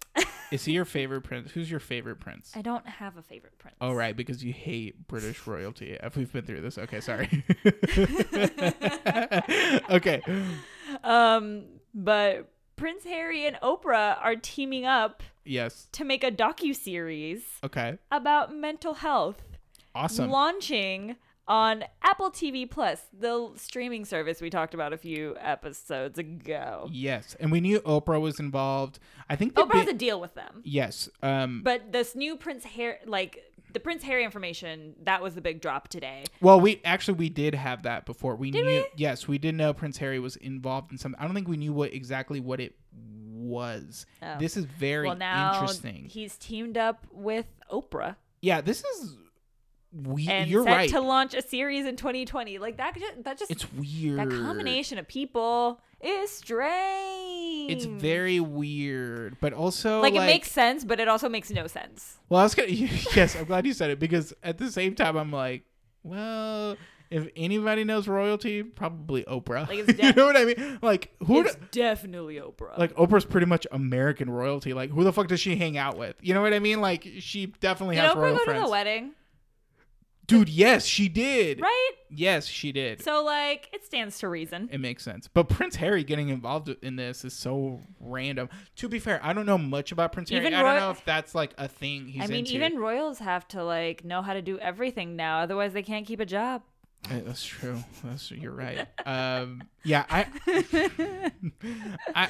Is 0.52 0.64
he 0.64 0.72
your 0.72 0.86
favorite 1.00 1.24
prince? 1.24 1.52
Who's 1.52 1.70
your 1.70 1.82
favorite 1.82 2.22
prince? 2.22 2.54
I 2.56 2.62
don't 2.62 2.88
have 2.88 3.18
a 3.18 3.22
favorite 3.22 3.58
prince. 3.58 3.76
Oh, 3.82 3.92
right, 3.92 4.16
because 4.16 4.42
you 4.42 4.54
hate 4.54 5.06
British 5.08 5.46
royalty. 5.48 5.98
If 6.02 6.16
we've 6.16 6.32
been 6.32 6.46
through 6.46 6.62
this, 6.62 6.78
okay, 6.78 7.02
sorry. 7.02 7.44
okay, 9.90 10.22
Um, 11.04 11.66
but 11.94 12.50
Prince 12.76 13.04
Harry 13.04 13.46
and 13.46 13.58
Oprah 13.62 14.18
are 14.22 14.36
teaming 14.36 14.86
up 14.86 15.24
yes, 15.46 15.88
to 15.92 16.04
make 16.04 16.24
a 16.24 16.32
docu 16.32 16.76
series 16.76 17.44
okay, 17.64 17.98
about 18.12 18.54
mental 18.54 18.96
health, 18.96 19.42
awesome. 19.94 20.30
launching 20.30 21.16
on 21.48 21.84
Apple 22.02 22.32
TV 22.32 22.70
Plus, 22.70 23.02
the 23.18 23.52
streaming 23.56 24.06
service 24.06 24.42
we 24.42 24.50
talked 24.50 24.74
about 24.74 24.94
a 24.94 24.98
few 24.98 25.36
episodes 25.40 26.18
ago. 26.18 26.88
Yes, 26.92 27.36
and 27.40 27.52
we 27.52 27.60
knew 27.60 27.80
Oprah 27.82 28.22
was 28.22 28.40
involved. 28.40 29.00
I 29.30 29.36
think 29.36 29.54
Oprah 29.56 29.74
has 29.74 29.88
a 29.88 29.94
deal 29.94 30.20
with 30.20 30.34
them. 30.36 30.62
yes, 30.64 31.10
um, 31.22 31.62
But 31.64 31.92
this 31.92 32.16
new 32.16 32.38
Prince 32.38 32.64
Harry, 32.64 32.98
like 33.06 33.44
the 33.74 33.80
Prince 33.80 34.04
Harry 34.04 34.24
information, 34.24 34.96
that 35.04 35.22
was 35.22 35.36
the 35.36 35.42
big 35.42 35.62
drop 35.62 35.88
today. 35.88 36.24
Well, 36.42 36.60
we 36.60 36.82
actually 36.86 37.16
we 37.16 37.30
did 37.30 37.56
have 37.56 37.84
that 37.84 38.06
before. 38.06 38.36
We 38.36 38.52
Did 38.52 38.66
knew 38.66 38.72
we? 38.72 38.86
yes, 38.96 39.28
we 39.28 39.38
did 39.38 39.56
know 39.56 39.74
Prince 39.74 39.98
Harry 39.98 40.20
was 40.20 40.36
involved 40.38 40.92
in 40.92 40.98
something. 40.98 41.20
I 41.20 41.26
don't 41.26 41.34
think 41.34 41.48
we 41.48 41.58
knew 41.58 41.74
what 41.74 41.94
exactly 41.94 42.40
what 42.40 42.60
it 42.60 42.76
was. 43.32 44.06
Oh. 44.22 44.36
This 44.40 44.56
is 44.58 44.66
very 44.66 45.08
well, 45.08 45.18
now 45.18 45.54
interesting. 45.54 46.06
he's 46.10 46.38
teamed 46.38 46.78
up 46.78 47.06
with 47.12 47.48
Oprah 47.72 48.16
yeah, 48.44 48.60
this 48.60 48.84
is 48.84 49.16
we 49.94 50.28
and 50.28 50.50
you're 50.50 50.66
set 50.66 50.72
right. 50.76 50.90
to 50.90 51.00
launch 51.00 51.34
a 51.34 51.42
series 51.42 51.86
in 51.86 51.96
2020. 51.96 52.58
Like 52.60 52.76
that, 52.76 52.98
that 53.24 53.40
just 53.40 53.52
it's 53.52 53.72
weird. 53.72 54.20
that 54.20 54.30
combination 54.30 54.98
of 54.98 55.08
people 55.08 55.80
is 56.04 56.32
strange. 56.32 57.72
It's 57.72 57.86
very 57.86 58.40
weird, 58.40 59.38
but 59.40 59.54
also 59.54 60.02
like, 60.02 60.14
like, 60.14 60.24
it 60.24 60.26
makes 60.26 60.52
sense, 60.52 60.84
but 60.84 61.00
it 61.00 61.08
also 61.08 61.30
makes 61.30 61.50
no 61.50 61.68
sense. 61.68 62.20
Well, 62.30 62.42
I 62.42 62.44
was 62.44 62.56
gonna 62.56 62.70
yes, 63.16 63.36
I'm 63.36 63.46
glad 63.46 63.66
you 63.66 63.74
said 63.74 63.90
it 63.90 64.00
because 64.00 64.34
at 64.44 64.58
the 64.58 64.72
same 64.72 64.96
time 64.96 65.16
I'm 65.16 65.32
like, 65.32 65.64
well, 66.04 66.76
if 67.10 67.28
anybody 67.36 67.84
knows 67.84 68.08
royalty, 68.08 68.64
probably 68.64 69.24
Oprah. 69.24 69.68
Like, 69.68 69.88
it's 69.88 70.00
you 70.04 70.14
know 70.14 70.26
what 70.26 70.36
I 70.36 70.46
mean? 70.46 70.80
Like 70.82 71.12
who? 71.26 71.42
It's 71.42 71.56
definitely 71.72 72.36
Oprah. 72.36 72.78
like 72.78 72.94
Oprah's 72.96 73.26
pretty 73.26 73.46
much 73.46 73.68
American 73.72 74.30
royalty. 74.30 74.74
Like 74.74 74.90
who 74.90 75.04
the 75.04 75.14
fuck 75.14 75.28
does 75.28 75.40
she 75.40 75.56
hang 75.56 75.78
out 75.78 75.98
with? 75.98 76.16
You 76.22 76.34
know 76.34 76.42
what 76.42 76.54
I 76.54 76.60
mean? 76.60 76.82
Like 76.82 77.08
she 77.20 77.48
definitely 77.60 77.96
did 77.96 78.04
has 78.04 78.14
Oprah 78.14 78.22
royal 78.22 78.38
go 78.38 78.54
to 78.54 78.60
the 78.62 78.70
wedding? 78.70 79.12
Dude, 80.26 80.48
yes, 80.48 80.86
she 80.86 81.10
did. 81.10 81.60
Right. 81.60 81.92
Yes, 82.10 82.46
she 82.46 82.72
did. 82.72 83.04
So 83.04 83.24
like, 83.24 83.70
it 83.74 83.84
stands 83.84 84.20
to 84.20 84.30
reason. 84.30 84.70
it 84.72 84.80
makes 84.80 85.04
sense. 85.04 85.28
But 85.28 85.50
Prince 85.50 85.76
Harry 85.78 86.04
getting 86.04 86.30
involved 86.30 86.70
in 86.82 86.96
this 86.96 87.26
is 87.26 87.34
so 87.34 87.82
random. 88.00 88.50
To 88.78 88.88
be 88.88 89.00
fair, 89.00 89.20
I 89.24 89.34
don't 89.34 89.46
know 89.46 89.58
much 89.58 89.92
about 89.92 90.14
Prince 90.14 90.32
Even 90.32 90.54
Harry. 90.54 90.56
I 90.56 90.62
don't 90.62 90.80
know 90.80 90.92
if 90.92 91.04
that's 91.04 91.36
like 91.36 91.54
a 91.58 91.68
thing 91.68 92.08
he's 92.08 92.24
I 92.24 92.28
mean, 92.28 92.40
into. 92.40 92.54
even 92.54 92.78
royals 92.78 93.20
have 93.20 93.48
to 93.50 93.64
like 93.64 94.06
know 94.06 94.22
how 94.22 94.34
to 94.34 94.42
do 94.42 94.58
everything 94.60 95.16
now, 95.16 95.40
otherwise 95.40 95.74
they 95.74 95.84
can't 95.84 96.06
keep 96.06 96.20
a 96.20 96.26
job. 96.26 96.62
That's 97.10 97.44
true. 97.44 97.78
That's 98.04 98.32
you're 98.32 98.54
right. 98.54 98.88
Um, 99.06 99.64
yeah, 99.84 100.06
I, 100.10 100.26
I, 102.16 102.30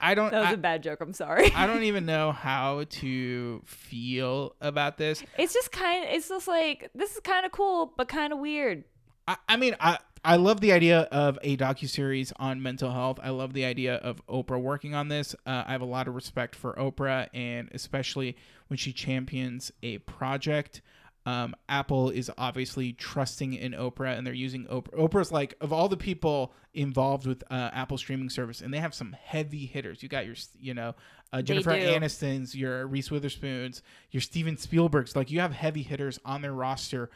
I 0.00 0.14
don't. 0.14 0.30
That 0.30 0.40
was 0.40 0.48
I, 0.48 0.52
a 0.52 0.56
bad 0.56 0.82
joke. 0.82 1.00
I'm 1.00 1.12
sorry. 1.12 1.52
I 1.52 1.66
don't 1.66 1.84
even 1.84 2.06
know 2.06 2.32
how 2.32 2.84
to 2.88 3.62
feel 3.66 4.54
about 4.60 4.96
this. 4.96 5.22
It's 5.38 5.52
just 5.52 5.72
kind. 5.72 6.06
It's 6.08 6.28
just 6.28 6.48
like 6.48 6.90
this 6.94 7.14
is 7.14 7.20
kind 7.20 7.44
of 7.44 7.52
cool, 7.52 7.92
but 7.96 8.08
kind 8.08 8.32
of 8.32 8.38
weird. 8.38 8.84
I, 9.28 9.36
I 9.48 9.56
mean, 9.56 9.76
I 9.78 9.98
I 10.24 10.36
love 10.36 10.62
the 10.62 10.72
idea 10.72 11.00
of 11.12 11.38
a 11.42 11.56
docu 11.58 11.86
series 11.86 12.32
on 12.36 12.62
mental 12.62 12.90
health. 12.90 13.20
I 13.22 13.28
love 13.28 13.52
the 13.52 13.66
idea 13.66 13.96
of 13.96 14.26
Oprah 14.26 14.60
working 14.60 14.94
on 14.94 15.08
this. 15.08 15.34
Uh, 15.46 15.64
I 15.66 15.72
have 15.72 15.82
a 15.82 15.86
lot 15.86 16.08
of 16.08 16.14
respect 16.14 16.56
for 16.56 16.72
Oprah, 16.74 17.28
and 17.34 17.68
especially 17.72 18.36
when 18.68 18.78
she 18.78 18.92
champions 18.92 19.70
a 19.82 19.98
project. 19.98 20.80
Um, 21.26 21.54
Apple 21.68 22.10
is 22.10 22.30
obviously 22.36 22.92
trusting 22.92 23.54
in 23.54 23.72
Oprah, 23.72 24.16
and 24.16 24.26
they're 24.26 24.34
using 24.34 24.66
Oprah. 24.66 24.94
Oprah's 24.98 25.32
like 25.32 25.54
of 25.60 25.72
all 25.72 25.88
the 25.88 25.96
people 25.96 26.52
involved 26.74 27.26
with 27.26 27.42
uh, 27.50 27.70
Apple 27.72 27.96
streaming 27.96 28.28
service, 28.28 28.60
and 28.60 28.74
they 28.74 28.78
have 28.78 28.94
some 28.94 29.16
heavy 29.22 29.64
hitters. 29.64 30.02
You 30.02 30.08
got 30.08 30.26
your, 30.26 30.34
you 30.60 30.74
know, 30.74 30.94
uh, 31.32 31.40
Jennifer. 31.40 31.70
Aniston's, 31.70 32.54
your 32.54 32.86
Reese 32.86 33.10
Witherspoon's, 33.10 33.82
your 34.10 34.20
Steven 34.20 34.58
Spielberg's. 34.58 35.16
Like 35.16 35.30
you 35.30 35.40
have 35.40 35.52
heavy 35.52 35.82
hitters 35.82 36.20
on 36.24 36.42
their 36.42 36.52
roster, 36.52 37.10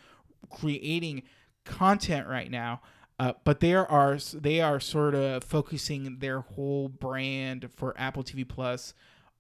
creating 0.51 1.23
content 1.65 2.27
right 2.27 2.51
now. 2.51 2.81
Uh, 3.21 3.33
but 3.45 3.61
they 3.61 3.75
are 3.75 4.19
they 4.35 4.61
are 4.61 4.79
sort 4.79 5.15
of 5.15 5.43
focusing 5.43 6.19
their 6.21 6.41
whole 6.41 6.89
brand 6.89 7.69
for 7.75 7.93
Apple 7.99 8.23
TV 8.23 8.47
Plus 8.47 8.95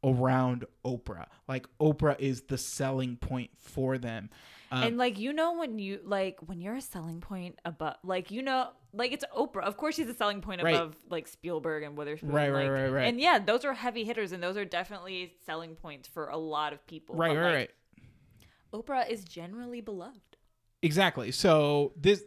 around 0.04 0.64
Oprah. 0.84 1.26
Like 1.48 1.66
Oprah 1.80 2.18
is 2.18 2.42
the 2.42 2.58
selling 2.58 3.16
point 3.16 3.50
for 3.58 3.98
them. 3.98 4.30
Um, 4.70 4.82
and 4.82 4.98
like 4.98 5.18
you 5.18 5.32
know 5.32 5.54
when 5.58 5.78
you 5.78 6.00
like 6.04 6.38
when 6.46 6.60
you're 6.60 6.76
a 6.76 6.80
selling 6.82 7.20
point 7.20 7.58
above 7.64 7.96
like 8.04 8.30
you 8.30 8.42
know 8.42 8.68
like 8.92 9.12
it's 9.12 9.24
Oprah. 9.36 9.62
Of 9.64 9.76
course 9.76 9.94
she's 9.96 10.08
a 10.08 10.14
selling 10.14 10.40
point 10.40 10.62
Right. 10.62 10.74
above 10.74 10.96
like 11.10 11.26
Spielberg 11.26 11.82
and 11.84 11.96
Witherspoon. 11.96 12.30
Right, 12.30 12.50
right, 12.50 12.68
right, 12.68 12.88
right. 12.88 13.08
And 13.08 13.20
yeah, 13.20 13.38
those 13.38 13.64
are 13.64 13.72
heavy 13.74 14.04
hitters 14.04 14.32
and 14.32 14.42
those 14.42 14.56
are 14.56 14.64
definitely 14.64 15.34
selling 15.46 15.74
points 15.74 16.06
for 16.08 16.28
a 16.28 16.36
lot 16.36 16.72
of 16.72 16.86
people. 16.86 17.16
right, 17.16 17.30
But, 17.30 17.36
right, 17.40 17.44
like, 17.44 17.54
right. 17.54 17.70
Oprah 18.72 19.08
is 19.10 19.24
generally 19.24 19.80
beloved. 19.80 20.20
Exactly. 20.82 21.30
So 21.32 21.92
this 21.96 22.22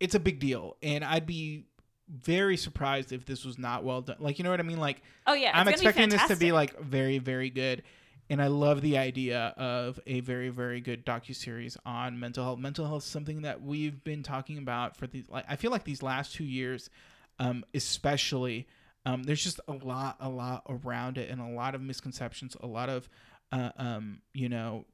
it's 0.00 0.14
a 0.16 0.20
big 0.20 0.40
deal, 0.40 0.76
and 0.82 1.04
I'd 1.04 1.26
be 1.26 1.66
very 2.08 2.56
surprised 2.56 3.12
if 3.12 3.24
this 3.24 3.44
was 3.44 3.58
not 3.58 3.84
well 3.84 4.00
done. 4.00 4.16
Like 4.20 4.38
you 4.38 4.44
know 4.44 4.50
what 4.50 4.60
I 4.60 4.64
mean? 4.64 4.80
Like 4.80 5.02
Oh 5.26 5.34
yeah, 5.34 5.52
I'm 5.54 5.68
expecting 5.68 6.08
this 6.08 6.26
to 6.26 6.36
be 6.36 6.52
like 6.52 6.78
very, 6.80 7.18
very 7.18 7.50
good. 7.50 7.82
And 8.30 8.40
I 8.40 8.46
love 8.46 8.80
the 8.80 8.96
idea 8.96 9.52
of 9.58 10.00
a 10.06 10.20
very, 10.20 10.48
very 10.48 10.80
good 10.80 11.04
docu 11.04 11.34
series 11.34 11.76
on 11.84 12.18
mental 12.18 12.44
health. 12.44 12.58
Mental 12.58 12.86
health 12.86 13.02
is 13.02 13.08
something 13.10 13.42
that 13.42 13.60
we've 13.62 14.02
been 14.04 14.22
talking 14.22 14.56
about 14.56 14.96
for 14.96 15.06
these. 15.06 15.28
Like, 15.28 15.44
I 15.48 15.56
feel 15.56 15.70
like 15.70 15.84
these 15.84 16.02
last 16.02 16.34
two 16.34 16.44
years, 16.44 16.88
um, 17.38 17.62
especially, 17.74 18.68
um, 19.04 19.24
there's 19.24 19.42
just 19.42 19.60
a 19.68 19.72
lot, 19.72 20.16
a 20.20 20.30
lot 20.30 20.62
around 20.68 21.18
it, 21.18 21.28
and 21.28 21.42
a 21.42 21.48
lot 21.48 21.74
of 21.74 21.82
misconceptions, 21.82 22.56
a 22.60 22.66
lot 22.66 22.88
of, 22.88 23.06
uh, 23.50 23.70
um, 23.76 24.22
you 24.32 24.48
know, 24.48 24.86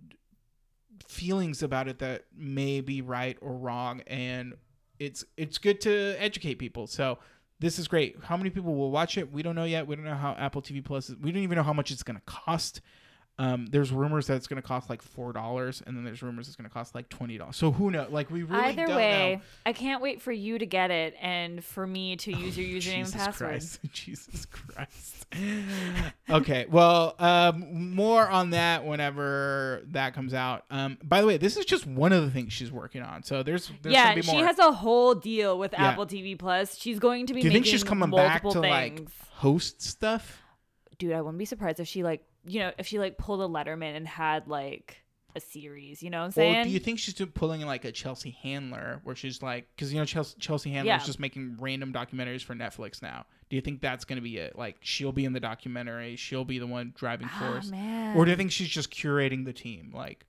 feelings 1.07 1.63
about 1.63 1.87
it 1.87 2.01
that 2.01 2.25
may 2.37 2.81
be 2.81 3.03
right 3.03 3.37
or 3.41 3.53
wrong, 3.53 4.01
and 4.09 4.55
it's 4.99 5.25
it's 5.37 5.59
good 5.59 5.81
to 5.83 6.15
educate 6.19 6.57
people. 6.57 6.87
So 6.87 7.19
this 7.61 7.79
is 7.79 7.89
great. 7.89 8.17
How 8.25 8.37
many 8.37 8.51
people 8.51 8.75
will 8.75 8.91
watch 8.91 9.19
it? 9.19 9.33
We 9.33 9.43
don't 9.43 9.55
know 9.55 9.65
yet. 9.65 9.87
We 9.87 9.97
don't 9.97 10.05
know 10.05 10.15
how 10.15 10.33
Apple 10.39 10.63
TV 10.63 10.85
Plus 10.85 11.11
is. 11.11 11.17
We 11.17 11.33
don't 11.33 11.43
even 11.43 11.57
know 11.57 11.63
how 11.63 11.73
much 11.73 11.91
it's 11.91 12.03
going 12.03 12.17
to 12.17 12.23
cost. 12.27 12.81
Um, 13.41 13.67
there's 13.67 13.93
rumors 13.93 14.27
that 14.27 14.35
it's 14.35 14.49
going 14.49 14.61
to 14.61 14.67
cost 14.67 14.91
like 14.91 15.01
four 15.01 15.33
dollars, 15.33 15.81
and 15.87 15.97
then 15.97 16.03
there's 16.05 16.23
rumors 16.23 16.49
it's 16.49 16.57
going 16.57 16.69
to 16.69 16.75
cost 16.75 16.95
like 16.95 17.09
twenty 17.09 17.39
dollars. 17.39 17.57
So 17.57 17.71
who 17.71 17.91
knows? 17.91 18.11
Like 18.11 18.31
we 18.31 18.43
really 18.43 18.61
Either 18.65 18.89
way, 18.89 19.37
know. 19.37 19.43
I 19.65 19.73
can't 19.73 20.03
wait 20.03 20.21
for 20.21 20.33
you 20.33 20.59
to 20.59 20.67
get 20.67 20.91
it 20.91 21.15
and 21.21 21.63
for 21.65 21.87
me 21.87 22.17
to 22.17 22.33
use 22.33 22.59
your 22.59 22.67
username 22.81 23.05
Jesus 23.05 23.13
and 23.15 23.23
password. 23.23 23.49
Christ. 23.51 23.81
Jesus 23.93 24.47
Christ. 24.47 25.27
okay, 26.31 26.67
well, 26.71 27.15
um, 27.19 27.95
more 27.95 28.27
on 28.29 28.51
that 28.51 28.85
whenever 28.85 29.83
that 29.89 30.15
comes 30.15 30.35
out. 30.35 30.65
Um, 30.71 30.99
by 31.05 31.21
the 31.21 31.27
way, 31.27 31.37
this 31.37 31.57
is 31.57 31.65
just 31.65 31.87
one 31.87 32.13
of 32.13 32.25
the 32.25 32.31
things 32.31 32.53
she's 32.53 32.73
working 32.73 33.03
on. 33.03 33.23
So 33.23 33.43
there's, 33.43 33.71
there's 33.83 33.93
yeah, 33.93 34.21
she 34.21 34.37
has 34.37 34.59
a 34.59 34.73
whole 34.73 35.15
deal 35.15 35.59
with 35.59 35.73
Yeah. 35.73 35.89
Apple 35.89 36.07
TV 36.07 36.39
Plus. 36.39 36.77
She's 36.77 36.99
going 36.99 37.27
to 37.27 37.35
be 37.35 37.41
Do 37.43 37.47
you 37.49 37.53
think 37.53 37.67
she's 37.67 37.85
coming 37.85 38.11
back 38.11 38.43
to 38.43 38.51
things. 38.61 39.01
like 39.01 39.09
host 39.31 39.83
stuff? 39.83 40.43
Dude, 40.99 41.13
I 41.13 41.21
wouldn't 41.21 41.39
be 41.39 41.45
surprised 41.45 41.79
if 41.79 41.87
she 41.87 42.03
like, 42.03 42.25
you 42.49 42.61
know, 42.61 42.73
if 42.79 42.87
she 42.87 42.99
like 42.99 43.19
pulled 43.19 43.41
a 43.41 43.45
Letterman 43.45 43.97
and 43.97 44.07
had 44.07 44.49
like 44.49 45.03
a 45.37 45.41
series. 45.41 46.03
You 46.03 46.09
know 46.11 46.21
what 46.21 46.25
I'm 46.27 46.31
saying? 46.33 46.57
Or 46.57 46.65
do 46.65 46.71
you 46.71 46.79
think 46.79 46.99
she's 46.99 47.13
doing- 47.15 47.31
pulling 47.31 47.61
like 47.67 47.85
a 47.85 47.93
Chelsea 47.93 48.31
Handler, 48.43 49.01
where 49.05 49.15
she's 49.15 49.43
like, 49.43 49.69
because 49.77 49.93
you 49.93 49.99
know 49.99 50.07
Chelsea, 50.07 50.37
Chelsea 50.41 50.71
Handler 50.71 50.95
is 50.97 51.03
Yeah. 51.03 51.07
just 51.07 51.21
making 51.21 51.57
random 51.61 51.93
documentaries 51.93 52.43
for 52.43 52.55
Netflix 52.55 53.03
now. 53.03 53.27
Do 53.51 53.57
you 53.57 53.63
think 53.63 53.81
that's 53.83 54.05
going 54.07 54.17
to 54.17 54.23
be 54.23 54.39
it? 54.39 54.57
Like 54.57 54.77
she'll 54.81 55.13
be 55.13 55.25
in 55.27 55.35
the 55.35 55.41
documentary, 55.41 56.17
she'll 56.17 56.45
be 56.47 56.59
the 56.59 56.67
one 56.67 56.93
driving 56.97 57.29
Ah, 57.31 57.39
force, 57.53 57.71
man. 57.71 58.17
or 58.17 58.25
do 58.25 58.31
you 58.31 58.37
think 58.39 58.51
she's 58.53 58.69
just 58.69 58.91
curating 58.91 59.45
the 59.45 59.53
team? 59.53 59.91
Like, 59.95 60.25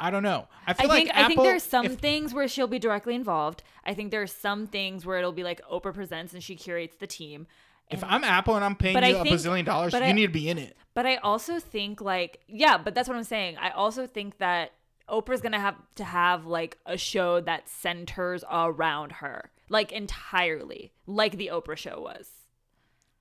I 0.00 0.10
don't 0.10 0.22
know. 0.22 0.48
I 0.66 0.70
I 0.70 0.74
feel 0.74 0.90
think 0.90 1.08
like 1.08 1.16
I 1.16 1.26
think 1.28 1.40
there's 1.42 1.62
some 1.62 1.86
if- 1.86 1.98
things 1.98 2.34
where 2.34 2.48
she'll 2.48 2.66
be 2.66 2.78
directly 2.78 3.14
involved. 3.14 3.62
I 3.84 3.94
think 3.94 4.10
there's 4.10 4.32
some 4.32 4.66
things 4.66 5.06
where 5.06 5.18
it'll 5.18 5.32
be 5.32 5.44
like 5.44 5.60
Oprah 5.70 5.94
presents 5.94 6.32
and 6.34 6.42
she 6.42 6.56
curates 6.56 6.96
the 6.96 7.06
team. 7.06 7.46
If 7.90 8.02
I'm 8.04 8.24
Apple 8.24 8.56
and 8.56 8.64
I'm 8.64 8.74
paying 8.76 8.94
But 8.94 9.04
I 9.04 9.08
you 9.08 9.16
a 9.18 9.22
think- 9.22 9.36
bazillion 9.36 9.64
dollars, 9.64 9.92
you 9.92 10.00
I- 10.00 10.12
need 10.12 10.26
to 10.26 10.32
be 10.32 10.48
in 10.48 10.58
it. 10.58 10.76
But 10.94 11.06
I 11.06 11.16
also 11.16 11.58
think 11.60 12.00
like 12.00 12.40
yeah, 12.48 12.78
but 12.78 12.94
that's 12.94 13.08
what 13.08 13.16
I'm 13.16 13.24
saying. 13.24 13.56
I 13.58 13.70
also 13.70 14.06
think 14.06 14.38
that 14.38 14.72
Oprah's 15.08 15.40
gonna 15.40 15.60
have 15.60 15.76
to 15.96 16.04
have 16.04 16.46
like 16.46 16.78
a 16.86 16.96
show 16.96 17.40
that 17.42 17.68
centers 17.68 18.44
around 18.50 19.12
her, 19.12 19.50
like 19.68 19.92
entirely, 19.92 20.92
like 21.06 21.36
the 21.36 21.50
Oprah 21.52 21.76
show 21.76 22.00
was. 22.00 22.28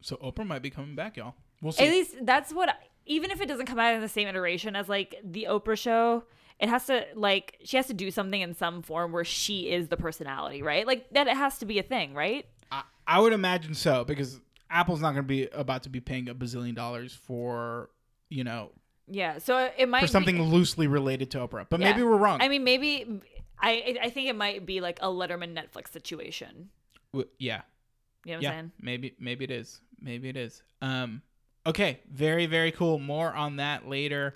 So 0.01 0.15
Oprah 0.17 0.47
might 0.47 0.61
be 0.61 0.69
coming 0.69 0.95
back, 0.95 1.17
y'all. 1.17 1.35
We'll 1.61 1.73
see. 1.73 1.83
At 1.85 1.91
least 1.91 2.15
that's 2.21 2.53
what 2.53 2.69
even 3.05 3.29
if 3.29 3.41
it 3.41 3.47
doesn't 3.47 3.65
come 3.67 3.77
out 3.79 3.93
in 3.93 4.01
the 4.01 4.07
same 4.09 4.27
iteration 4.27 4.75
as 4.75 4.87
like 4.89 5.15
the 5.23 5.47
Oprah 5.49 5.77
show, 5.77 6.23
it 6.59 6.69
has 6.69 6.85
to 6.87 7.05
like 7.13 7.57
she 7.63 7.75
has 7.77 7.87
to 7.87 7.93
do 7.93 8.09
something 8.09 8.39
in 8.41 8.53
some 8.53 8.81
form 8.81 9.11
where 9.11 9.25
she 9.25 9.69
is 9.69 9.89
the 9.89 9.97
personality, 9.97 10.61
right? 10.63 10.87
Like 10.87 11.09
that 11.11 11.27
it 11.27 11.35
has 11.35 11.57
to 11.59 11.65
be 11.65 11.77
a 11.77 11.83
thing, 11.83 12.13
right? 12.13 12.45
I, 12.71 12.83
I 13.05 13.19
would 13.19 13.33
imagine 13.33 13.73
so 13.75 14.03
because 14.05 14.39
Apple's 14.69 15.01
not 15.01 15.11
going 15.11 15.23
to 15.23 15.27
be 15.27 15.47
about 15.47 15.83
to 15.83 15.89
be 15.89 15.99
paying 15.99 16.27
a 16.29 16.35
bazillion 16.35 16.75
dollars 16.75 17.13
for 17.13 17.89
you 18.29 18.43
know 18.43 18.71
Yeah. 19.07 19.37
So 19.37 19.69
it 19.77 19.87
might 19.87 20.01
for 20.01 20.05
be- 20.07 20.11
something 20.11 20.41
loosely 20.41 20.87
related 20.87 21.31
to 21.31 21.39
Oprah. 21.39 21.65
But 21.69 21.79
Yeah. 21.79 21.91
maybe 21.91 22.03
we're 22.03 22.17
wrong. 22.17 22.41
I 22.41 22.47
mean, 22.49 22.63
maybe 22.63 23.21
I 23.59 23.97
I 24.01 24.09
think 24.09 24.27
it 24.29 24.35
might 24.35 24.65
be 24.65 24.81
like 24.81 24.99
a 25.01 25.07
Letterman 25.07 25.53
Netflix 25.55 25.89
situation. 25.91 26.69
W- 27.13 27.29
yeah, 27.39 27.61
You 28.25 28.31
know 28.33 28.37
what 28.37 28.43
yeah. 28.43 28.49
I'm 28.49 28.55
saying? 28.55 28.71
Maybe 28.81 29.15
maybe 29.19 29.45
it 29.45 29.51
is. 29.51 29.81
Maybe 30.01 30.29
it 30.29 30.37
is. 30.37 30.61
Um. 30.81 31.21
Okay. 31.65 32.01
Very 32.11 32.45
very 32.47 32.71
cool. 32.71 32.99
More 32.99 33.33
on 33.33 33.55
that 33.57 33.87
later. 33.87 34.35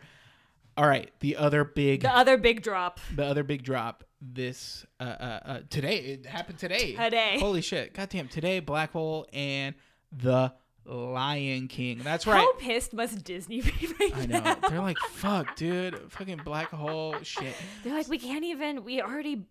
All 0.78 0.88
right. 0.88 1.12
The 1.20 1.36
other 1.36 1.64
big 1.66 2.02
The 2.02 2.16
other 2.16 2.38
big 2.38 2.62
drop. 2.64 3.00
the 3.16 3.26
other 3.26 3.44
big 3.44 3.64
drop 3.64 4.04
this 4.22 4.86
uh, 5.00 5.04
uh, 5.04 5.40
uh 5.46 5.60
today 5.70 5.98
it 6.00 6.26
happened 6.26 6.60
today 6.60 6.92
Today. 6.94 7.38
holy 7.40 7.62
shit 7.62 7.94
goddamn 7.94 8.28
today 8.28 8.60
black 8.60 8.92
hole 8.92 9.26
and 9.32 9.76
the 10.12 10.54
lion 10.86 11.68
king 11.68 12.00
that's 12.00 12.26
right 12.26 12.40
How 12.40 12.54
pissed 12.54 12.94
must 12.94 13.24
Disney 13.24 13.62
be 13.62 13.72
right 14.00 14.12
i 14.16 14.26
now? 14.26 14.40
know 14.40 14.70
they're 14.70 14.80
like 14.82 14.98
fuck 14.98 15.56
dude 15.56 16.00
fucking 16.12 16.42
black 16.44 16.70
hole 16.72 17.16
shit 17.22 17.54
They're 17.84 17.94
like, 17.94 18.08
we 18.08 18.18
can't 18.18 18.44
even. 18.44 18.84
We 18.84 19.00
already, 19.02 19.46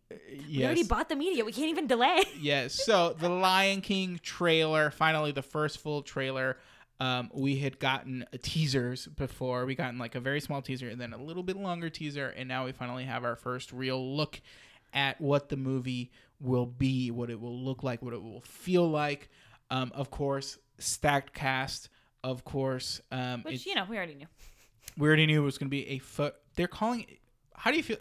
we 0.49 0.64
already 0.64 0.83
bought 0.83 1.09
the 1.09 1.14
media. 1.14 1.44
We 1.44 1.53
can't 1.53 1.68
even 1.68 1.87
delay. 1.87 2.23
yes 2.40 2.75
so 2.85 3.14
the 3.16 3.29
lion 3.29 3.83
king 3.83 4.18
trailer 4.23 4.90
finally 4.90 5.31
the 5.31 5.42
first 5.42 5.79
full 5.79 6.03
trailer 6.03 6.57
um, 7.01 7.31
we 7.33 7.59
had 7.59 7.79
gotten 7.79 8.27
teasers 8.42 9.07
before 9.07 9.64
we 9.64 9.77
gotten 9.77 9.99
like 9.99 10.16
a 10.16 10.21
very 10.21 10.40
small 10.40 10.61
teaser 10.61 10.88
and 10.88 11.01
then 11.01 11.12
a 11.12 11.23
little 11.23 11.44
bit 11.44 11.57
longer 11.57 11.88
teaser 11.88 12.31
and 12.37 12.49
now 12.49 12.64
we 12.64 12.73
finally 12.73 13.05
have 13.05 13.23
our 13.23 13.37
first 13.37 13.73
real 13.73 14.16
look 14.16 14.40
at 14.92 15.21
what 15.21 15.49
the 15.51 15.57
movie 15.57 16.11
will 16.40 16.66
be 16.66 17.12
what 17.12 17.31
it 17.31 17.40
will 17.40 17.57
look 17.57 17.85
like 17.85 18.03
what 18.03 18.12
it 18.14 18.21
will 18.23 18.40
feel 18.40 18.88
like 18.90 19.29
um, 19.70 19.92
of 19.94 20.11
course 20.11 20.59
stacked 20.78 21.33
cast 21.35 21.88
of 22.24 22.44
course 22.44 23.00
um, 23.12 23.42
Which 23.42 23.54
it's- 23.54 23.66
you 23.66 23.74
know, 23.74 23.87
we 23.88 23.96
already 23.96 24.14
knew. 24.14 24.26
we 24.96 25.07
already 25.09 25.26
knew 25.26 25.42
it 25.42 25.44
was 25.44 25.59
going 25.59 25.68
to 25.68 25.70
be 25.70 25.88
a 25.88 25.98
foot 25.98 26.35
they're 26.57 26.66
calling 26.68 27.02
it 27.02 27.18
how 27.54 27.70
do 27.70 27.76
you 27.76 27.83
feel 27.83 27.96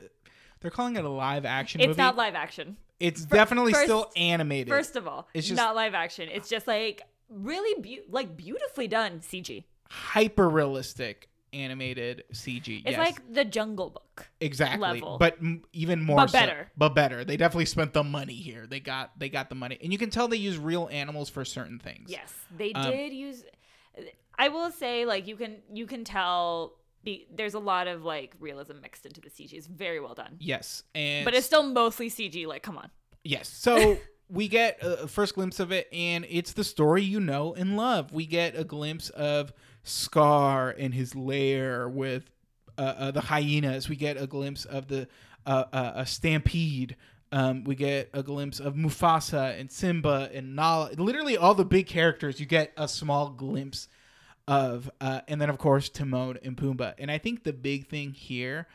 they're 0.59 0.71
calling 0.71 0.95
it 0.95 1.05
a 1.05 1.09
live 1.09 1.45
action 1.45 1.81
It's 1.81 1.87
movie 1.89 1.97
not 2.01 2.15
live 2.15 2.35
action. 2.35 2.77
it's 2.99 3.25
definitely 3.25 3.73
first- 3.73 3.85
still 3.85 4.11
animated 4.15 4.69
First 4.69 4.95
of 4.95 5.07
all, 5.07 5.27
It's 5.33 5.47
just- 5.47 5.57
not 5.57 5.75
live 5.75 5.93
action. 5.93 6.29
It's 6.31 6.49
just 6.49 6.65
like 6.67 7.03
really, 7.29 7.79
beau- 7.81 8.05
like 8.09 8.35
beautifully 8.37 8.87
done 8.87 9.19
CG. 9.19 9.65
hyper 9.89 10.49
realistic 10.49 11.29
animated 11.61 12.23
CG. 12.33 12.81
It's 12.85 12.91
yes, 12.91 12.97
like 12.97 13.33
the 13.33 13.43
Jungle 13.45 13.89
Book. 13.89 14.27
exactly, 14.39 14.79
level. 14.81 15.17
but 15.19 15.37
m- 15.39 15.63
even 15.73 16.01
more, 16.01 16.17
But 16.17 16.29
so- 16.31 16.39
better. 16.39 16.71
but 16.77 16.89
better. 16.95 17.23
They 17.25 17.37
definitely 17.37 17.65
spent 17.65 17.93
the 17.93 18.03
money 18.03 18.35
here. 18.35 18.67
They 18.67 18.79
got 18.79 19.17
they 19.19 19.29
got 19.29 19.49
the 19.49 19.55
money, 19.55 19.77
and 19.81 19.91
you 19.91 19.97
can 19.97 20.09
tell 20.09 20.27
they 20.27 20.37
use 20.37 20.57
real 20.57 20.87
animals 20.91 21.29
for 21.29 21.43
certain 21.45 21.79
things. 21.79 22.09
Yes, 22.09 22.33
they 22.57 22.71
Um, 22.73 22.91
did 22.91 23.13
use. 23.13 23.43
I 24.37 24.49
will 24.49 24.71
say, 24.71 25.05
like 25.05 25.27
you 25.27 25.35
can 25.35 25.57
you 25.73 25.85
can 25.85 26.03
tell. 26.03 26.73
Be, 27.03 27.25
there's 27.33 27.53
a 27.53 27.59
lot 27.59 27.87
of 27.87 28.03
like 28.03 28.33
realism 28.39 28.81
mixed 28.81 29.05
into 29.05 29.21
the 29.21 29.29
CG. 29.29 29.53
It's 29.53 29.67
very 29.67 29.99
well 30.01 30.13
done, 30.13 30.35
Yes, 30.39 30.83
and 30.93 31.23
but 31.25 31.33
it's 31.33 31.45
still 31.45 31.63
mostly 31.63 32.09
CG. 32.09 32.45
Like, 32.47 32.63
come 32.63 32.77
on. 32.77 32.89
Yes. 33.23 33.47
So 33.47 33.97
we 34.29 34.47
get 34.49 34.77
a 34.81 35.07
first 35.07 35.35
glimpse 35.35 35.59
of 35.61 35.71
it, 35.71 35.87
and 35.93 36.25
it's 36.29 36.51
the 36.53 36.63
story 36.65 37.03
you 37.03 37.19
know 37.21 37.53
and 37.53 37.77
love. 37.77 38.11
We 38.11 38.25
get 38.25 38.57
a 38.57 38.63
glimpse 38.65 39.09
of 39.11 39.53
Scar 39.87 40.71
in 40.71 40.91
his 40.91 41.15
lair 41.15 41.87
with 41.87 42.29
uh, 42.77 42.81
uh, 42.97 43.11
the 43.11 43.21
hyenas. 43.21 43.89
We 43.89 43.95
get 43.95 44.21
a 44.21 44.27
glimpse 44.27 44.65
of 44.65 44.87
the 44.87 45.07
uh, 45.45 45.65
uh, 45.71 45.91
a 45.95 46.05
stampede. 46.05 46.95
Um, 47.31 47.63
we 47.63 47.75
get 47.75 48.09
a 48.13 48.23
glimpse 48.23 48.59
of 48.59 48.75
Mufasa 48.75 49.59
and 49.59 49.71
Simba 49.71 50.29
and 50.33 50.55
Nala. 50.55 50.91
Literally 50.97 51.37
all 51.37 51.53
the 51.53 51.65
big 51.65 51.87
characters. 51.87 52.39
You 52.39 52.45
get 52.45 52.71
a 52.77 52.87
small 52.87 53.29
glimpse 53.29 53.87
of, 54.47 54.89
uh, 55.01 55.21
and 55.27 55.41
then 55.41 55.49
of 55.49 55.57
course 55.57 55.89
Timon 55.89 56.37
and 56.43 56.55
Pumbaa. 56.55 56.93
And 56.97 57.11
I 57.11 57.17
think 57.17 57.43
the 57.43 57.53
big 57.53 57.87
thing 57.87 58.11
here 58.11 58.67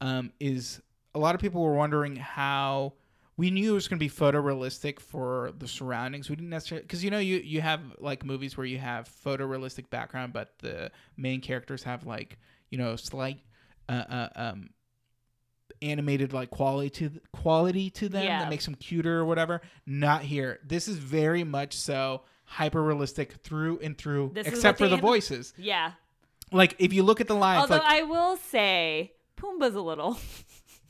um, 0.00 0.32
is 0.40 0.80
a 1.14 1.18
lot 1.18 1.34
of 1.34 1.40
people 1.40 1.62
were 1.62 1.74
wondering 1.74 2.16
how 2.16 2.94
we 3.40 3.50
knew 3.50 3.70
it 3.70 3.74
was 3.74 3.88
going 3.88 3.98
to 3.98 4.04
be 4.04 4.10
photorealistic 4.10 5.00
for 5.00 5.52
the 5.56 5.66
surroundings. 5.66 6.28
We 6.28 6.36
didn't 6.36 6.50
necessarily 6.50 6.82
because 6.82 7.02
you 7.02 7.10
know 7.10 7.18
you 7.20 7.38
you 7.38 7.62
have 7.62 7.80
like 7.98 8.22
movies 8.22 8.54
where 8.58 8.66
you 8.66 8.76
have 8.76 9.08
photorealistic 9.24 9.88
background, 9.88 10.34
but 10.34 10.58
the 10.58 10.90
main 11.16 11.40
characters 11.40 11.82
have 11.84 12.04
like 12.04 12.38
you 12.68 12.76
know 12.76 12.96
slight 12.96 13.38
uh, 13.88 13.92
uh, 13.92 14.28
um 14.36 14.68
animated 15.80 16.34
like 16.34 16.50
quality 16.50 16.90
to 16.90 17.18
quality 17.32 17.88
to 17.88 18.10
them 18.10 18.24
Yeah. 18.24 18.40
that 18.40 18.50
makes 18.50 18.66
them 18.66 18.74
cuter 18.74 19.18
or 19.20 19.24
whatever. 19.24 19.62
Not 19.86 20.20
here. 20.20 20.60
This 20.62 20.86
is 20.86 20.98
very 20.98 21.42
much 21.42 21.72
so 21.74 22.24
hyper 22.44 22.82
realistic 22.82 23.32
through 23.42 23.78
and 23.78 23.96
through, 23.96 24.32
This 24.34 24.48
except 24.48 24.76
for 24.76 24.86
the 24.88 24.96
they- 24.96 25.00
voices. 25.00 25.54
Yeah. 25.56 25.92
Like 26.52 26.76
if 26.78 26.92
you 26.92 27.04
look 27.04 27.22
at 27.22 27.26
the 27.26 27.34
lines, 27.36 27.62
Although 27.62 27.76
like 27.82 28.00
I 28.00 28.02
will 28.02 28.36
say, 28.36 29.14
Pumbaa's 29.38 29.76
a 29.76 29.80
little. 29.80 30.18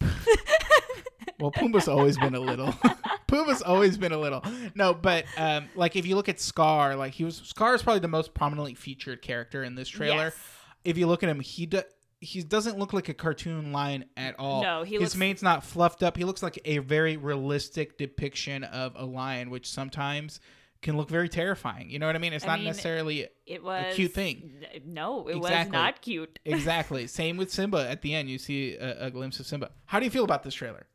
Well, 1.40 1.50
Pumbaa's 1.50 1.88
always 1.88 2.18
been 2.18 2.35
a 2.35 2.40
little. 2.40 2.72
Pumbaa's 3.26 3.62
always 3.62 3.96
been 3.96 4.12
a 4.12 4.18
little. 4.18 4.42
No, 4.74 4.92
but 4.94 5.24
um, 5.37 5.68
like 5.74 5.96
if 5.96 6.07
you 6.07 6.16
look 6.16 6.29
at 6.29 6.40
Scar, 6.40 6.96
like 6.96 7.12
he 7.12 7.24
was 7.24 7.37
Scar 7.37 7.74
is 7.74 7.83
probably 7.83 8.00
the 8.00 8.09
most 8.09 8.35
prominently 8.35 8.74
featured 8.74 9.22
character 9.22 9.62
in 9.62 9.74
this 9.74 9.88
trailer. 9.88 10.24
Yes. 10.24 10.38
If 10.85 10.98
you 10.98 11.07
look 11.07 11.22
at 11.22 11.29
him, 11.29 11.40
he 11.40 11.66
do, 11.66 11.83
he 12.20 12.42
doesn't 12.42 12.79
look 12.79 12.92
like 12.92 13.09
a 13.09 13.14
cartoon 13.14 13.72
lion 13.72 14.05
at 14.16 14.38
all. 14.38 14.62
No, 14.62 14.83
he 14.83 14.94
his 14.94 15.00
looks- 15.03 15.16
mane's 15.16 15.42
not 15.42 15.64
fluffed 15.64 16.03
up. 16.03 16.16
He 16.16 16.24
looks 16.24 16.42
like 16.42 16.59
a 16.64 16.79
very 16.79 17.16
realistic 17.16 17.96
depiction 17.98 18.64
of 18.64 18.92
a 18.96 19.05
lion, 19.05 19.50
which 19.50 19.68
sometimes 19.70 20.40
can 20.83 20.96
look 20.96 21.11
very 21.11 21.29
terrifying. 21.29 21.90
You 21.90 21.98
know 21.98 22.07
what 22.07 22.16
I 22.16 22.18
mean? 22.18 22.33
It's 22.33 22.44
I 22.44 22.48
not 22.48 22.59
mean, 22.59 22.66
necessarily 22.68 23.29
It 23.46 23.62
was 23.62 23.92
a 23.92 23.94
cute 23.94 24.12
thing. 24.12 24.64
No, 24.85 25.29
it 25.29 25.38
was 25.38 25.68
not 25.68 26.00
cute. 26.00 26.38
exactly. 26.44 27.07
Same 27.07 27.37
with 27.37 27.53
Simba. 27.53 27.88
At 27.88 28.03
the 28.03 28.14
end, 28.14 28.31
you 28.31 28.38
see 28.38 28.76
a, 28.76 29.07
a 29.07 29.11
glimpse 29.11 29.40
of 29.40 29.46
Simba. 29.46 29.70
How 29.87 29.98
do 29.98 30.07
you 30.07 30.11
feel 30.11 30.24
about 30.24 30.42
this 30.42 30.55
trailer? 30.55 30.87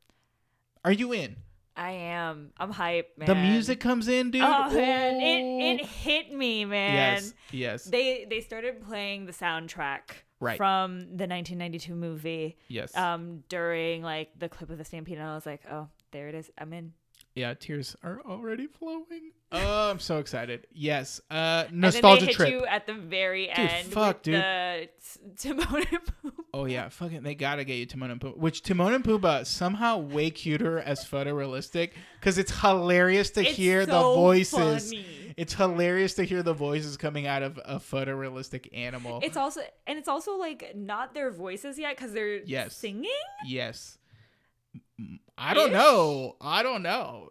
Are 0.85 0.91
you 0.93 1.11
in? 1.11 1.35
I 1.75 1.91
am. 1.91 2.51
I'm 2.57 2.71
hype, 2.71 3.17
man. 3.17 3.27
The 3.27 3.35
music 3.35 3.81
comes 3.81 4.07
in, 4.07 4.31
dude. 4.31 4.43
Oh 4.43 4.69
man, 4.69 5.15
it 5.19 5.81
it 5.81 5.85
hit 5.85 6.31
me, 6.31 6.63
man. 6.63 7.15
Yes, 7.15 7.33
yes, 7.51 7.83
They 7.83 8.25
they 8.29 8.39
started 8.39 8.81
playing 8.87 9.25
the 9.25 9.33
soundtrack 9.33 10.11
Right. 10.39 10.57
from 10.57 10.99
the 11.17 11.27
1992 11.27 11.95
movie 11.95 12.57
yes. 12.67 12.95
um 12.95 13.43
during 13.49 14.03
like 14.03 14.37
the 14.37 14.47
clip 14.47 14.69
of 14.69 14.77
the 14.77 14.85
stampede 14.85 15.17
and 15.17 15.27
I 15.27 15.33
was 15.35 15.45
like, 15.45 15.63
"Oh, 15.69 15.89
there 16.11 16.29
it 16.29 16.35
is. 16.35 16.49
I'm 16.57 16.71
in." 16.71 16.93
yeah, 17.33 17.53
tears 17.55 17.95
are 18.03 18.21
already 18.25 18.67
flowing. 18.67 19.31
Oh, 19.55 19.89
I'm 19.91 19.99
so 19.99 20.19
excited. 20.19 20.67
Yes. 20.73 21.21
Uh, 21.31 21.65
and 21.69 21.83
then 21.83 21.93
they 22.01 22.17
hit 22.19 22.35
trip. 22.35 22.49
you 22.49 22.65
at 22.65 22.85
the 22.87 22.93
very 22.93 23.49
end 23.49 23.87
fuck, 23.87 24.17
with 24.17 24.21
dude. 24.23 24.35
the 24.35 24.89
t- 25.37 25.49
Timon 25.49 25.75
and 25.91 26.01
Pumbaa. 26.05 26.31
Oh 26.53 26.65
yeah, 26.65 26.89
fucking 26.89 27.23
they 27.23 27.35
gotta 27.35 27.63
get 27.63 27.75
you 27.75 27.85
Timon 27.85 28.11
and 28.11 28.19
Pumbaa. 28.21 28.37
Which 28.37 28.61
Timon 28.63 28.93
and 28.93 29.03
Pumbaa 29.03 29.45
somehow 29.45 29.97
way 29.99 30.29
cuter 30.29 30.79
as 30.79 31.03
photorealistic 31.05 31.91
because 32.19 32.37
it's 32.37 32.59
hilarious 32.61 33.29
to 33.31 33.41
It's 33.41 33.55
hear 33.55 33.85
the 33.85 33.91
so 33.99 34.15
voices. 34.15 34.89
funny. 34.91 35.05
It's 35.37 35.53
hilarious 35.53 36.13
to 36.13 36.23
hear 36.23 36.43
the 36.43 36.53
voices 36.53 36.95
coming 36.95 37.27
out 37.27 37.43
of 37.43 37.59
a 37.65 37.75
photorealistic 37.77 38.69
animal. 38.73 39.19
It's 39.21 39.35
also 39.37 39.61
and 39.85 39.97
it's 39.97 40.07
also 40.07 40.37
like 40.37 40.71
not 40.75 41.13
their 41.13 41.29
voices 41.31 41.77
yet 41.77 41.95
because 41.97 42.13
they're 42.13 42.37
Yes. 42.45 42.75
singing. 42.75 43.11
Yes. 43.45 43.97
I 45.37 45.53
don't 45.53 45.71
Ish? 45.71 45.73
know. 45.73 46.35
I 46.39 46.63
don't 46.63 46.81
know. 46.83 47.29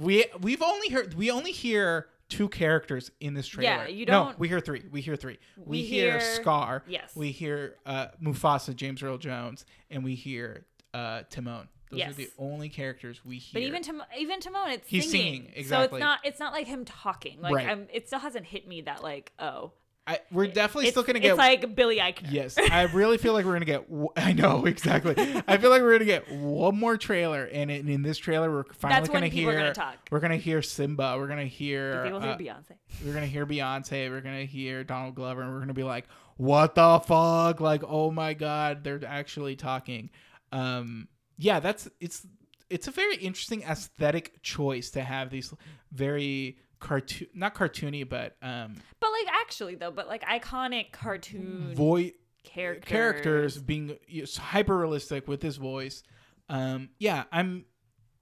We 0.00 0.24
we've 0.40 0.62
only 0.62 0.88
heard 0.90 1.14
we 1.14 1.30
only 1.30 1.52
hear 1.52 2.08
two 2.28 2.48
characters 2.48 3.10
in 3.20 3.34
this 3.34 3.46
trailer. 3.46 3.84
Yeah, 3.84 3.86
you 3.88 4.06
No, 4.06 4.24
don't- 4.24 4.38
we 4.38 4.48
hear 4.48 4.60
three. 4.60 4.82
We 4.90 5.00
hear 5.02 5.14
three. 5.14 5.38
We, 5.56 5.64
We 5.66 5.82
hear, 5.84 6.12
hear- 6.18 6.20
Scar. 6.20 6.82
Yes. 6.88 7.14
We 7.14 7.30
hear 7.32 7.76
uh, 7.84 8.06
Mufasa, 8.22 8.74
James 8.74 9.02
Earl 9.02 9.18
Jones, 9.18 9.64
and 9.90 10.02
we 10.02 10.14
hear 10.14 10.66
uh, 10.94 11.22
Timon. 11.30 11.68
Those 11.90 12.00
are 12.02 12.12
the 12.14 12.30
only 12.38 12.70
characters 12.70 13.24
we 13.24 13.36
hear. 13.38 13.60
But 13.60 13.62
even 13.68 13.82
Tim- 13.82 14.02
even 14.18 14.40
Timon, 14.40 14.70
it's 14.70 14.88
He's 14.88 15.08
singing. 15.10 15.42
singing, 15.44 15.52
So 15.52 15.58
exactly. 15.60 15.98
it's 15.98 16.02
not 16.02 16.18
it's 16.24 16.40
not 16.40 16.52
like 16.52 16.66
him 16.66 16.84
talking. 16.84 17.40
Like 17.40 17.54
Right. 17.54 17.68
I'm, 17.68 17.86
it 17.92 18.08
still 18.08 18.18
hasn't 18.18 18.46
hit 18.46 18.66
me 18.66 18.80
that 18.82 19.02
like 19.02 19.32
oh, 19.38 19.72
I, 20.06 20.18
we're 20.30 20.48
definitely 20.48 20.88
it's, 20.88 20.92
still 20.92 21.02
gonna 21.02 21.18
it's 21.18 21.28
get. 21.28 21.36
like 21.38 21.74
Billy 21.74 21.96
Eichner. 21.96 22.30
Yes, 22.30 22.58
I 22.58 22.82
really 22.82 23.16
feel 23.16 23.32
like 23.32 23.46
we're 23.46 23.54
gonna 23.54 23.64
get. 23.64 23.86
I 24.16 24.34
know 24.34 24.66
exactly. 24.66 25.14
I 25.48 25.56
feel 25.56 25.70
like 25.70 25.80
we're 25.80 25.92
gonna 25.92 26.04
get 26.04 26.30
one 26.30 26.78
more 26.78 26.98
trailer, 26.98 27.44
and 27.44 27.70
in, 27.70 27.88
in 27.88 28.02
this 28.02 28.18
trailer, 28.18 28.50
we're 28.50 28.64
finally 28.74 29.00
That's 29.00 29.08
gonna 29.08 29.28
hear. 29.28 29.52
gonna 29.52 29.72
talk. 29.72 29.96
We're 30.10 30.20
gonna 30.20 30.36
hear 30.36 30.60
Simba. 30.60 31.16
We're 31.18 31.28
gonna 31.28 31.46
hear. 31.46 32.04
People 32.04 32.20
hear 32.20 32.30
uh, 32.32 32.36
Beyonce. 32.36 32.76
we're 33.04 33.14
gonna 33.14 33.26
hear 33.26 33.46
Beyonce. 33.46 34.10
We're 34.10 34.20
gonna 34.20 34.44
hear 34.44 34.84
Donald 34.84 35.14
Glover, 35.14 35.40
and 35.40 35.50
we're 35.50 35.60
gonna 35.60 35.72
be 35.72 35.84
like, 35.84 36.06
"What 36.36 36.74
the 36.74 37.00
fuck?" 37.00 37.60
Like, 37.60 37.82
oh 37.86 38.10
my 38.10 38.34
god, 38.34 38.84
they're 38.84 39.00
actually 39.06 39.56
talking. 39.56 40.10
Um, 40.52 41.08
yeah, 41.38 41.60
that's 41.60 41.88
it's 42.00 42.26
it's 42.68 42.88
a 42.88 42.90
very 42.90 43.16
interesting 43.16 43.62
aesthetic 43.62 44.42
choice 44.42 44.90
to 44.90 45.02
have 45.02 45.30
these 45.30 45.54
very 45.92 46.58
cartoon, 46.84 47.28
not 47.34 47.54
cartoony, 47.54 48.06
but 48.08 48.36
um, 48.42 48.74
But 49.00 49.10
like 49.10 49.34
actually 49.42 49.74
though, 49.74 49.90
but 49.90 50.06
like 50.06 50.22
iconic 50.22 50.92
cartoon. 50.92 51.74
voice 51.74 52.12
characters. 52.44 52.88
characters 52.90 53.56
being 53.58 53.96
hyper 54.36 54.76
realistic 54.78 55.26
with 55.26 55.42
his 55.42 55.56
voice. 55.56 56.02
Um, 56.48 56.90
yeah, 56.98 57.24
I'm. 57.32 57.64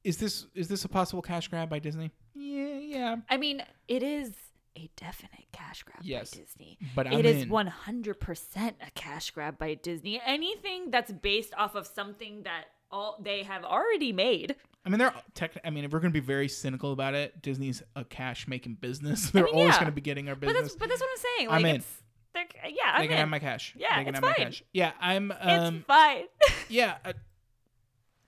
Is 0.05 0.17
this 0.19 0.47
is 0.55 0.69
this 0.69 0.85
a 0.85 0.89
possible 0.89 1.23
cash 1.23 1.49
grab 1.49 1.69
by 1.69 1.79
Disney? 1.81 2.11
Yeah, 2.35 2.79
yeah. 2.79 3.17
I 3.29 3.37
mean, 3.37 3.63
it 3.89 4.03
is 4.03 4.33
a 4.77 4.89
definite 4.97 5.47
cash 5.53 5.83
grab 5.83 6.01
Yes. 6.03 6.31
by 6.33 6.41
Disney. 6.41 6.79
But 6.97 7.07
I'm 7.09 7.13
It 7.15 7.27
is 7.27 7.43
in. 7.43 7.51
100% 7.51 8.73
a 8.87 8.91
cash 8.95 9.31
grab 9.33 9.59
by 9.59 9.75
Disney. 9.75 10.21
Anything 10.25 10.91
that's 10.91 11.13
based 11.13 11.53
off 11.59 11.75
of 11.75 11.87
something 11.87 12.43
that 12.45 12.65
all 12.93 13.19
they 13.21 13.43
have 13.43 13.65
already 13.65 14.13
made. 14.13 14.55
I 14.85 14.89
mean, 14.91 14.99
they're 14.99 15.15
tech. 15.35 15.53
I 15.65 15.71
mean, 15.71 15.85
if 15.85 15.93
we're 15.93 16.01
gonna 16.01 16.11
be 16.13 16.21
very 16.21 16.49
cynical 16.49 16.93
about 16.93 17.15
it, 17.15 17.41
Disney's 17.41 17.83
a 17.97 18.05
cash 18.05 18.47
making 18.49 18.75
business. 18.75 19.31
They're 19.33 19.45
mean, 19.45 19.55
always 19.55 19.75
yeah. 19.75 19.79
gonna 19.81 19.93
be 19.93 20.01
getting 20.01 20.29
our 20.29 20.35
But 20.35 20.49
business. 20.49 20.63
that's 20.63 20.75
but 20.77 20.89
that's 20.89 21.01
what 21.01 21.11
I'm 21.11 21.25
saying. 21.39 21.49
I'm 21.51 21.65
in. 21.67 21.77
it's 21.77 22.03
they're, 22.35 22.45
yeah, 22.69 22.93
I'm 22.95 23.01
they 23.03 23.07
can 23.09 23.13
in. 23.15 23.19
have 23.21 23.29
my 23.29 23.39
cash. 23.39 23.75
Yeah, 23.79 23.99
they 23.99 24.05
can 24.05 24.15
it's 24.15 24.17
have 24.19 24.23
my 24.31 24.35
fine. 24.35 24.47
cash. 24.47 24.63
Yeah, 24.73 24.93
I'm. 25.01 25.31
it's 25.31 25.41
Um, 25.65 25.85
fine. 25.87 26.25
yeah, 26.69 26.97
uh, 27.05 27.13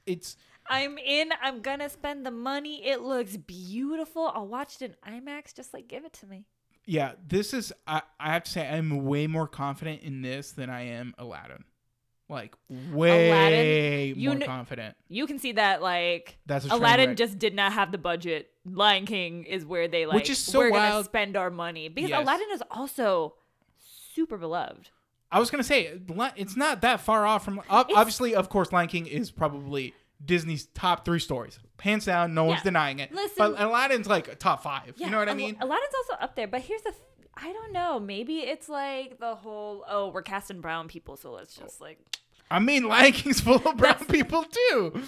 it's 0.07 0.37
I'm 0.69 0.97
in. 0.99 1.31
I'm 1.43 1.61
gonna 1.61 1.89
spend 1.89 2.25
the 2.25 2.31
money. 2.31 2.87
It 2.87 3.01
looks 3.01 3.37
beautiful. 3.37 4.31
I'll 4.35 4.47
watch 4.47 4.81
it 4.81 4.97
in 5.05 5.21
IMAX. 5.23 5.55
Just 5.55 5.75
like 5.75 5.89
give 5.89 6.05
it 6.05 6.13
to 6.15 6.27
me. 6.27 6.47
yeah. 6.87 7.13
This 7.27 7.53
is. 7.53 7.73
I, 7.87 8.03
I 8.21 8.33
have 8.33 8.45
to 8.45 8.51
say, 8.51 8.69
I'm 8.69 9.05
way 9.05 9.27
more 9.27 9.49
confident 9.49 10.03
in 10.03 10.23
this 10.23 10.53
than 10.53 10.71
I 10.71 10.83
am 10.83 11.15
Aladdin. 11.19 11.65
Like 12.35 12.55
way 12.93 14.13
you 14.17 14.29
more 14.31 14.39
kn- 14.39 14.47
confident. 14.49 14.97
You 15.09 15.27
can 15.27 15.39
see 15.39 15.53
that 15.53 15.83
like 15.83 16.37
That's 16.47 16.67
Aladdin 16.67 17.11
wreck. 17.11 17.17
just 17.19 17.39
did 17.39 17.55
not 17.55 17.73
have 17.73 17.93
the 17.93 17.99
budget. 17.99 18.51
Lion 18.67 19.07
King 19.07 19.45
is 19.45 19.65
where 19.65 19.89
they 19.89 20.07
like 20.07 20.15
Which 20.17 20.31
is 20.31 20.39
so 20.39 20.59
we're 20.59 20.71
gonna 20.71 21.05
spend 21.05 21.37
our 21.37 21.51
money 21.51 21.89
because 21.89 22.11
Yes. 22.11 22.23
Aladdin 22.23 22.49
is 22.53 22.63
also 22.71 23.35
super 23.79 24.37
beloved. 24.37 24.91
I 25.31 25.39
was 25.41 25.51
gonna 25.51 25.65
say 25.65 26.01
it's 26.37 26.57
not 26.57 26.81
that 26.83 27.01
far 27.01 27.27
off 27.27 27.45
from. 27.45 27.61
ob- 27.71 27.87
It's- 27.91 27.99
Obviously, 27.99 28.35
of 28.35 28.49
course, 28.49 28.73
Lion 28.73 28.89
King 28.89 29.07
is 29.07 29.31
probably 29.31 29.95
Disney's 30.25 30.67
top 30.67 31.05
three 31.05 31.19
stories, 31.19 31.59
hands 31.81 32.05
down. 32.05 32.35
No 32.35 32.45
one's 32.45 32.63
denying 32.63 32.99
it. 33.01 33.13
Listen- 33.13 33.35
but 33.53 33.61
Aladdin's 33.61 34.07
like 34.09 34.39
top 34.39 34.63
five. 34.63 34.95
you 34.97 35.11
know 35.11 35.19
what 35.19 35.29
I 35.29 35.35
mean? 35.35 35.57
Aladdin's 35.61 35.95
also 36.09 36.23
up 36.23 36.37
there, 36.37 36.47
but 36.47 36.61
here's 36.63 36.83
the. 36.83 36.91
Th- 36.93 37.03
I 37.37 37.53
don't 37.53 37.73
know. 37.73 37.99
Maybe 37.99 38.39
it's 38.39 38.69
like 38.69 39.19
the 39.19 39.35
whole 39.35 39.85
oh 39.89 40.09
we're 40.11 40.23
casting 40.23 40.61
brown 40.61 40.87
people, 40.87 41.17
so 41.17 41.33
let's 41.33 41.57
just 41.57 41.81
like 41.81 41.99
I 42.51 42.59
mean, 42.59 42.85
Lion 42.85 43.13
King's 43.13 43.41
full 43.43 43.57
of 43.57 43.77
brown 43.77 44.05
people 44.07 44.45
too. 44.45 45.03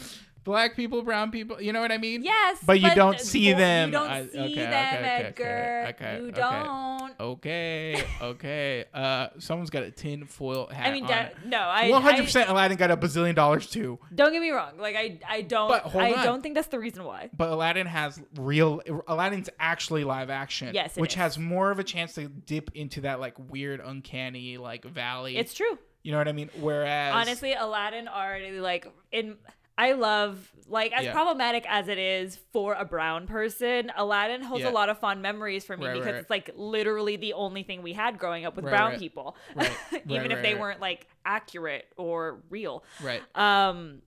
Black 0.46 0.76
people, 0.76 1.02
brown 1.02 1.32
people. 1.32 1.60
You 1.60 1.72
know 1.72 1.80
what 1.80 1.90
I 1.90 1.98
mean? 1.98 2.22
yes, 2.22 2.58
But 2.64 2.78
you 2.78 2.94
don't 2.94 3.18
see 3.18 3.52
them. 3.52 3.88
You 3.88 3.92
don't 3.94 4.30
see 4.30 4.38
okay, 4.38 4.54
them, 4.54 5.04
Edgar. 5.04 5.86
okay, 5.88 6.18
you 6.20 6.28
okay. 6.28 6.40
don't. 6.40 7.12
Okay, 7.18 8.04
okay. 8.22 8.84
Uh, 8.94 9.28
someone's 9.40 9.70
got 9.70 9.82
a 9.82 9.90
tin 9.90 10.24
foil 10.24 10.68
hat. 10.68 10.86
I 10.86 10.92
mean, 10.92 11.04
that, 11.06 11.44
no, 11.44 11.58
I. 11.58 11.90
One 11.90 12.00
hundred 12.00 12.26
percent, 12.26 12.48
Aladdin 12.48 12.76
got 12.76 12.92
a 12.92 12.96
bazillion 12.96 13.34
dollars 13.34 13.68
too. 13.68 13.98
Don't 14.14 14.30
get 14.32 14.40
me 14.40 14.50
wrong. 14.50 14.78
Like 14.78 14.94
I, 14.94 15.18
I 15.28 15.42
don't. 15.42 15.68
But 15.68 15.82
hold 15.82 16.04
I 16.04 16.12
on. 16.12 16.24
don't 16.24 16.42
think 16.42 16.54
that's 16.54 16.68
the 16.68 16.78
reason 16.78 17.02
why. 17.02 17.28
But 17.36 17.50
Aladdin 17.50 17.88
has 17.88 18.20
real. 18.36 18.82
Aladdin's 19.08 19.50
actually 19.58 20.04
live 20.04 20.30
action. 20.30 20.72
Yes, 20.74 20.94
which 20.94 21.14
is. 21.14 21.16
has 21.16 21.38
more 21.40 21.72
of 21.72 21.80
a 21.80 21.84
chance 21.84 22.14
to 22.14 22.28
dip 22.28 22.70
into 22.76 23.00
that 23.00 23.18
like 23.18 23.34
weird, 23.50 23.80
uncanny 23.80 24.58
like 24.58 24.84
valley. 24.84 25.36
It's 25.36 25.54
true. 25.54 25.76
You 26.06 26.12
know 26.12 26.18
what 26.18 26.28
I 26.28 26.32
mean. 26.32 26.50
Whereas 26.60 27.12
Honestly, 27.14 27.52
Aladdin 27.54 28.06
already 28.08 28.60
like 28.60 28.86
in. 29.10 29.36
I 29.78 29.92
love 29.92 30.50
like 30.68 30.92
as 30.92 31.04
Yeah. 31.04 31.12
problematic 31.12 31.66
as 31.68 31.88
it 31.88 31.98
is 31.98 32.38
for 32.52 32.72
a 32.74 32.84
brown 32.86 33.26
person. 33.26 33.92
Aladdin 33.96 34.40
holds 34.40 34.64
Yeah. 34.64 34.70
a 34.70 34.72
lot 34.72 34.88
of 34.88 34.98
fond 34.98 35.20
memories 35.20 35.64
for 35.66 35.76
me 35.76 35.86
Right, 35.86 35.92
because 35.94 36.12
right. 36.12 36.20
it's 36.20 36.30
like 36.30 36.50
literally 36.56 37.16
the 37.16 37.34
only 37.34 37.62
thing 37.62 37.82
we 37.82 37.92
had 37.92 38.18
growing 38.18 38.46
up 38.46 38.56
with 38.56 38.64
Right, 38.64 38.70
brown 38.70 38.98
people, 38.98 39.36
even 40.08 40.30
if 40.32 40.40
they 40.42 40.54
weren't 40.54 40.80
like 40.80 41.06
accurate 41.26 41.86
or 41.98 42.40
real. 42.48 42.84
right. 43.02 43.20
Um, 43.34 44.00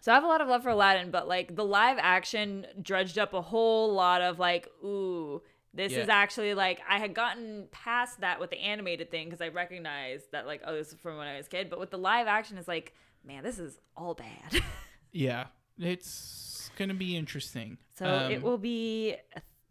so 0.00 0.12
I 0.12 0.14
have 0.14 0.24
a 0.24 0.28
lot 0.28 0.40
of 0.40 0.48
love 0.48 0.62
for 0.62 0.70
Aladdin, 0.70 1.10
but 1.10 1.26
like 1.26 1.56
the 1.56 1.64
live 1.64 1.98
action 2.00 2.66
drudged 2.80 3.18
up 3.18 3.34
a 3.34 3.42
whole 3.42 3.92
lot 3.92 4.22
of 4.22 4.38
like, 4.38 4.68
ooh, 4.84 5.42
this 5.72 5.92
is 5.92 6.08
actually 6.08 6.54
like 6.54 6.80
I 6.88 6.98
had 6.98 7.14
gotten 7.14 7.66
past 7.70 8.20
that 8.20 8.40
with 8.40 8.50
the 8.50 8.58
animated 8.58 9.10
thing 9.10 9.28
because 9.28 9.40
I 9.40 9.48
recognized 9.48 10.32
that 10.32 10.46
like, 10.46 10.62
oh, 10.66 10.74
this 10.74 10.88
is 10.88 10.94
from 10.94 11.16
when 11.16 11.26
I 11.28 11.36
was 11.36 11.46
a 11.46 11.50
kid. 11.50 11.70
But 11.70 11.78
with 11.78 11.90
the 11.90 11.98
live 11.98 12.26
action, 12.26 12.58
it's 12.58 12.66
like, 12.68 12.92
man, 13.24 13.42
this 13.44 13.58
is 13.58 13.78
all 13.96 14.14
bad. 14.14 14.62
Yeah, 15.12 15.46
it's 15.76 16.70
gonna 16.76 16.94
be 16.94 17.16
interesting. 17.16 17.78
so 17.98 18.06
Um, 18.06 18.30
it 18.30 18.42
will 18.42 18.58
be. 18.58 19.16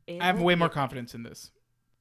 it 0.06 0.22
I 0.22 0.26
have 0.26 0.42
way 0.42 0.54
be- 0.56 0.60
more 0.60 0.68
confidence 0.70 1.16
in 1.16 1.24
this, 1.24 1.52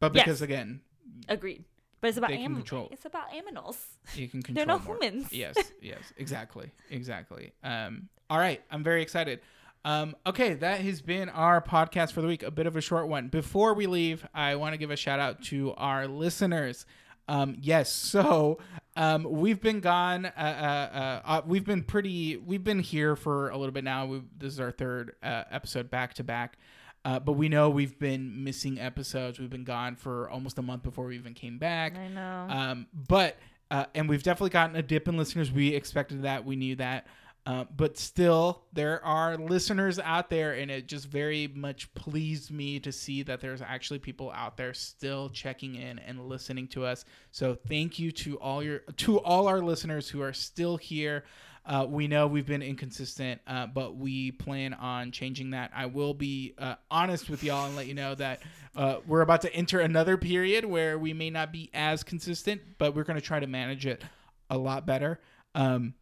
but 0.00 0.12
Yes. 0.14 0.24
because 0.24 0.42
again, 0.42 0.80
Agreed. 1.28 1.64
But 2.00 2.08
it's 2.08 2.16
about 2.18 2.30
am- 2.32 2.54
control- 2.56 2.88
It's 2.92 3.04
about 3.04 3.30
aminals. 3.30 3.78
you 4.14 4.26
can 4.28 4.42
control. 4.44 4.54
They're 4.54 4.66
not 4.74 4.84
more. 4.84 4.96
humans. 5.00 5.32
Yes, 5.32 5.56
yes, 5.80 6.00
exactly, 6.16 6.70
exactly. 6.90 7.52
Um, 7.62 8.08
all 8.30 8.38
right, 8.38 8.60
I'm 8.72 8.82
very 8.82 9.02
excited. 9.02 9.40
Um, 9.84 10.16
okay, 10.26 10.54
that 10.54 10.80
has 10.80 11.00
been 11.00 11.28
our 11.28 11.62
podcast 11.62 12.12
for 12.12 12.20
the 12.20 12.26
week. 12.26 12.42
A 12.42 12.50
bit 12.50 12.66
of 12.66 12.76
a 12.76 12.80
short 12.80 13.08
one. 13.08 13.28
Before 13.28 13.74
we 13.74 13.86
leave, 13.86 14.26
I 14.34 14.56
want 14.56 14.74
to 14.74 14.76
give 14.78 14.90
a 14.90 14.96
shout 14.96 15.20
out 15.20 15.42
to 15.44 15.72
our 15.76 16.06
listeners. 16.06 16.84
Um, 17.28 17.56
yes, 17.60 17.92
so 17.92 18.58
um, 18.96 19.24
we've 19.24 19.60
been 19.60 19.80
gone. 19.80 20.26
Uh, 20.26 20.30
uh, 20.36 20.96
uh, 20.96 21.20
uh, 21.24 21.42
we've 21.46 21.64
been 21.64 21.82
pretty. 21.84 22.36
We've 22.36 22.64
been 22.64 22.80
here 22.80 23.16
for 23.16 23.50
a 23.50 23.56
little 23.56 23.72
bit 23.72 23.84
now. 23.84 24.06
we 24.06 24.22
this 24.36 24.52
is 24.52 24.60
our 24.60 24.72
third 24.72 25.16
uh, 25.22 25.44
episode 25.50 25.90
back 25.90 26.14
to 26.14 26.24
back. 26.24 26.58
Uh, 27.04 27.18
but 27.18 27.32
we 27.32 27.48
know 27.48 27.70
we've 27.70 27.98
been 27.98 28.44
missing 28.44 28.78
episodes. 28.78 29.38
We've 29.38 29.48
been 29.48 29.64
gone 29.64 29.96
for 29.96 30.28
almost 30.28 30.58
a 30.58 30.62
month 30.62 30.82
before 30.82 31.06
we 31.06 31.16
even 31.16 31.32
came 31.32 31.56
back. 31.58 31.96
I 31.96 32.08
know. 32.08 32.46
Um, 32.50 32.86
but 32.92 33.38
uh, 33.70 33.84
and 33.94 34.08
we've 34.08 34.22
definitely 34.22 34.50
gotten 34.50 34.76
a 34.76 34.82
dip 34.82 35.08
in 35.08 35.16
listeners. 35.16 35.52
We 35.52 35.74
expected 35.74 36.22
that. 36.22 36.44
We 36.44 36.56
knew 36.56 36.76
that. 36.76 37.06
Uh, 37.48 37.64
but 37.74 37.96
still, 37.96 38.60
there 38.74 39.02
are 39.02 39.38
listeners 39.38 39.98
out 39.98 40.28
there, 40.28 40.52
and 40.52 40.70
it 40.70 40.86
just 40.86 41.06
very 41.06 41.46
much 41.54 41.92
pleased 41.94 42.50
me 42.50 42.78
to 42.78 42.92
see 42.92 43.22
that 43.22 43.40
there's 43.40 43.62
actually 43.62 43.98
people 43.98 44.30
out 44.32 44.58
there 44.58 44.74
still 44.74 45.30
checking 45.30 45.74
in 45.74 45.98
and 46.00 46.28
listening 46.28 46.68
to 46.68 46.84
us. 46.84 47.06
So 47.30 47.54
thank 47.54 47.98
you 47.98 48.12
to 48.12 48.38
all 48.38 48.62
your 48.62 48.80
to 48.80 49.18
all 49.20 49.48
our 49.48 49.62
listeners 49.62 50.10
who 50.10 50.20
are 50.20 50.34
still 50.34 50.76
here. 50.76 51.24
Uh, 51.64 51.86
we 51.88 52.06
know 52.06 52.26
we've 52.26 52.46
been 52.46 52.60
inconsistent, 52.60 53.40
uh, 53.46 53.66
but 53.66 53.96
we 53.96 54.30
plan 54.30 54.74
on 54.74 55.10
changing 55.10 55.52
that. 55.52 55.70
I 55.74 55.86
will 55.86 56.12
be 56.12 56.52
uh, 56.58 56.74
honest 56.90 57.30
with 57.30 57.42
y'all 57.42 57.64
and 57.64 57.74
let 57.74 57.86
you 57.86 57.94
know 57.94 58.14
that 58.16 58.42
uh, 58.76 58.96
we're 59.06 59.22
about 59.22 59.40
to 59.42 59.54
enter 59.54 59.80
another 59.80 60.18
period 60.18 60.66
where 60.66 60.98
we 60.98 61.14
may 61.14 61.30
not 61.30 61.50
be 61.50 61.70
as 61.72 62.02
consistent, 62.02 62.60
but 62.76 62.94
we're 62.94 63.04
going 63.04 63.18
to 63.18 63.24
try 63.24 63.40
to 63.40 63.46
manage 63.46 63.86
it 63.86 64.02
a 64.50 64.58
lot 64.58 64.84
better. 64.84 65.18
Um, 65.54 65.94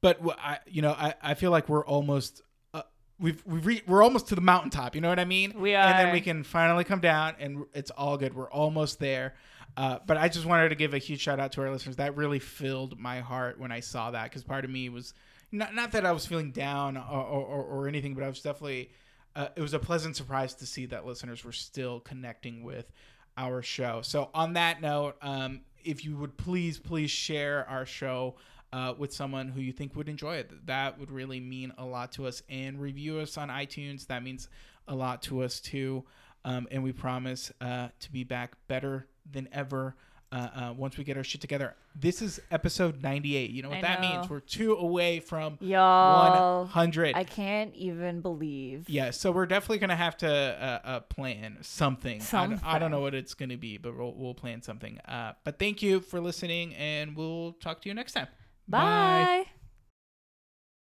but 0.00 0.20
I, 0.38 0.58
you 0.66 0.82
know, 0.82 0.92
I, 0.92 1.14
I 1.22 1.34
feel 1.34 1.50
like 1.50 1.68
we're 1.68 1.84
almost. 1.84 2.42
uh, 2.74 2.82
We've, 3.20 3.42
we've 3.46 3.66
re- 3.66 3.82
we're 3.86 4.02
almost 4.02 4.28
to 4.28 4.34
the 4.36 4.40
mountaintop, 4.40 4.94
you 4.94 5.00
know 5.00 5.08
what 5.08 5.18
I 5.18 5.24
mean? 5.24 5.54
We 5.60 5.74
are, 5.74 5.82
and 5.84 5.98
then 5.98 6.12
we 6.12 6.20
can 6.20 6.44
finally 6.44 6.84
come 6.84 7.00
down, 7.00 7.34
and 7.40 7.64
it's 7.74 7.90
all 7.90 8.16
good. 8.16 8.32
We're 8.34 8.50
almost 8.50 9.00
there. 9.00 9.34
Uh, 9.76 9.98
but 10.06 10.16
I 10.16 10.28
just 10.28 10.46
wanted 10.46 10.68
to 10.70 10.74
give 10.76 10.94
a 10.94 10.98
huge 10.98 11.20
shout 11.20 11.40
out 11.40 11.52
to 11.52 11.62
our 11.62 11.70
listeners. 11.70 11.96
That 11.96 12.16
really 12.16 12.38
filled 12.38 12.98
my 12.98 13.20
heart 13.20 13.58
when 13.58 13.72
I 13.72 13.80
saw 13.80 14.12
that 14.12 14.24
because 14.24 14.44
part 14.44 14.64
of 14.64 14.70
me 14.70 14.88
was 14.88 15.14
not 15.52 15.74
not 15.74 15.92
that 15.92 16.06
I 16.06 16.12
was 16.12 16.26
feeling 16.26 16.52
down 16.52 16.96
or, 16.96 17.02
or, 17.02 17.44
or, 17.44 17.62
or 17.64 17.88
anything, 17.88 18.14
but 18.14 18.22
I 18.24 18.28
was 18.28 18.40
definitely 18.40 18.90
uh, 19.36 19.48
it 19.56 19.60
was 19.60 19.74
a 19.74 19.78
pleasant 19.78 20.16
surprise 20.16 20.54
to 20.54 20.66
see 20.66 20.86
that 20.86 21.04
listeners 21.06 21.44
were 21.44 21.52
still 21.52 22.00
connecting 22.00 22.62
with 22.64 22.90
our 23.36 23.62
show. 23.62 24.00
So 24.02 24.30
on 24.34 24.54
that 24.54 24.80
note, 24.80 25.16
um, 25.22 25.60
if 25.84 26.04
you 26.04 26.16
would 26.16 26.36
please 26.36 26.78
please 26.78 27.10
share 27.10 27.68
our 27.68 27.84
show. 27.84 28.36
Uh, 28.70 28.92
with 28.98 29.12
someone 29.12 29.48
who 29.48 29.60
you 29.62 29.72
think 29.72 29.96
would 29.96 30.08
enjoy 30.10 30.36
it, 30.36 30.66
that 30.66 30.98
would 31.00 31.10
really 31.10 31.40
mean 31.40 31.72
a 31.78 31.84
lot 31.84 32.12
to 32.12 32.26
us. 32.26 32.42
And 32.50 32.78
review 32.80 33.18
us 33.18 33.38
on 33.38 33.48
iTunes. 33.48 34.06
That 34.08 34.22
means 34.22 34.48
a 34.86 34.94
lot 34.94 35.22
to 35.22 35.42
us 35.42 35.58
too. 35.60 36.04
Um, 36.44 36.68
and 36.70 36.82
we 36.82 36.92
promise 36.92 37.50
uh, 37.62 37.88
to 37.98 38.12
be 38.12 38.24
back 38.24 38.52
better 38.68 39.06
than 39.30 39.48
ever 39.52 39.96
uh, 40.30 40.48
uh, 40.54 40.74
once 40.76 40.98
we 40.98 41.04
get 41.04 41.16
our 41.16 41.24
shit 41.24 41.40
together. 41.40 41.74
This 41.94 42.20
is 42.20 42.40
episode 42.50 43.02
98. 43.02 43.50
You 43.50 43.62
know 43.62 43.70
what 43.70 43.78
I 43.78 43.80
that 43.82 44.02
know. 44.02 44.16
means? 44.18 44.30
We're 44.30 44.40
two 44.40 44.74
away 44.74 45.20
from 45.20 45.56
Y'all, 45.60 46.60
100. 46.64 47.16
I 47.16 47.24
can't 47.24 47.74
even 47.74 48.20
believe. 48.20 48.88
yeah, 48.88 49.10
so 49.10 49.32
we're 49.32 49.46
definitely 49.46 49.78
gonna 49.78 49.96
have 49.96 50.16
to 50.18 50.28
uh, 50.28 50.86
uh, 50.86 51.00
plan 51.00 51.56
something. 51.62 52.22
I 52.32 52.46
don't- 52.46 52.64
I, 52.64 52.78
don't 52.78 52.90
know 52.90 53.00
what 53.00 53.14
it's 53.14 53.32
gonna 53.34 53.56
be, 53.56 53.78
but 53.78 53.96
we'll, 53.96 54.12
we'll 54.14 54.34
plan 54.34 54.60
something. 54.62 54.98
Uh, 55.08 55.32
but 55.44 55.58
thank 55.58 55.80
you 55.82 56.00
for 56.00 56.20
listening, 56.20 56.74
and 56.74 57.16
we'll 57.16 57.52
talk 57.54 57.80
to 57.82 57.88
you 57.88 57.94
next 57.94 58.12
time. 58.12 58.28
Bye. 58.68 59.46